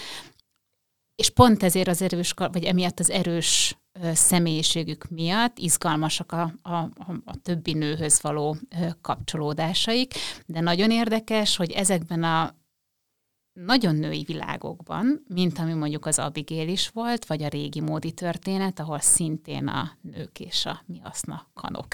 és 1.14 1.30
pont 1.30 1.62
ezért 1.62 1.88
az 1.88 2.02
erős, 2.02 2.32
vagy 2.32 2.64
emiatt 2.64 3.00
az 3.00 3.10
erős 3.10 3.76
személyiségük 4.14 5.08
miatt 5.08 5.58
izgalmasak 5.58 6.32
a, 6.32 6.52
a, 6.62 6.76
a 7.24 7.36
többi 7.42 7.72
nőhöz 7.72 8.22
való 8.22 8.56
kapcsolódásaik, 9.00 10.14
de 10.46 10.60
nagyon 10.60 10.90
érdekes, 10.90 11.56
hogy 11.56 11.70
ezekben 11.70 12.22
a 12.22 12.54
nagyon 13.54 13.94
női 13.94 14.22
világokban, 14.26 15.24
mint 15.28 15.58
ami 15.58 15.72
mondjuk 15.72 16.06
az 16.06 16.18
Abigail 16.18 16.68
is 16.68 16.88
volt, 16.88 17.26
vagy 17.26 17.42
a 17.42 17.48
régi 17.48 17.80
módi 17.80 18.12
történet, 18.12 18.80
ahol 18.80 19.00
szintén 19.00 19.66
a 19.66 19.90
nők 20.00 20.40
és 20.40 20.66
a 20.66 20.82
mi 20.86 20.98
haszna 20.98 21.46
kanok 21.54 21.86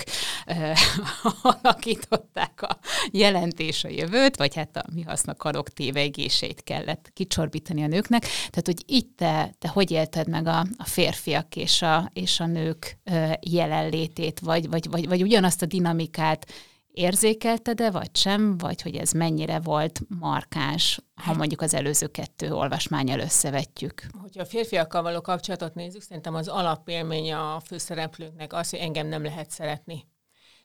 alakították 1.63 2.63
a 2.63 2.79
jelentés 3.11 3.85
a 3.85 3.89
jövőt, 3.89 4.37
vagy 4.37 4.55
hát 4.55 4.77
a 4.77 4.85
mi 4.95 5.03
haszna 5.03 5.35
kanok 5.35 5.69
tévegését 5.69 6.63
kellett 6.63 7.11
kicsorbítani 7.13 7.83
a 7.83 7.87
nőknek. 7.87 8.21
Tehát, 8.23 8.67
hogy 8.67 8.83
itt 8.87 9.17
te, 9.17 9.55
te 9.59 9.69
hogy 9.69 9.91
élted 9.91 10.29
meg 10.29 10.47
a, 10.47 10.59
a 10.77 10.85
férfiak 10.85 11.57
és 11.57 11.83
a, 11.83 12.11
és 12.13 12.41
a 12.41 12.47
nők 12.47 12.99
jelenlétét, 13.41 14.41
vagy, 14.41 14.69
vagy, 14.69 14.91
vagy, 14.91 15.09
vagy 15.09 15.23
ugyanazt 15.23 15.63
a 15.63 15.67
dinamikát 15.67 16.47
érzékelted-e, 16.93 17.91
vagy 17.91 18.17
sem, 18.17 18.59
vagy 18.59 18.83
hogy 18.83 18.97
ez 18.97 19.11
mennyire 19.13 19.61
volt 19.61 20.01
markáns, 20.19 21.01
ha 21.15 21.23
hát- 21.23 21.37
mondjuk 21.37 21.61
az 21.61 21.75
előző 21.75 22.07
kettő 22.07 22.53
olvasmányal 22.53 23.19
összevetjük? 23.19 24.03
Hogyha 24.21 24.41
a 24.41 24.47
férfiakkal 24.47 25.03
való 25.03 25.21
kapcsolatot 25.21 25.75
nézzük, 25.75 26.03
szerintem 26.03 26.35
az 26.35 26.49
alapélmény 26.49 27.33
a 27.33 27.61
főszereplőknek 27.61 28.53
az, 28.53 28.71
hogy 28.71 28.79
engem 28.79 29.07
nem 29.07 29.23
lehet 29.23 29.51
szeretni. 29.51 30.05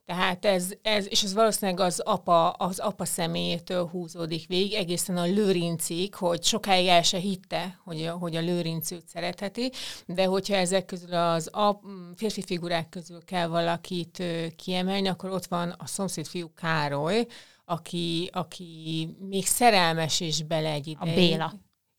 Tehát 0.06 0.46
ez, 0.46 0.74
ez, 0.82 1.06
és 1.10 1.24
ez 1.24 1.34
valószínűleg 1.34 1.80
az 1.80 2.00
apa, 2.00 2.50
az 2.50 2.80
apa 2.80 3.06
személyétől 3.06 3.88
húzódik 3.88 4.48
végig, 4.48 4.74
egészen 4.74 5.18
a 5.18 5.24
lőrincig, 5.24 6.16
hogy 6.16 6.44
sokáig 6.44 6.88
el 6.88 7.02
se 7.02 7.18
hitte, 7.18 7.80
hogy 7.84 8.06
a, 8.06 8.12
hogy 8.12 8.36
a 8.36 8.42
lőrinc 8.42 8.92
őt 8.92 9.08
szeretheti, 9.08 9.72
de 10.06 10.26
hogyha 10.26 10.56
ezek 10.56 10.86
közül 10.86 11.14
az 11.14 11.56
a 11.56 11.80
férfi 12.16 12.42
figurák 12.42 12.90
közül 12.90 13.24
kell 13.24 13.48
valakit 13.48 14.24
kiemelni, 14.56 15.08
akkor 15.08 15.30
ott 15.30 15.46
van 15.46 15.76
a 15.78 15.88
szomszéd 15.88 16.28
fiú 16.28 16.54
Károly, 16.54 17.26
aki, 17.66 18.30
aki 18.34 19.10
még 19.20 19.46
szerelmes 19.46 20.20
is 20.20 20.44
bele 20.44 20.70
egy 20.70 20.88
ideig. 20.88 21.10
A 21.10 21.16
Béla. 21.16 21.54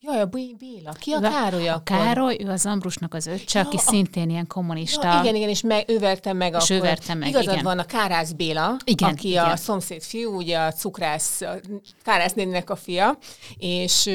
Jaj, 0.07 0.21
a 0.21 0.27
Béla. 0.27 0.93
Ki 0.93 1.13
a 1.13 1.21
Károly 1.21 1.69
A 1.69 1.81
Károly, 1.85 2.37
ő 2.41 2.49
az 2.49 2.67
Ambrusnak 2.67 3.15
az 3.15 3.27
öccse, 3.27 3.59
ja, 3.59 3.65
aki 3.67 3.77
a... 3.77 3.81
szintén 3.81 4.31
ilyen 4.31 4.47
kommunista. 4.47 5.13
Ja, 5.13 5.21
igen, 5.21 5.35
igen, 5.35 5.49
és 5.49 5.61
meg, 5.61 5.85
ő 5.91 5.99
verte 5.99 6.33
meg 6.33 6.55
és 6.55 6.63
akkor. 6.63 6.77
ő 6.77 6.81
verte 6.81 7.15
meg, 7.15 7.29
Igazad 7.29 7.53
igen. 7.53 7.65
van 7.65 7.79
a 7.79 7.85
Kárász 7.85 8.33
Béla, 8.33 8.77
igen, 8.85 9.11
aki 9.11 9.29
igen. 9.29 9.45
a 9.45 9.57
szomszéd 9.57 10.03
fiú, 10.03 10.37
ugye 10.37 10.59
a 10.59 10.73
cukrász, 10.73 11.41
a 11.41 11.61
Kárász 12.03 12.33
néninek 12.33 12.71
a 12.71 12.77
fia, 12.77 13.19
és 13.57 14.11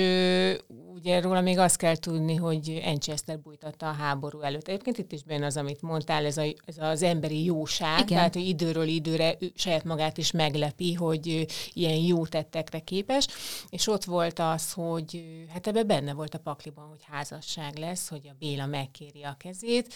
ugye 1.01 1.21
róla 1.21 1.41
még 1.41 1.57
azt 1.57 1.75
kell 1.75 1.95
tudni, 1.95 2.35
hogy 2.35 2.81
Enchester 2.83 3.39
bújtatta 3.39 3.89
a 3.89 3.91
háború 3.91 4.41
előtt. 4.41 4.67
Egyébként 4.67 4.97
itt 4.97 5.11
is 5.11 5.23
benne 5.23 5.45
az, 5.45 5.57
amit 5.57 5.81
mondtál, 5.81 6.25
ez, 6.25 6.37
a, 6.37 6.43
ez 6.65 6.77
az 6.77 7.01
emberi 7.01 7.43
jóság, 7.43 7.99
Igen. 7.99 8.07
tehát 8.07 8.33
hogy 8.33 8.47
időről 8.47 8.87
időre 8.87 9.37
saját 9.55 9.83
magát 9.83 10.17
is 10.17 10.31
meglepi, 10.31 10.93
hogy 10.93 11.45
ilyen 11.73 11.97
jó 11.97 12.25
tettekre 12.25 12.79
képes, 12.79 13.27
és 13.69 13.87
ott 13.87 14.03
volt 14.03 14.39
az, 14.39 14.71
hogy 14.71 15.23
hát 15.49 15.67
ebben 15.67 15.87
benne 15.87 16.13
volt 16.13 16.33
a 16.33 16.39
pakliban, 16.39 16.87
hogy 16.87 17.03
házasság 17.11 17.77
lesz, 17.77 18.09
hogy 18.09 18.27
a 18.27 18.35
Béla 18.39 18.65
megkéri 18.65 19.23
a 19.23 19.35
kezét, 19.39 19.93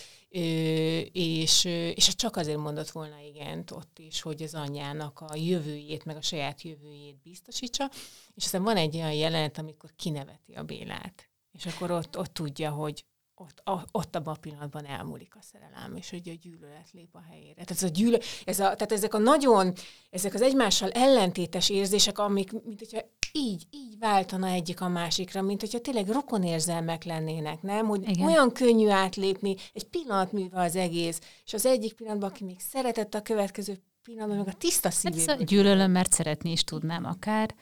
és, 1.11 1.63
és 1.95 2.15
csak 2.15 2.35
azért 2.35 2.57
mondott 2.57 2.89
volna 2.89 3.15
igent 3.29 3.71
ott 3.71 3.99
is, 3.99 4.21
hogy 4.21 4.41
az 4.41 4.53
anyjának 4.53 5.19
a 5.19 5.35
jövőjét, 5.35 6.05
meg 6.05 6.15
a 6.15 6.21
saját 6.21 6.61
jövőjét 6.61 7.17
biztosítsa, 7.23 7.89
és 8.35 8.43
aztán 8.43 8.63
van 8.63 8.77
egy 8.77 8.95
olyan 8.95 9.13
jelenet, 9.13 9.57
amikor 9.57 9.89
kineveti 9.95 10.53
a 10.53 10.63
Bélát, 10.63 11.29
és 11.51 11.65
akkor 11.65 11.91
ott, 11.91 12.17
ott 12.17 12.33
tudja, 12.33 12.71
hogy 12.71 13.05
ott, 13.37 13.61
a, 13.63 13.85
ott 13.91 14.15
abban 14.15 14.33
a 14.33 14.39
pillanatban 14.39 14.85
elmúlik 14.85 15.35
a 15.35 15.41
szerelem, 15.41 15.95
és 15.95 16.09
hogy 16.09 16.29
a 16.29 16.33
gyűlölet 16.41 16.91
lép 16.91 17.15
a 17.15 17.23
helyére. 17.29 17.53
Tehát, 17.53 17.71
ez 17.71 17.83
a 17.83 17.87
gyűlö, 17.87 18.17
ez 18.45 18.59
a, 18.59 18.63
tehát 18.63 18.91
ezek 18.91 19.13
a 19.13 19.17
nagyon, 19.17 19.73
ezek 20.09 20.33
az 20.33 20.41
egymással 20.41 20.91
ellentétes 20.91 21.69
érzések, 21.69 22.19
amik, 22.19 22.51
mint 22.51 22.79
hogyha 22.79 22.99
így, 23.31 23.67
így 23.69 23.97
váltana 23.99 24.47
egyik 24.47 24.81
a 24.81 24.87
másikra, 24.87 25.41
mint 25.41 25.59
hogyha 25.59 25.79
tényleg 25.79 26.09
rokonérzelmek 26.09 27.03
lennének, 27.03 27.61
nem? 27.61 27.87
Hogy 27.87 28.09
Igen. 28.09 28.25
olyan 28.25 28.51
könnyű 28.51 28.87
átlépni, 28.87 29.55
egy 29.73 29.83
pillanatműve 29.83 30.61
az 30.61 30.75
egész, 30.75 31.19
és 31.45 31.53
az 31.53 31.65
egyik 31.65 31.93
pillanatban, 31.93 32.29
aki 32.29 32.43
még 32.43 32.59
szeretett 32.59 33.13
a 33.13 33.21
következő 33.21 33.81
pillanatban, 34.03 34.37
meg 34.37 34.47
a 34.47 34.57
tiszta 34.57 34.89
szívét. 34.89 35.25
Hát, 35.25 35.45
gyűlölöm, 35.45 35.91
mert 35.91 36.11
szeretni 36.11 36.51
is 36.51 36.63
tudnám 36.63 37.05
akár. 37.05 37.55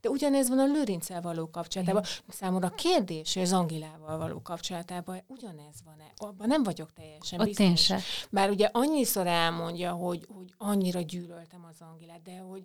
De 0.00 0.08
ugyanez 0.08 0.48
van 0.48 0.58
a 0.58 0.64
Lőrincel 0.64 1.20
való 1.20 1.50
kapcsolatában. 1.50 2.02
Igen. 2.02 2.22
Számomra 2.28 2.66
a 2.66 2.74
kérdés, 2.74 3.34
hogy 3.34 3.42
az 3.42 3.52
Angilával 3.52 4.18
való 4.18 4.42
kapcsolatában 4.42 5.22
ugyanez 5.26 5.76
van-e? 5.84 6.12
Abban 6.16 6.46
nem 6.46 6.62
vagyok 6.62 6.92
teljesen 6.92 7.40
Ott 7.40 7.46
biztos. 7.46 7.66
Én 7.66 7.76
se. 7.76 8.00
Bár 8.30 8.50
ugye 8.50 8.68
annyiszor 8.72 9.26
elmondja, 9.26 9.92
hogy, 9.92 10.26
hogy 10.34 10.54
annyira 10.56 11.00
gyűlöltem 11.00 11.64
az 11.64 11.76
Angilát, 11.80 12.22
de 12.22 12.38
hogy 12.38 12.62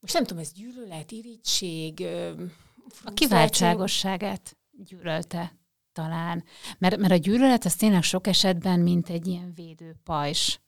most 0.00 0.14
nem 0.14 0.24
tudom, 0.24 0.42
ez 0.42 0.52
gyűlölet, 0.52 1.10
irítség, 1.10 2.06
A 3.04 3.10
kiváltságosságát 3.10 4.56
gyűlölte 4.70 5.56
talán. 5.92 6.44
Mert, 6.78 6.96
mert 6.96 7.12
a 7.12 7.16
gyűlölet 7.16 7.64
az 7.64 7.74
tényleg 7.74 8.02
sok 8.02 8.26
esetben, 8.26 8.80
mint 8.80 9.08
egy 9.08 9.26
ilyen 9.26 9.52
védőpajs 9.54 10.60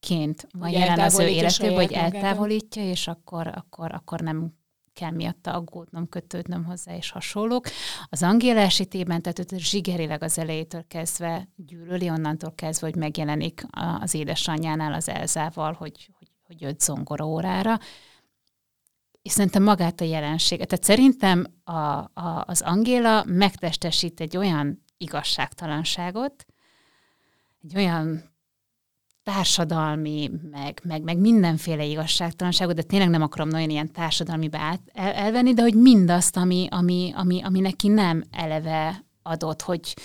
ként 0.00 0.46
van 0.58 0.70
jelen 0.70 0.98
az 0.98 1.18
ő 1.18 1.26
életében, 1.26 1.74
hogy 1.74 1.92
eltávolítja, 1.92 2.82
és 2.82 3.08
akkor, 3.08 3.46
akkor, 3.46 3.92
akkor 3.92 4.20
nem 4.20 4.52
kell 4.92 5.10
miatta 5.10 5.52
aggódnom, 5.52 6.08
kötődnöm 6.08 6.64
hozzá, 6.64 6.96
és 6.96 7.10
hasonlók. 7.10 7.66
Az 8.08 8.22
Angéla 8.22 8.60
esetében, 8.60 9.22
tehát 9.22 9.38
őt 9.38 9.58
zsigerileg 9.58 10.22
az 10.22 10.38
elejétől 10.38 10.84
kezdve 10.88 11.48
gyűlöli, 11.56 12.10
onnantól 12.10 12.52
kezdve, 12.54 12.86
hogy 12.86 12.96
megjelenik 12.96 13.64
az 14.00 14.14
édesanyjánál 14.14 14.92
az 14.92 15.08
Elzával, 15.08 15.72
hogy, 15.72 16.10
hogy, 16.18 16.28
hogy 16.46 16.60
jött 16.60 16.80
zongora 16.80 17.26
órára, 17.26 17.78
és 19.22 19.32
szerintem 19.32 19.62
magát 19.62 20.00
a 20.00 20.04
jelenséget. 20.04 20.68
Tehát 20.68 20.84
szerintem 20.84 21.46
a, 21.64 21.72
a, 21.72 22.44
az 22.46 22.60
Angéla 22.60 23.24
megtestesít 23.26 24.20
egy 24.20 24.36
olyan 24.36 24.84
igazságtalanságot, 24.96 26.46
egy 27.62 27.76
olyan 27.76 28.31
társadalmi, 29.22 30.30
meg, 30.50 30.80
meg, 30.84 31.02
meg 31.02 31.18
mindenféle 31.18 31.84
igazságtalanságot, 31.84 32.74
de 32.74 32.82
tényleg 32.82 33.08
nem 33.08 33.22
akarom 33.22 33.48
nagyon 33.48 33.70
ilyen 33.70 33.92
társadalmi 33.92 34.48
át, 34.50 34.80
el, 34.92 35.12
elvenni, 35.12 35.54
de 35.54 35.62
hogy 35.62 35.74
mindazt, 35.74 36.36
ami, 36.36 36.66
ami, 36.70 37.12
ami, 37.14 37.42
ami 37.42 37.60
neki 37.60 37.88
nem 37.88 38.24
eleve 38.30 39.04
adott, 39.22 39.62
hogy, 39.62 39.96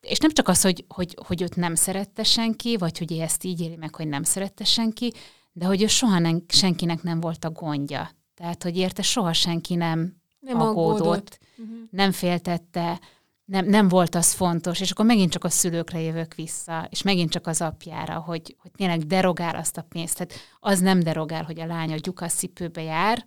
és 0.00 0.18
nem 0.18 0.30
csak 0.30 0.48
az, 0.48 0.62
hogy, 0.62 0.84
hogy, 0.88 1.16
hogy 1.26 1.42
őt 1.42 1.56
nem 1.56 1.74
szerette 1.74 2.22
senki, 2.22 2.76
vagy 2.76 2.98
hogy 2.98 3.12
ezt 3.12 3.44
így 3.44 3.60
éli 3.60 3.76
meg, 3.76 3.94
hogy 3.94 4.08
nem 4.08 4.22
szerette 4.22 4.64
senki, 4.64 5.12
de 5.52 5.64
hogy 5.66 5.82
ő 5.82 5.86
soha 5.86 6.18
nem, 6.18 6.44
senkinek 6.48 7.02
nem 7.02 7.20
volt 7.20 7.44
a 7.44 7.50
gondja. 7.50 8.10
Tehát, 8.34 8.62
hogy 8.62 8.76
érte 8.76 9.02
soha 9.02 9.32
senki 9.32 9.74
nem, 9.74 10.16
nem 10.38 10.60
aggódott, 10.60 11.00
aggódott. 11.00 11.38
Uh-huh. 11.56 11.76
nem 11.90 12.12
féltette, 12.12 13.00
nem, 13.46 13.66
nem 13.66 13.88
volt 13.88 14.14
az 14.14 14.32
fontos, 14.32 14.80
és 14.80 14.90
akkor 14.90 15.04
megint 15.04 15.30
csak 15.30 15.44
a 15.44 15.48
szülőkre 15.48 16.00
jövök 16.00 16.34
vissza, 16.34 16.86
és 16.90 17.02
megint 17.02 17.30
csak 17.30 17.46
az 17.46 17.60
apjára, 17.60 18.18
hogy, 18.18 18.56
hogy 18.58 18.70
tényleg 18.70 19.06
derogál 19.06 19.56
azt 19.56 19.76
a 19.76 19.82
pénzt. 19.82 20.16
Tehát 20.16 20.34
az 20.60 20.80
nem 20.80 21.00
derogál, 21.00 21.44
hogy 21.44 21.60
a 21.60 21.66
lánya 21.66 21.96
lyukasszipőbe 22.02 22.82
jár, 22.82 23.26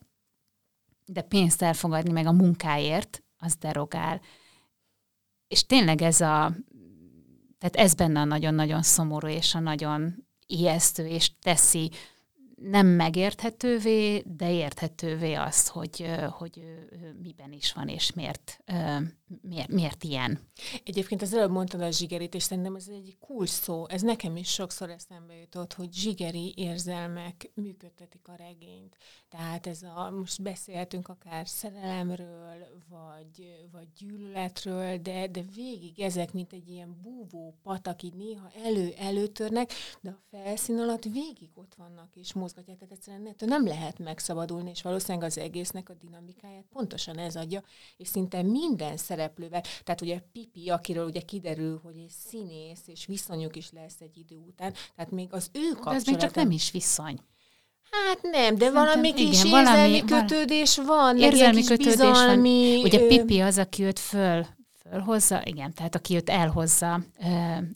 de 1.06 1.22
pénzt 1.22 1.62
elfogadni 1.62 2.12
meg 2.12 2.26
a 2.26 2.32
munkáért, 2.32 3.24
az 3.38 3.56
derogál. 3.56 4.22
És 5.48 5.66
tényleg 5.66 6.02
ez 6.02 6.22
a, 6.22 6.54
tehát 7.58 7.76
ez 7.76 7.94
benne 7.94 8.20
a 8.20 8.26
nagyon-nagyon 8.26 8.82
szomorú, 8.82 9.28
és 9.28 9.56
a 9.56 9.60
nagyon 9.60 10.28
ijesztő, 10.46 11.08
és 11.08 11.32
teszi 11.42 11.92
nem 12.56 12.88
megérthetővé, 12.88 14.24
de 14.26 14.52
érthetővé 14.52 15.34
az, 15.34 15.68
hogy, 15.68 16.06
hogy 16.30 16.64
miben 17.22 17.52
is 17.52 17.74
van, 17.74 17.88
és 17.88 18.14
miért, 18.14 18.64
miért, 19.42 19.72
miért 19.72 20.04
ilyen. 20.04 20.40
Egyébként 20.84 21.22
az 21.22 21.34
előbb 21.34 21.52
mondtad 21.52 21.82
a 21.82 21.92
zsigerit, 21.92 22.36
és 22.36 22.44
szerintem 22.44 22.76
ez 22.76 22.88
egy 22.88 23.18
kulcs 23.20 23.50
szó. 23.50 23.88
Ez 23.88 24.02
nekem 24.02 24.38
is 24.38 24.50
sokszor 24.50 24.90
eszembe 24.90 25.36
jutott, 25.36 25.74
hogy 25.74 25.94
zsigeri 25.94 26.54
érzelmek 26.58 27.52
működtetik 27.54 28.28
a 28.28 28.36
regényt. 28.36 28.98
Tehát 29.30 29.68
ez 29.68 29.84
a, 29.84 30.12
most 30.12 30.42
beszélhetünk 30.42 31.08
akár 31.08 31.48
szerelemről, 31.48 32.68
vagy, 32.90 33.68
vagy 33.72 33.88
gyűlöletről, 33.98 34.98
de, 34.98 35.28
de 35.28 35.42
végig 35.56 36.00
ezek, 36.00 36.34
mint 36.34 36.54
egy 36.54 36.70
ilyen 36.70 37.00
búvó 37.02 37.56
patak, 37.64 38.04
így 38.04 38.16
néha 38.16 38.52
elő-előtörnek, 38.64 39.72
de 40.02 40.10
a 40.10 40.20
felszín 40.30 40.78
alatt 40.78 41.04
végig 41.04 41.50
ott 41.54 41.76
vannak 41.78 42.16
és 42.16 42.34
mozgatják, 42.34 42.78
tehát 42.78 42.94
egyszerűen 42.94 43.36
nem 43.40 43.66
lehet 43.66 44.00
megszabadulni, 44.00 44.70
és 44.70 44.82
valószínűleg 44.82 45.28
az 45.28 45.38
egésznek 45.38 45.90
a 45.90 45.94
dinamikáját 45.94 46.66
pontosan 46.72 47.18
ez 47.18 47.36
adja, 47.36 47.64
és 47.98 48.08
szinte 48.08 48.42
minden 48.42 48.98
szereplővel, 49.20 49.64
tehát 49.84 50.02
ugye 50.02 50.20
Pipi, 50.32 50.70
akiről 50.70 51.06
ugye 51.06 51.22
kiderül, 51.22 51.80
hogy 51.84 51.98
egy 51.98 52.14
színész, 52.28 52.82
és 52.86 53.06
viszonyuk 53.06 53.56
is 53.56 53.72
lesz 53.72 54.00
egy 54.00 54.18
idő 54.18 54.36
után, 54.48 54.74
tehát 54.96 55.12
még 55.12 55.28
az 55.32 55.50
ő 55.54 55.70
kapcsolata... 55.70 55.96
ez 55.96 56.06
még 56.06 56.18
csak 56.18 56.36
nem 56.36 56.52
is 56.52 56.72
viszony. 56.72 57.20
Hát 57.92 58.22
nem, 58.22 58.32
de 58.32 58.66
Szerintem, 58.66 58.74
valami 58.74 59.14
kis 59.14 59.44
igen, 59.44 59.60
érzelmi 59.60 60.02
valami, 60.02 60.06
kötődés 60.06 60.78
van. 60.78 61.18
Érzelmi 61.18 61.64
kötődés 61.64 61.96
bizalmi, 61.96 62.76
van. 62.76 62.86
Ugye 62.86 63.08
Pipi 63.08 63.40
az, 63.40 63.58
aki 63.58 63.84
őt 63.84 64.00
föl, 64.00 64.46
fölhozza, 64.82 65.42
igen, 65.44 65.74
tehát 65.74 65.96
aki 65.96 66.16
őt 66.16 66.30
elhozza 66.30 67.02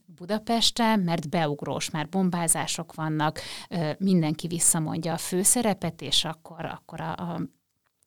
Budapesten, 0.05 0.99
mert 0.99 1.29
beugrós, 1.29 1.89
már 1.89 2.09
bombázások 2.09 2.93
vannak, 2.93 3.39
mindenki 3.97 4.47
visszamondja 4.47 5.13
a 5.13 5.17
főszerepet, 5.17 6.01
és 6.01 6.25
akkor, 6.25 6.65
akkor 6.65 7.01
a, 7.01 7.11
a 7.11 7.41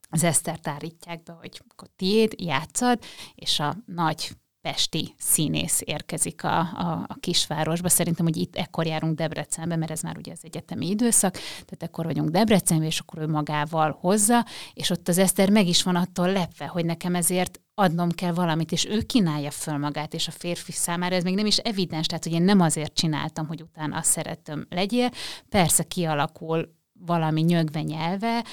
az 0.09 0.24
Esztert 0.24 0.68
állítják 0.68 1.22
be, 1.22 1.32
hogy 1.32 1.62
akkor 1.68 1.88
tiéd, 1.96 2.34
játszad, 2.38 2.98
és 3.34 3.61
a 3.61 3.76
nagy 3.86 4.36
pesti 4.66 5.14
színész 5.18 5.80
érkezik 5.84 6.44
a, 6.44 6.59
a, 6.59 7.04
a 7.09 7.16
kisvárosba. 7.20 7.88
Szerintem, 7.88 8.24
hogy 8.24 8.36
itt 8.36 8.57
ekkor 8.57 8.86
járunk 8.86 9.16
Debrecenbe, 9.16 9.76
mert 9.76 9.90
ez 9.90 10.00
már 10.00 10.16
ugye 10.16 10.32
az 10.32 10.38
egyetemi 10.42 10.88
időszak, 10.88 11.32
tehát 11.32 11.82
ekkor 11.82 12.04
vagyunk 12.04 12.30
Debrecenbe, 12.30 12.86
és 12.86 12.98
akkor 12.98 13.22
ő 13.22 13.26
magával 13.26 13.96
hozza, 14.00 14.44
és 14.74 14.90
ott 14.90 15.09
az 15.09 15.18
Eszter 15.18 15.50
meg 15.50 15.66
is 15.66 15.82
van 15.82 15.96
attól 15.96 16.32
lepve, 16.32 16.66
hogy 16.66 16.84
nekem 16.84 17.14
ezért 17.14 17.61
adnom 17.74 18.11
kell 18.11 18.32
valamit, 18.32 18.72
és 18.72 18.84
ő 18.84 19.02
kínálja 19.02 19.50
föl 19.50 19.78
magát, 19.78 20.14
és 20.14 20.28
a 20.28 20.30
férfi 20.30 20.72
számára 20.72 21.14
ez 21.14 21.22
még 21.22 21.34
nem 21.34 21.46
is 21.46 21.57
evidens, 21.57 22.07
tehát 22.07 22.24
hogy 22.24 22.32
én 22.32 22.42
nem 22.42 22.61
azért 22.61 22.94
csináltam, 22.94 23.46
hogy 23.46 23.62
utána 23.62 24.02
szeretem 24.02 24.66
legyél. 24.70 25.11
Persze 25.48 25.82
kialakul 25.82 26.74
valami 26.92 27.40
nyögve 27.40 27.82
nyelve, 27.82 28.44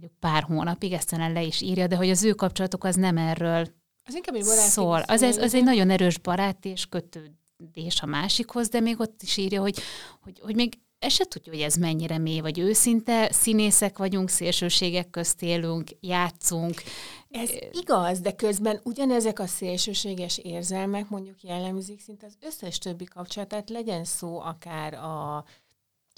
mondjuk 0.00 0.20
pár 0.20 0.42
hónapig, 0.42 0.92
ezt 0.92 1.10
le 1.10 1.42
is 1.42 1.60
írja, 1.60 1.86
de 1.86 1.96
hogy 1.96 2.10
az 2.10 2.24
ő 2.24 2.32
kapcsolatok 2.32 2.84
az 2.84 2.94
nem 2.94 3.16
erről 3.16 3.68
az 4.04 4.14
inkább 4.14 4.34
egy 4.34 4.44
baráti 4.44 4.68
szól. 4.68 5.00
Az, 5.00 5.22
ez, 5.22 5.36
az 5.36 5.54
egy 5.54 5.64
nagyon 5.64 5.90
erős 5.90 6.18
barát 6.18 6.64
és 6.64 6.86
kötődés 6.86 8.00
a 8.00 8.06
másikhoz, 8.06 8.68
de 8.68 8.80
még 8.80 9.00
ott 9.00 9.22
is 9.22 9.36
írja, 9.36 9.60
hogy, 9.60 9.78
hogy, 10.20 10.40
hogy 10.40 10.54
még 10.54 10.78
ez 10.98 11.12
se 11.12 11.24
tudja, 11.24 11.52
hogy 11.52 11.62
ez 11.62 11.74
mennyire 11.74 12.18
mély 12.18 12.40
vagy 12.40 12.58
őszinte. 12.58 13.32
Színészek 13.32 13.98
vagyunk, 13.98 14.28
szélsőségek 14.28 15.10
közt 15.10 15.42
élünk, 15.42 15.90
játszunk. 16.00 16.82
Ez 17.30 17.50
igaz, 17.72 18.20
de 18.20 18.32
közben 18.32 18.80
ugyanezek 18.82 19.38
a 19.38 19.46
szélsőséges 19.46 20.38
érzelmek 20.38 21.08
mondjuk 21.08 21.42
jellemzik 21.42 22.00
szinte 22.00 22.26
az 22.26 22.36
összes 22.40 22.78
többi 22.78 23.04
kapcsolatát, 23.04 23.70
legyen 23.70 24.04
szó 24.04 24.40
akár 24.40 24.94
a 24.94 25.44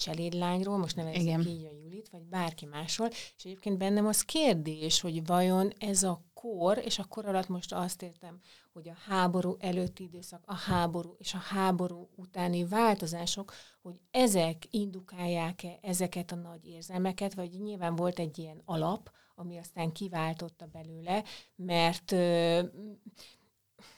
cselédlányról, 0.03 0.77
most 0.77 0.95
nevezzük 0.95 1.21
Igen. 1.21 1.47
így 1.47 1.65
a 1.65 1.75
Julit, 1.83 2.09
vagy 2.09 2.21
bárki 2.21 2.65
másról, 2.65 3.07
és 3.09 3.43
egyébként 3.43 3.77
bennem 3.77 4.05
az 4.05 4.21
kérdés, 4.21 5.01
hogy 5.01 5.25
vajon 5.25 5.71
ez 5.79 6.03
a 6.03 6.23
kor, 6.33 6.77
és 6.77 6.99
a 6.99 7.05
kor 7.05 7.25
alatt 7.25 7.47
most 7.47 7.73
azt 7.73 8.01
értem, 8.01 8.39
hogy 8.73 8.89
a 8.89 8.95
háború 9.07 9.55
előtti 9.59 10.03
időszak, 10.03 10.43
a 10.45 10.55
háború 10.55 11.15
és 11.17 11.33
a 11.33 11.37
háború 11.37 12.09
utáni 12.15 12.65
változások, 12.65 13.53
hogy 13.81 13.99
ezek 14.11 14.67
indukálják-e 14.69 15.77
ezeket 15.81 16.31
a 16.31 16.35
nagy 16.35 16.67
érzelmeket, 16.67 17.33
vagy 17.33 17.61
nyilván 17.61 17.95
volt 17.95 18.19
egy 18.19 18.37
ilyen 18.37 18.61
alap, 18.65 19.11
ami 19.35 19.57
aztán 19.57 19.91
kiváltotta 19.91 20.65
belőle, 20.65 21.23
mert 21.55 22.11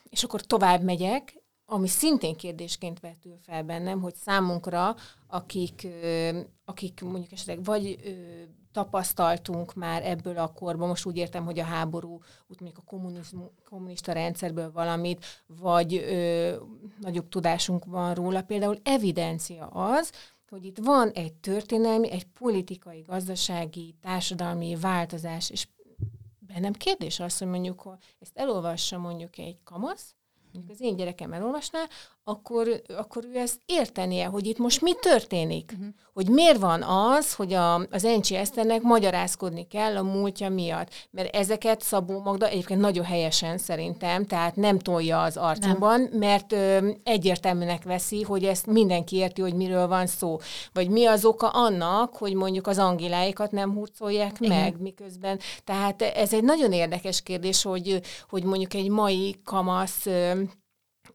és 0.09 0.23
akkor 0.23 0.41
tovább 0.41 0.81
megyek, 0.81 1.43
ami 1.65 1.87
szintén 1.87 2.35
kérdésként 2.35 2.99
vetül 2.99 3.37
fel 3.41 3.63
bennem, 3.63 4.01
hogy 4.01 4.15
számunkra, 4.15 4.95
akik, 5.27 5.87
akik 6.65 7.01
mondjuk 7.01 7.31
esetleg 7.31 7.63
vagy 7.63 7.97
tapasztaltunk 8.71 9.73
már 9.73 10.05
ebből 10.05 10.37
a 10.37 10.53
korban, 10.53 10.87
most 10.87 11.05
úgy 11.05 11.17
értem, 11.17 11.45
hogy 11.45 11.59
a 11.59 11.63
háború, 11.63 12.19
úgy 12.47 12.61
mondjuk 12.61 12.83
a 12.85 12.97
kommunista 13.63 14.11
rendszerből 14.11 14.71
valamit, 14.71 15.25
vagy 15.47 15.95
ö, 15.95 16.55
nagyobb 16.99 17.29
tudásunk 17.29 17.85
van 17.85 18.13
róla, 18.13 18.41
például 18.41 18.79
evidencia 18.83 19.67
az, 19.67 20.11
hogy 20.49 20.65
itt 20.65 20.77
van 20.77 21.09
egy 21.09 21.33
történelmi, 21.33 22.11
egy 22.11 22.25
politikai, 22.25 23.01
gazdasági, 23.01 23.95
társadalmi 24.01 24.75
változás, 24.75 25.49
és 25.49 25.67
bennem 26.39 26.73
kérdés 26.73 27.19
az, 27.19 27.37
hogy 27.37 27.47
mondjuk, 27.47 27.81
ha 27.81 27.97
ezt 28.19 28.37
elolvassa 28.37 28.97
mondjuk 28.97 29.37
egy 29.37 29.57
kamasz, 29.63 30.15
mondjuk 30.55 30.79
az 30.79 30.85
én 30.85 30.95
gyerekem 30.95 31.33
elolvasná, 31.33 31.83
akkor, 32.27 32.81
akkor 32.97 33.23
ő 33.33 33.37
ezt 33.37 33.59
értenie, 33.65 34.25
hogy 34.25 34.45
itt 34.45 34.57
most 34.57 34.81
mi 34.81 34.93
történik. 34.93 35.71
Uh-huh. 35.73 35.93
Hogy 36.13 36.29
miért 36.29 36.59
van 36.59 36.83
az, 36.83 37.33
hogy 37.33 37.53
a, 37.53 37.75
az 37.75 38.05
Encsi 38.05 38.35
Eszternek 38.35 38.81
magyarázkodni 38.81 39.67
kell 39.67 39.97
a 39.97 40.03
múltja 40.03 40.49
miatt. 40.49 40.89
Mert 41.11 41.35
ezeket 41.35 41.81
Szabó 41.81 42.21
Magda 42.21 42.47
egyébként 42.47 42.79
nagyon 42.79 43.05
helyesen 43.05 43.57
szerintem, 43.57 44.25
tehát 44.25 44.55
nem 44.55 44.79
tolja 44.79 45.21
az 45.21 45.37
arcunkban, 45.37 46.01
nem. 46.01 46.19
mert 46.19 46.51
ö, 46.51 46.89
egyértelműnek 47.03 47.83
veszi, 47.83 48.21
hogy 48.21 48.43
ezt 48.43 48.65
mindenki 48.65 49.15
érti, 49.15 49.41
hogy 49.41 49.53
miről 49.53 49.87
van 49.87 50.07
szó. 50.07 50.37
Vagy 50.73 50.89
mi 50.89 51.05
az 51.05 51.25
oka 51.25 51.47
annak, 51.47 52.17
hogy 52.17 52.33
mondjuk 52.33 52.67
az 52.67 52.77
angiláikat 52.77 53.51
nem 53.51 53.73
hurcolják 53.73 54.35
Igen. 54.39 54.59
meg, 54.59 54.81
miközben. 54.81 55.39
Tehát 55.63 56.01
ez 56.01 56.33
egy 56.33 56.43
nagyon 56.43 56.71
érdekes 56.71 57.21
kérdés, 57.21 57.63
hogy, 57.63 58.01
hogy 58.29 58.43
mondjuk 58.43 58.73
egy 58.73 58.89
mai 58.89 59.35
kamasz 59.43 60.05
ö, 60.05 60.41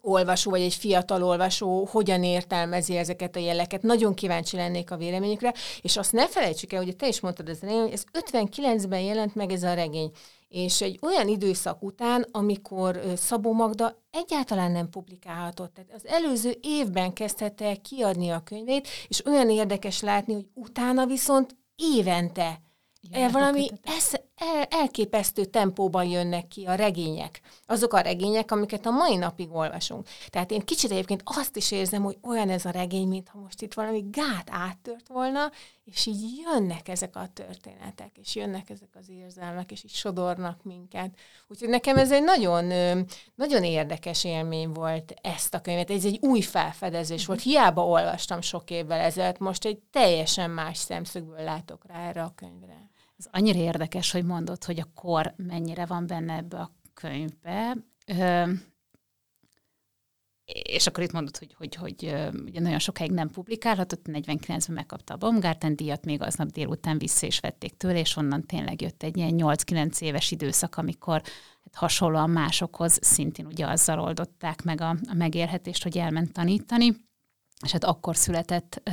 olvasó, 0.03 0.51
vagy 0.51 0.61
egy 0.61 0.75
fiatal 0.75 1.23
olvasó 1.23 1.89
hogyan 1.91 2.25
értelmezi 2.25 2.97
ezeket 2.97 3.37
a 3.37 3.41
jeleket. 3.41 3.83
Nagyon 3.83 4.15
kíváncsi 4.15 4.57
lennék 4.57 4.91
a 4.91 4.97
véleményükre, 4.97 5.55
és 5.81 5.97
azt 5.97 6.13
ne 6.13 6.29
felejtsük 6.29 6.73
el, 6.73 6.83
hogy 6.83 6.97
te 6.97 7.09
is 7.09 7.21
mondtad 7.21 7.49
ez 7.49 7.61
hogy 7.61 7.93
ez 7.93 8.05
59-ben 8.31 9.01
jelent 9.01 9.35
meg 9.35 9.53
ez 9.53 9.63
a 9.63 9.75
regény. 9.75 10.11
És 10.49 10.81
egy 10.81 10.99
olyan 11.03 11.29
időszak 11.29 11.83
után, 11.83 12.27
amikor 12.31 13.01
Szabó 13.17 13.53
Magda 13.53 13.97
egyáltalán 14.11 14.73
nem 14.73 14.89
publikálhatott. 14.89 15.75
Tehát 15.75 15.93
az 15.95 16.07
előző 16.07 16.59
évben 16.61 17.13
kezdhette 17.13 17.65
el 17.65 17.81
kiadni 17.81 18.31
a 18.31 18.43
könyvét, 18.45 18.89
és 19.09 19.27
olyan 19.27 19.51
érdekes 19.51 20.01
látni, 20.01 20.33
hogy 20.33 20.47
utána 20.55 21.07
viszont 21.07 21.57
évente 21.77 22.61
el 23.11 23.31
valami 23.31 23.69
ez, 23.83 24.13
el, 24.13 24.21
elképesztő 24.69 25.45
tempóban 25.45 26.05
jönnek 26.05 26.49
ki 26.49 26.65
a 26.65 26.75
regények. 26.75 27.41
Azok 27.67 27.93
a 27.93 28.01
regények, 28.01 28.51
amiket 28.51 28.87
a 28.87 28.91
mai 28.91 29.17
napig 29.17 29.53
olvasunk. 29.53 30.09
Tehát 30.29 30.51
én 30.51 30.61
kicsit 30.61 30.91
egyébként 30.91 31.23
azt 31.25 31.57
is 31.57 31.71
érzem, 31.71 32.03
hogy 32.03 32.19
olyan 32.23 32.51
ez 32.51 32.65
a 32.65 32.71
regény, 32.71 33.09
mintha 33.09 33.39
most 33.39 33.63
itt 33.63 33.75
valami 33.75 34.05
gát 34.11 34.49
áttört 34.51 35.09
volna, 35.09 35.51
és 35.85 36.07
így 36.07 36.43
jönnek 36.45 36.89
ezek 36.89 37.17
a 37.17 37.29
történetek, 37.35 38.11
és 38.19 38.35
jönnek 38.35 38.71
ezek 38.71 38.89
az 38.95 39.09
érzelmek, 39.09 39.73
és 39.73 39.85
így 39.85 39.95
sodornak 39.95 40.63
minket. 40.63 41.11
Úgyhogy 41.49 41.69
nekem 41.69 41.97
ez 41.97 42.13
egy 42.13 42.23
nagyon, 42.23 42.65
nagyon 43.35 43.65
érdekes 43.65 44.25
élmény 44.25 44.73
volt 44.73 45.15
ezt 45.23 45.55
a 45.55 45.61
könyvet. 45.61 45.91
Ez 45.91 46.05
egy 46.05 46.19
új 46.23 46.41
felfedezés 46.41 47.27
volt. 47.27 47.43
Hiába 47.43 47.87
olvastam 47.87 48.41
sok 48.41 48.71
évvel 48.71 49.01
ezelőtt, 49.01 49.39
most 49.39 49.65
egy 49.65 49.79
teljesen 49.91 50.51
más 50.51 50.79
szemszögből 50.79 51.43
látok 51.43 51.87
rá 51.87 52.09
erre 52.09 52.23
a 52.23 52.33
könyvre. 52.37 52.90
Ez 53.21 53.27
annyira 53.31 53.59
érdekes, 53.59 54.11
hogy 54.11 54.25
mondod, 54.25 54.65
hogy 54.65 54.81
a 54.81 54.91
kor 54.95 55.35
mennyire 55.37 55.87
van 55.87 56.07
benne 56.07 56.35
ebbe 56.35 56.59
a 56.59 56.75
könyvbe. 56.95 57.77
És 60.45 60.87
akkor 60.87 61.03
itt 61.03 61.13
mondod, 61.13 61.37
hogy, 61.37 61.55
hogy, 61.55 61.75
hogy 61.75 62.15
ugye 62.45 62.61
nagyon 62.61 62.79
sokáig 62.79 63.11
nem 63.11 63.31
publikálhatott, 63.31 64.07
49-ben 64.13 64.75
megkapta 64.75 65.15
a 65.15 65.17
Baumgarten 65.17 65.77
díjat, 65.77 66.05
még 66.05 66.23
aznap 66.23 66.49
délután 66.49 66.99
vissza 66.99 67.27
is 67.27 67.41
vették 67.41 67.77
tőle, 67.77 67.99
és 67.99 68.17
onnan 68.17 68.47
tényleg 68.47 68.81
jött 68.81 69.03
egy 69.03 69.17
ilyen 69.17 69.35
8-9 69.37 70.01
éves 70.01 70.31
időszak, 70.31 70.77
amikor 70.77 71.23
hát 71.63 71.75
hasonlóan 71.75 72.31
másokhoz 72.31 72.99
szintén 73.03 73.47
ugye 73.47 73.67
azzal 73.67 74.01
oldották 74.01 74.63
meg 74.63 74.81
a, 74.81 74.89
a 74.89 75.15
megélhetést, 75.15 75.83
hogy 75.83 75.99
elment 75.99 76.33
tanítani, 76.33 76.95
és 77.65 77.73
hát 77.73 77.85
akkor 77.85 78.17
született 78.17 78.91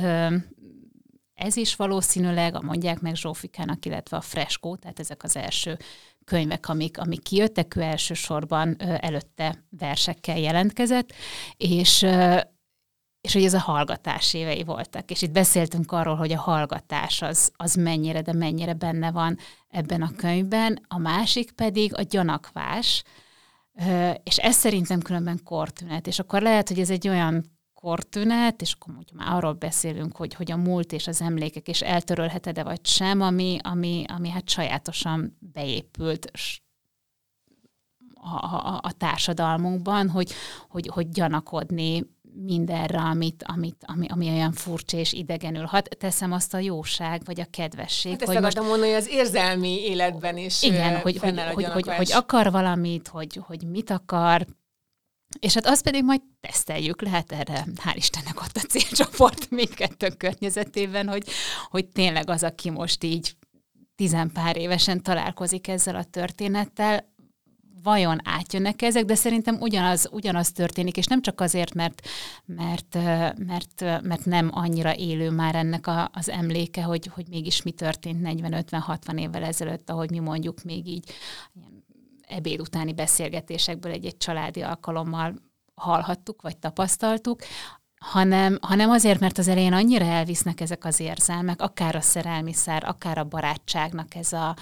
ez 1.38 1.56
is 1.56 1.76
valószínűleg, 1.76 2.54
a 2.54 2.62
mondják 2.62 3.00
meg 3.00 3.14
Zsófikának, 3.14 3.84
illetve 3.84 4.16
a 4.16 4.20
Freskó, 4.20 4.76
tehát 4.76 4.98
ezek 4.98 5.22
az 5.22 5.36
első 5.36 5.76
könyvek, 6.24 6.68
amik, 6.68 6.98
amik 6.98 7.22
kijöttek, 7.22 7.76
ő 7.76 7.80
elsősorban 7.80 8.76
előtte 8.80 9.64
versekkel 9.70 10.38
jelentkezett, 10.38 11.12
és 11.56 12.06
és 13.20 13.32
hogy 13.32 13.44
ez 13.44 13.54
a 13.54 13.60
hallgatás 13.60 14.34
évei 14.34 14.64
voltak. 14.64 15.10
És 15.10 15.22
itt 15.22 15.30
beszéltünk 15.30 15.92
arról, 15.92 16.14
hogy 16.14 16.32
a 16.32 16.40
hallgatás 16.40 17.22
az, 17.22 17.50
az 17.56 17.74
mennyire, 17.74 18.22
de 18.22 18.32
mennyire 18.32 18.72
benne 18.72 19.10
van 19.10 19.38
ebben 19.68 20.02
a 20.02 20.10
könyvben. 20.16 20.78
A 20.88 20.98
másik 20.98 21.50
pedig 21.50 21.94
a 21.94 22.02
gyanakvás, 22.02 23.02
és 24.22 24.36
ez 24.36 24.56
szerintem 24.56 25.00
különben 25.00 25.40
kortünet. 25.44 26.06
És 26.06 26.18
akkor 26.18 26.42
lehet, 26.42 26.68
hogy 26.68 26.80
ez 26.80 26.90
egy 26.90 27.08
olyan 27.08 27.57
kortünet, 27.80 28.62
és 28.62 28.72
akkor 28.72 28.94
hogy 28.94 29.10
már 29.14 29.34
arról 29.34 29.52
beszélünk, 29.52 30.16
hogy, 30.16 30.34
hogy 30.34 30.50
a 30.50 30.56
múlt 30.56 30.92
és 30.92 31.06
az 31.06 31.20
emlékek, 31.20 31.68
és 31.68 31.82
eltörölheted-e 31.82 32.62
vagy 32.62 32.86
sem, 32.86 33.20
ami, 33.20 33.58
ami, 33.62 34.04
ami 34.08 34.28
hát 34.28 34.48
sajátosan 34.48 35.36
beépült 35.52 36.30
a, 38.14 38.44
a, 38.44 38.80
a 38.82 38.92
társadalmunkban, 38.92 40.08
hogy, 40.08 40.32
hogy, 40.68 40.86
hogy 40.86 41.08
gyanakodni 41.08 42.06
mindenre, 42.44 43.00
amit, 43.00 43.44
amit, 43.46 43.84
ami, 43.86 44.06
ami 44.08 44.28
olyan 44.28 44.52
furcsa 44.52 44.96
és 44.96 45.12
idegenül 45.12 45.64
hat. 45.64 45.96
Teszem 45.98 46.32
azt 46.32 46.54
a 46.54 46.58
jóság, 46.58 47.22
vagy 47.24 47.40
a 47.40 47.46
kedvesség. 47.50 48.12
Hát 48.12 48.22
ezt 48.22 48.32
hogy 48.32 48.42
most... 48.42 48.60
mondani, 48.60 48.86
hogy 48.92 49.00
az 49.00 49.08
érzelmi 49.08 49.80
életben 49.84 50.36
is 50.36 50.62
Igen, 50.62 51.00
hogy, 51.00 51.18
hogy, 51.18 51.40
hogy, 51.54 51.64
hogy, 51.64 51.88
hogy 51.88 52.12
akar 52.12 52.50
valamit, 52.50 53.08
hogy, 53.08 53.40
hogy 53.46 53.66
mit 53.66 53.90
akar, 53.90 54.46
és 55.40 55.54
hát 55.54 55.66
azt 55.66 55.82
pedig 55.82 56.04
majd 56.04 56.20
teszteljük, 56.40 57.02
lehet 57.02 57.32
erre, 57.32 57.64
hál' 57.84 57.96
Istennek 57.96 58.40
ott 58.40 58.56
a 58.56 58.60
célcsoport 58.60 59.50
mindkettő 59.60 60.08
környezetében, 60.08 61.08
hogy, 61.08 61.28
hogy 61.70 61.86
tényleg 61.86 62.30
az, 62.30 62.42
aki 62.42 62.70
most 62.70 63.04
így 63.04 63.36
tizenpár 63.96 64.56
évesen 64.56 65.02
találkozik 65.02 65.68
ezzel 65.68 65.96
a 65.96 66.04
történettel, 66.04 67.16
vajon 67.82 68.18
átjönnek 68.24 68.82
ezek, 68.82 69.04
de 69.04 69.14
szerintem 69.14 69.56
ugyanaz, 69.60 70.08
ugyanaz 70.12 70.52
történik, 70.52 70.96
és 70.96 71.06
nem 71.06 71.22
csak 71.22 71.40
azért, 71.40 71.74
mert, 71.74 72.08
mert, 72.44 72.94
mert, 73.38 74.02
mert 74.02 74.24
nem 74.24 74.48
annyira 74.52 74.96
élő 74.96 75.30
már 75.30 75.54
ennek 75.54 75.86
a, 75.86 76.10
az 76.12 76.28
emléke, 76.28 76.82
hogy, 76.82 77.06
hogy 77.06 77.26
mégis 77.28 77.62
mi 77.62 77.70
történt 77.70 78.20
40-50-60 78.24 79.20
évvel 79.20 79.44
ezelőtt, 79.44 79.90
ahogy 79.90 80.10
mi 80.10 80.18
mondjuk 80.18 80.62
még 80.62 80.86
így 80.86 81.12
ebéd 82.28 82.60
utáni 82.60 82.92
beszélgetésekből 82.92 83.92
egy-egy 83.92 84.16
családi 84.16 84.62
alkalommal 84.62 85.34
hallhattuk, 85.74 86.42
vagy 86.42 86.56
tapasztaltuk, 86.56 87.42
hanem, 87.98 88.58
hanem 88.60 88.90
azért, 88.90 89.20
mert 89.20 89.38
az 89.38 89.48
elején 89.48 89.72
annyira 89.72 90.04
elvisznek 90.04 90.60
ezek 90.60 90.84
az 90.84 91.00
érzelmek, 91.00 91.62
akár 91.62 91.96
a 91.96 92.00
szerelmi 92.00 92.52
szár, 92.52 92.84
akár 92.84 93.18
a 93.18 93.24
barátságnak 93.24 94.14
ez 94.14 94.32
a, 94.32 94.56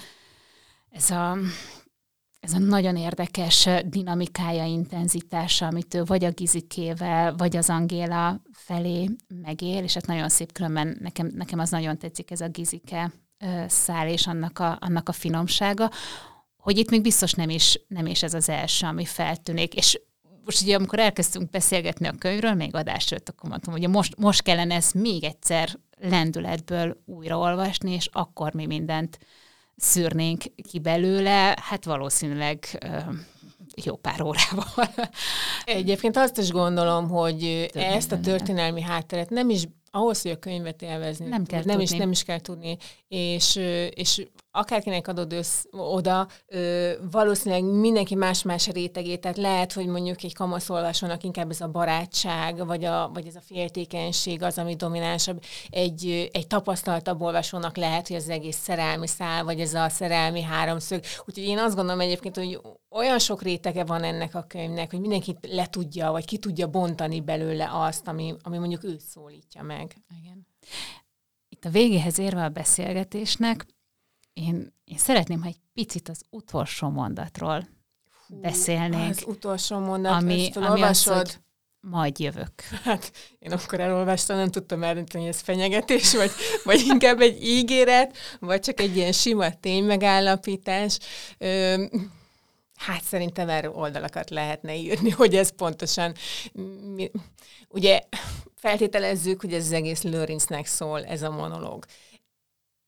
ez 0.89 1.09
a, 1.09 1.37
ez 2.39 2.53
a 2.53 2.57
nagyon 2.57 2.95
érdekes 2.95 3.69
dinamikája, 3.85 4.65
intenzitása, 4.65 5.65
amit 5.65 5.93
ő 5.93 6.03
vagy 6.03 6.23
a 6.23 6.31
Gizikével, 6.31 7.35
vagy 7.35 7.57
az 7.57 7.69
Angéla 7.69 8.41
felé 8.51 9.09
megél, 9.27 9.83
és 9.83 9.93
hát 9.93 10.05
nagyon 10.05 10.29
szép 10.29 10.51
különben 10.51 10.97
nekem, 10.99 11.31
nekem 11.35 11.59
az 11.59 11.69
nagyon 11.69 11.97
tetszik 11.97 12.31
ez 12.31 12.41
a 12.41 12.47
Gizike 12.47 13.11
szál 13.67 14.07
és 14.07 14.27
annak 14.27 14.59
a, 14.59 14.77
annak 14.81 15.09
a 15.09 15.11
finomsága, 15.11 15.89
hogy 16.67 16.77
itt 16.77 16.89
még 16.89 17.01
biztos 17.01 17.33
nem 17.33 17.49
is, 17.49 17.79
nem 17.87 18.05
is 18.05 18.23
ez 18.23 18.33
az 18.33 18.49
első, 18.49 18.85
ami 18.85 19.05
feltűnik. 19.05 19.73
És 19.73 20.01
most 20.45 20.61
ugye, 20.61 20.75
amikor 20.75 20.99
elkezdtünk 20.99 21.49
beszélgetni 21.49 22.07
a 22.07 22.15
könyvről, 22.19 22.53
még 22.53 22.75
adás 22.75 23.11
előtt, 23.11 23.29
akkor 23.29 23.49
mondtam, 23.49 23.73
hogy 23.73 23.89
most, 23.89 24.17
most 24.17 24.41
kellene 24.41 24.75
ezt 24.75 24.93
még 24.93 25.23
egyszer 25.23 25.79
lendületből 25.99 27.03
újraolvasni, 27.05 27.91
és 27.91 28.09
akkor 28.11 28.53
mi 28.53 28.65
mindent 28.65 29.19
szűrnénk 29.75 30.43
ki 30.69 30.79
belőle, 30.79 31.57
hát 31.61 31.85
valószínűleg 31.85 32.85
jó 33.83 33.95
pár 33.95 34.21
órával. 34.21 34.89
Egyébként 35.65 36.17
azt 36.17 36.37
is 36.37 36.49
gondolom, 36.49 37.09
hogy 37.09 37.69
ezt 37.73 38.11
a 38.11 38.19
történelmi 38.19 38.81
hátteret 38.81 39.29
nem 39.29 39.49
is 39.49 39.63
ahhoz, 39.91 40.21
hogy 40.21 40.31
a 40.31 40.39
könyvet 40.39 40.81
élvezni, 40.81 41.25
nem, 41.27 41.45
kell 41.45 41.63
nem, 41.63 41.79
is, 41.79 41.91
nem 41.91 42.11
is 42.11 42.23
kell 42.23 42.39
tudni. 42.39 42.77
És, 43.07 43.55
és 43.93 44.27
akárkinek 44.57 45.07
adod 45.07 45.33
össz, 45.33 45.63
oda, 45.71 46.27
ö, 46.47 46.91
valószínűleg 47.11 47.63
mindenki 47.63 48.15
más-más 48.15 48.67
rétegét, 48.67 49.21
tehát 49.21 49.37
lehet, 49.37 49.73
hogy 49.73 49.87
mondjuk 49.87 50.23
egy 50.23 50.33
kamaszolvasónak 50.33 51.23
inkább 51.23 51.49
ez 51.49 51.61
a 51.61 51.67
barátság, 51.67 52.65
vagy, 52.65 52.83
a, 52.83 53.09
vagy 53.13 53.27
ez 53.27 53.35
a 53.35 53.41
féltékenység 53.41 54.43
az, 54.43 54.57
ami 54.57 54.75
dominánsabb. 54.75 55.43
Egy, 55.69 56.29
egy 56.33 56.47
tapasztaltabb 56.47 57.21
olvasónak 57.21 57.77
lehet, 57.77 58.07
hogy 58.07 58.15
az 58.15 58.29
egész 58.29 58.57
szerelmi 58.57 59.07
szál, 59.07 59.43
vagy 59.43 59.59
ez 59.59 59.73
a 59.73 59.89
szerelmi 59.89 60.41
háromszög. 60.41 61.03
Úgyhogy 61.25 61.43
én 61.47 61.57
azt 61.57 61.75
gondolom 61.75 61.99
egyébként, 61.99 62.35
hogy 62.35 62.59
olyan 62.89 63.19
sok 63.19 63.41
rétege 63.41 63.83
van 63.83 64.03
ennek 64.03 64.35
a 64.35 64.45
könyvnek, 64.47 64.91
hogy 64.91 64.99
mindenki 64.99 65.37
le 65.41 65.67
tudja, 65.67 66.11
vagy 66.11 66.25
ki 66.25 66.37
tudja 66.37 66.67
bontani 66.67 67.21
belőle 67.21 67.69
azt, 67.71 68.07
ami, 68.07 68.35
ami 68.43 68.57
mondjuk 68.57 68.83
őt 68.83 69.01
szólítja 69.01 69.63
meg. 69.63 69.95
Igen. 70.21 70.47
Itt 71.49 71.65
a 71.65 71.69
végéhez 71.69 72.19
érve 72.19 72.43
a 72.43 72.49
beszélgetésnek, 72.49 73.65
én, 74.37 74.73
én 74.83 74.97
szeretném, 74.97 75.41
ha 75.41 75.47
egy 75.47 75.59
picit 75.73 76.09
az 76.09 76.21
utolsó 76.29 76.89
mondatról 76.89 77.67
Hú, 78.27 78.39
beszélnénk. 78.39 79.09
Az 79.09 79.23
utolsó 79.27 79.79
mondat, 79.79 80.11
ami, 80.11 80.49
ami 80.53 80.81
az, 80.81 81.03
hogy 81.03 81.37
majd 81.79 82.19
jövök. 82.19 82.61
Hát 82.83 83.11
én 83.39 83.51
akkor 83.51 83.79
elolvastam, 83.79 84.37
nem 84.37 84.51
tudtam 84.51 84.83
eldönteni, 84.83 85.23
hogy 85.23 85.33
ez 85.33 85.41
fenyegetés, 85.41 86.15
vagy, 86.15 86.31
vagy 86.63 86.79
inkább 86.85 87.21
egy 87.21 87.43
ígéret, 87.43 88.17
vagy 88.39 88.59
csak 88.59 88.79
egy 88.79 88.95
ilyen 88.95 89.11
sima 89.11 89.59
ténymegállapítás. 89.59 90.99
Ö, 91.37 91.83
hát 92.75 93.03
szerintem 93.03 93.49
erről 93.49 93.71
oldalakat 93.71 94.29
lehetne 94.29 94.75
írni, 94.75 95.09
hogy 95.09 95.35
ez 95.35 95.55
pontosan... 95.55 96.13
Mi, 96.95 97.11
ugye 97.69 98.01
feltételezzük, 98.55 99.41
hogy 99.41 99.53
ez 99.53 99.65
az 99.65 99.71
egész 99.71 100.01
Lőrincnek 100.01 100.65
szól, 100.65 101.05
ez 101.05 101.21
a 101.21 101.29
monológ 101.29 101.85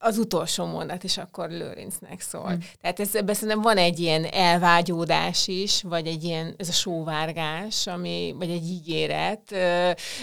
az 0.02 0.18
utolsó 0.18 0.66
mondat 0.66 1.04
is 1.04 1.18
akkor 1.18 1.50
Lőrincnek 1.50 2.22
szól. 2.22 2.52
Mm. 2.52 2.60
Tehát 2.82 3.00
ez, 3.00 3.16
ebben 3.16 3.36
szerintem 3.36 3.62
van 3.62 3.78
egy 3.78 4.00
ilyen 4.00 4.24
elvágyódás 4.24 5.48
is, 5.48 5.82
vagy 5.82 6.08
egy 6.08 6.24
ilyen, 6.24 6.54
ez 6.58 6.70
a 6.70 6.72
sóvárgás, 6.72 7.88
ami, 7.88 8.36
vagy 8.38 8.50
egy 8.50 8.66
ígéret. 8.66 9.56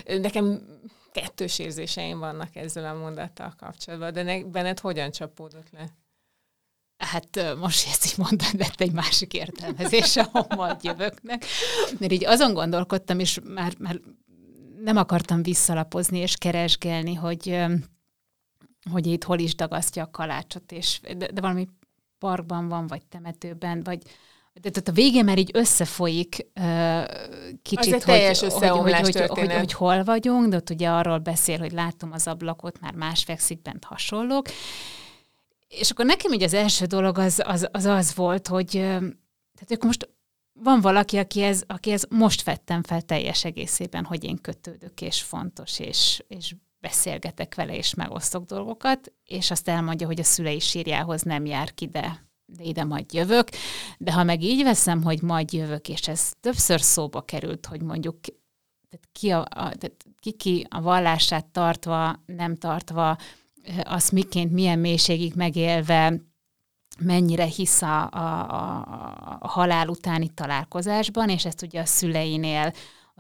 Nekem 0.07 0.61
kettős 1.12 1.59
érzéseim 1.59 2.18
vannak 2.18 2.57
ezzel 2.57 2.85
a 2.85 2.99
mondattal 2.99 3.55
kapcsolatban, 3.59 4.12
de 4.12 4.22
ne, 4.22 4.45
benned 4.45 4.81
hogyan 4.81 5.11
csapódott 5.11 5.70
le? 5.70 5.89
Hát 6.97 7.57
most 7.59 7.89
ezt 7.89 8.07
így 8.07 8.18
mondtad, 8.18 8.59
lett 8.59 8.81
egy 8.81 8.93
másik 8.93 9.33
értelmezése 9.33 10.20
a 10.33 10.55
majd 10.55 10.85
jövöknek. 10.85 11.45
Mert 11.99 12.12
így 12.12 12.24
azon 12.24 12.55
gondolkodtam, 12.55 13.18
és 13.18 13.41
már, 13.45 13.72
már 13.79 14.01
nem 14.85 14.97
akartam 14.97 15.43
visszalapozni 15.43 16.18
és 16.18 16.37
keresgélni, 16.37 17.14
hogy 17.14 17.66
hogy 18.91 19.07
itt 19.07 19.24
hol 19.24 19.39
is 19.39 19.55
dagasztja 19.55 20.03
a 20.03 20.11
kalácsot, 20.11 20.72
és, 20.72 21.01
de, 21.16 21.32
de 21.32 21.41
valami 21.41 21.68
parkban 22.18 22.68
van, 22.68 22.87
vagy 22.87 23.07
temetőben, 23.07 23.82
vagy 23.82 24.03
de 24.61 24.70
tehát 24.70 24.89
a 24.89 24.93
végén 24.93 25.24
már 25.24 25.39
így 25.39 25.51
összefolyik 25.55 26.47
uh, 26.61 27.05
kicsit, 27.62 27.78
az 27.78 27.91
hogy, 27.91 28.03
teljes 28.03 28.41
hogy, 28.41 28.53
hogy, 28.53 29.01
hogy, 29.01 29.28
hogy, 29.28 29.53
hogy, 29.53 29.72
hol 29.72 30.05
vagyunk, 30.05 30.49
de 30.49 30.57
ott 30.57 30.70
ugye 30.70 30.89
arról 30.89 31.18
beszél, 31.18 31.59
hogy 31.59 31.72
látom 31.72 32.12
az 32.12 32.26
ablakot, 32.26 32.80
már 32.80 32.95
más 32.95 33.24
fekszik 33.24 33.62
bent 33.62 33.84
hasonlók. 33.84 34.47
És 35.68 35.91
akkor 35.91 36.05
nekem 36.05 36.32
így 36.32 36.43
az 36.43 36.55
első 36.55 36.84
dolog 36.84 37.18
az 37.18 37.43
az, 37.45 37.68
az, 37.72 37.84
az 37.84 38.14
volt, 38.14 38.47
hogy 38.47 38.70
tehát 38.70 39.70
akkor 39.70 39.84
most 39.84 40.09
van 40.53 40.80
valaki, 40.80 41.16
akihez, 41.16 41.64
akihez 41.66 42.07
most 42.11 42.45
vettem 42.45 42.82
fel 42.82 43.03
teljes 43.03 43.45
egészében, 43.45 44.05
hogy 44.05 44.24
én 44.24 44.37
kötődök, 44.37 45.01
és 45.01 45.22
fontos, 45.22 45.78
és, 45.78 46.22
és 46.28 46.55
beszélgetek 46.81 47.55
vele, 47.55 47.77
és 47.77 47.95
megosztok 47.95 48.45
dolgokat, 48.45 49.12
és 49.24 49.51
azt 49.51 49.68
elmondja, 49.68 50.07
hogy 50.07 50.20
a 50.20 50.24
szülei 50.24 50.59
sírjához 50.59 51.22
nem 51.22 51.47
jár 51.47 51.74
ki, 51.74 51.87
de, 51.87 52.27
de 52.45 52.62
ide 52.62 52.85
majd 52.85 53.12
jövök. 53.12 53.49
De 53.99 54.12
ha 54.12 54.24
meg 54.24 54.43
így 54.43 54.62
veszem, 54.62 55.03
hogy 55.03 55.22
majd 55.22 55.53
jövök, 55.53 55.89
és 55.89 56.09
ez 56.09 56.33
többször 56.41 56.81
szóba 56.81 57.22
került, 57.22 57.66
hogy 57.66 57.83
mondjuk 57.83 58.20
tehát 58.89 59.09
ki, 59.12 59.31
a, 59.31 59.39
a, 59.41 59.74
tehát 59.74 60.05
ki, 60.18 60.33
ki 60.33 60.66
a 60.70 60.81
vallását 60.81 61.47
tartva, 61.47 62.22
nem 62.27 62.57
tartva, 62.57 63.16
azt 63.83 64.12
miként, 64.12 64.53
milyen 64.53 64.79
mélységig 64.79 65.35
megélve, 65.35 66.20
mennyire 66.99 67.45
hisz 67.45 67.83
a, 67.83 68.09
a, 68.11 68.51
a, 68.51 69.39
a 69.41 69.49
halál 69.49 69.89
utáni 69.89 70.29
találkozásban, 70.29 71.29
és 71.29 71.45
ezt 71.45 71.62
ugye 71.62 71.81
a 71.81 71.85
szüleinél 71.85 72.72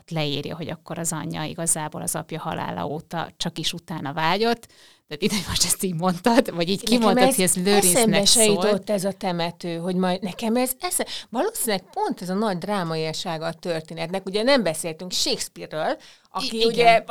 ott 0.06 0.16
leírja, 0.16 0.56
hogy 0.56 0.68
akkor 0.68 0.98
az 0.98 1.12
anyja 1.12 1.42
igazából 1.42 2.02
az 2.02 2.14
apja 2.14 2.40
halála 2.40 2.86
óta 2.86 3.30
csak 3.36 3.58
is 3.58 3.72
utána 3.72 4.12
vágyott. 4.12 4.66
Tehát 5.08 5.22
itt 5.22 5.48
most 5.48 5.64
ezt 5.64 5.82
így 5.82 5.94
mondtad, 5.94 6.54
vagy 6.54 6.68
így 6.68 6.82
kimondtad, 6.82 7.34
hogy 7.34 7.44
ez 7.44 7.56
Lőrincnek 7.56 8.26
szólt. 8.26 8.90
ez 8.90 9.04
a 9.04 9.12
temető, 9.12 9.76
hogy 9.76 9.94
majd 9.94 10.22
nekem 10.22 10.56
ez 10.56 10.72
esze, 10.80 11.06
valószínűleg 11.30 11.82
pont 11.90 12.22
ez 12.22 12.28
a 12.28 12.34
nagy 12.34 12.58
drámaisága 12.58 13.46
a 13.46 13.52
történetnek. 13.52 14.26
Ugye 14.26 14.42
nem 14.42 14.62
beszéltünk 14.62 15.12
Shakespeare-ről, 15.12 15.96
aki 16.30 16.60
I- 16.60 16.64
ugye, 16.64 17.04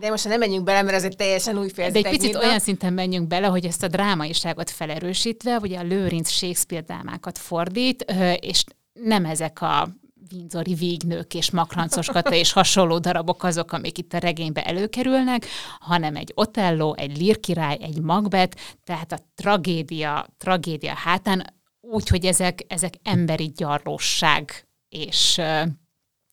de 0.00 0.10
most 0.10 0.28
nem 0.28 0.38
menjünk 0.38 0.64
bele, 0.64 0.82
mert 0.82 0.96
ez 0.96 1.04
egy 1.04 1.16
teljesen 1.16 1.58
új 1.58 1.68
fejezet. 1.68 2.02
De 2.02 2.08
egy 2.08 2.18
picit 2.18 2.34
olyan 2.34 2.58
szinten 2.58 2.92
menjünk 2.92 3.26
bele, 3.26 3.46
hogy 3.46 3.64
ezt 3.64 3.82
a 3.82 3.88
drámaiságot 3.88 4.70
felerősítve, 4.70 5.56
ugye 5.56 5.78
a 5.78 5.82
Lőrinc 5.82 6.30
Shakespeare 6.30 6.84
drámákat 6.84 7.38
fordít, 7.38 8.14
és 8.40 8.64
nem 8.92 9.24
ezek 9.24 9.62
a 9.62 9.88
Windsori 10.32 10.74
vígnők 10.74 11.34
és 11.34 11.50
makrancoskata 11.50 12.34
és 12.34 12.52
hasonló 12.52 12.98
darabok 12.98 13.42
azok, 13.42 13.72
amik 13.72 13.98
itt 13.98 14.12
a 14.12 14.18
regénybe 14.18 14.64
előkerülnek, 14.64 15.46
hanem 15.78 16.16
egy 16.16 16.32
Otello, 16.34 16.94
egy 16.94 17.18
Lírkirály, 17.18 17.78
egy 17.80 18.00
Macbeth, 18.00 18.56
tehát 18.84 19.12
a 19.12 19.18
tragédia, 19.34 20.26
tragédia 20.38 20.94
hátán, 20.94 21.54
úgy, 21.80 22.08
hogy 22.08 22.24
ezek, 22.24 22.64
ezek 22.68 22.94
emberi 23.02 23.52
gyarlóság 23.56 24.68
és, 24.88 25.40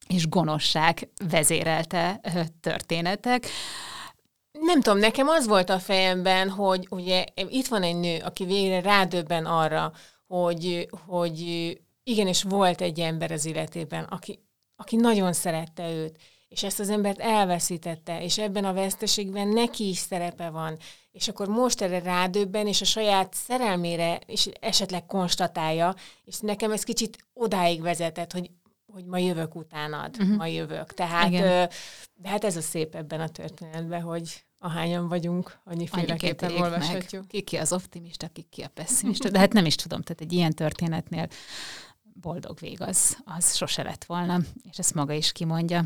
és 0.08 0.28
gonoszság 0.30 1.10
vezérelte 1.30 2.22
történetek. 2.60 3.48
Nem 4.52 4.82
tudom, 4.82 5.00
nekem 5.00 5.28
az 5.28 5.48
volt 5.48 5.70
a 5.70 5.80
fejemben, 5.80 6.50
hogy 6.50 6.88
ugye 6.90 7.26
itt 7.50 7.68
van 7.68 7.84
egy 7.84 7.96
nő, 7.96 8.20
aki 8.20 8.46
végre 8.46 8.82
rádöbben 8.82 9.46
arra, 9.46 9.92
hogy, 10.28 10.90
hogy 11.06 11.78
igen, 12.04 12.28
és 12.28 12.44
volt 12.44 12.82
egy 12.82 13.00
ember 13.00 13.32
az 13.32 13.46
életében, 13.46 14.04
aki, 14.04 14.40
aki 14.76 14.96
nagyon 14.96 15.34
szerette 15.34 15.92
őt, 15.92 16.18
és 16.48 16.64
ezt 16.64 16.80
az 16.80 16.90
embert 16.90 17.20
elveszítette, 17.20 18.24
és 18.24 18.38
ebben 18.38 18.66
a 18.66 18.74
veszteségben 18.74 19.48
neki 19.48 19.90
is 19.90 19.98
szerepe 19.98 20.50
van, 20.50 20.78
és 21.12 21.28
akkor 21.28 21.48
most 21.48 21.82
erre 21.82 22.00
rádöbben, 22.00 22.68
és 22.68 22.82
a 22.82 22.86
saját 22.86 23.34
szerelmére 23.34 24.20
is 24.26 24.46
esetleg 24.46 25.06
konstatálja, 25.06 25.96
és 26.24 26.40
nekem 26.40 26.72
ez 26.72 26.84
kicsit 26.84 27.18
odáig 27.34 27.82
vezetett, 27.82 28.32
hogy 28.32 28.50
hogy 28.94 29.06
ma 29.06 29.18
jövök 29.18 29.56
utánad, 29.56 30.16
uh-huh. 30.20 30.36
ma 30.36 30.46
jövök. 30.46 30.94
Tehát, 30.94 31.28
Igen. 31.28 31.70
de 32.14 32.30
hát 32.30 32.44
ez 32.44 32.58
a 32.58 32.62
szép 32.62 32.96
ebben 32.96 33.20
a 33.20 33.28
történetben, 33.28 34.02
hogy 34.02 34.44
ahányan 34.60 35.08
vagyunk, 35.08 35.60
annyiféleképpen 35.64 36.52
olvashatjuk. 36.52 37.28
Ki 37.28 37.42
ki 37.42 37.58
az 37.58 37.74
optimista, 37.74 38.28
ki 38.28 38.42
ki 38.50 38.62
a 38.62 38.68
pessimista, 38.68 39.30
de 39.30 39.40
hát 39.40 39.54
nem 39.54 39.66
is 39.66 39.76
tudom, 39.76 40.02
tehát 40.02 40.22
egy 40.22 40.34
ilyen 40.34 40.54
történetnél 40.54 41.28
boldog 42.14 42.60
vég 42.60 42.82
az, 42.82 43.18
az 43.26 43.56
sose 43.56 43.84
lett 43.84 44.04
volna, 44.04 44.40
és 44.70 44.78
ezt 44.78 44.94
maga 44.94 45.14
is 45.14 45.32
kimondja. 45.32 45.86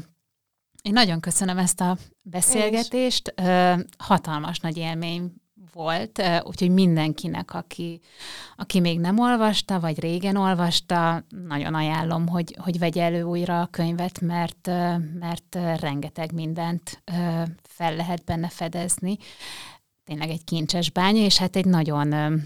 Én 0.82 0.94
nagyon 0.94 1.20
köszönöm 1.20 1.58
ezt 1.58 1.82
a 1.82 1.98
beszélgetést, 2.22 3.34
hatalmas 3.98 4.60
nagy 4.60 4.78
élmény 4.78 5.34
volt, 5.74 6.22
úgyhogy 6.44 6.70
mindenkinek, 6.70 7.54
aki, 7.54 8.02
aki 8.56 8.80
még 8.80 9.00
nem 9.00 9.20
olvasta, 9.20 9.80
vagy 9.80 10.00
régen 10.00 10.36
olvasta, 10.36 11.24
nagyon 11.48 11.74
ajánlom, 11.74 12.28
hogy, 12.28 12.58
hogy 12.60 12.80
vegye 12.80 13.04
elő 13.04 13.22
újra 13.22 13.62
a 13.62 13.66
könyvet, 13.68 14.22
mert, 14.22 14.68
mert 15.20 15.58
rengeteg 15.80 16.32
mindent 16.32 17.04
fel 17.64 17.96
lehet 17.96 18.24
benne 18.24 18.50
fedezni. 18.50 19.18
Tényleg 20.04 20.30
egy 20.30 20.44
kincses 20.44 20.92
bánya, 20.92 21.22
és 21.22 21.38
hát 21.38 21.56
egy 21.56 21.66
nagyon 21.66 22.42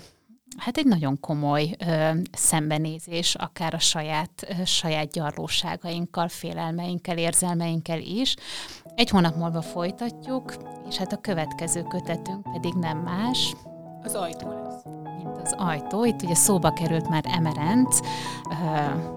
hát 0.57 0.77
egy 0.77 0.85
nagyon 0.85 1.19
komoly 1.19 1.75
ö, 1.87 2.09
szembenézés, 2.31 3.35
akár 3.35 3.73
a 3.73 3.79
saját, 3.79 4.47
ö, 4.47 4.65
saját 4.65 5.11
gyarlóságainkkal, 5.11 6.27
félelmeinkkel, 6.27 7.17
érzelmeinkkel 7.17 7.99
is. 7.99 8.35
Egy 8.95 9.09
hónap 9.09 9.35
múlva 9.35 9.61
folytatjuk, 9.61 10.55
és 10.89 10.97
hát 10.97 11.13
a 11.13 11.21
következő 11.21 11.81
kötetünk 11.81 12.51
pedig 12.51 12.73
nem 12.73 12.97
más. 12.97 13.53
Az 14.03 14.13
ajtó 14.13 14.49
lesz. 14.49 14.83
Mint 15.23 15.37
az 15.43 15.55
ajtó. 15.57 16.05
Itt 16.05 16.21
ugye 16.21 16.35
szóba 16.35 16.73
került 16.73 17.09
már 17.09 17.23
Emerenc, 17.27 17.99
ö, 18.49 19.09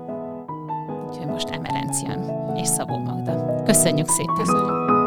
úgyhogy 1.08 1.26
most 1.26 1.48
Emerenc 1.48 2.02
jön, 2.02 2.52
és 2.56 2.68
Szabó 2.68 2.98
Magda. 2.98 3.62
Köszönjük 3.62 4.08
szépen! 4.08 4.34
Köszönjük! 4.34 5.03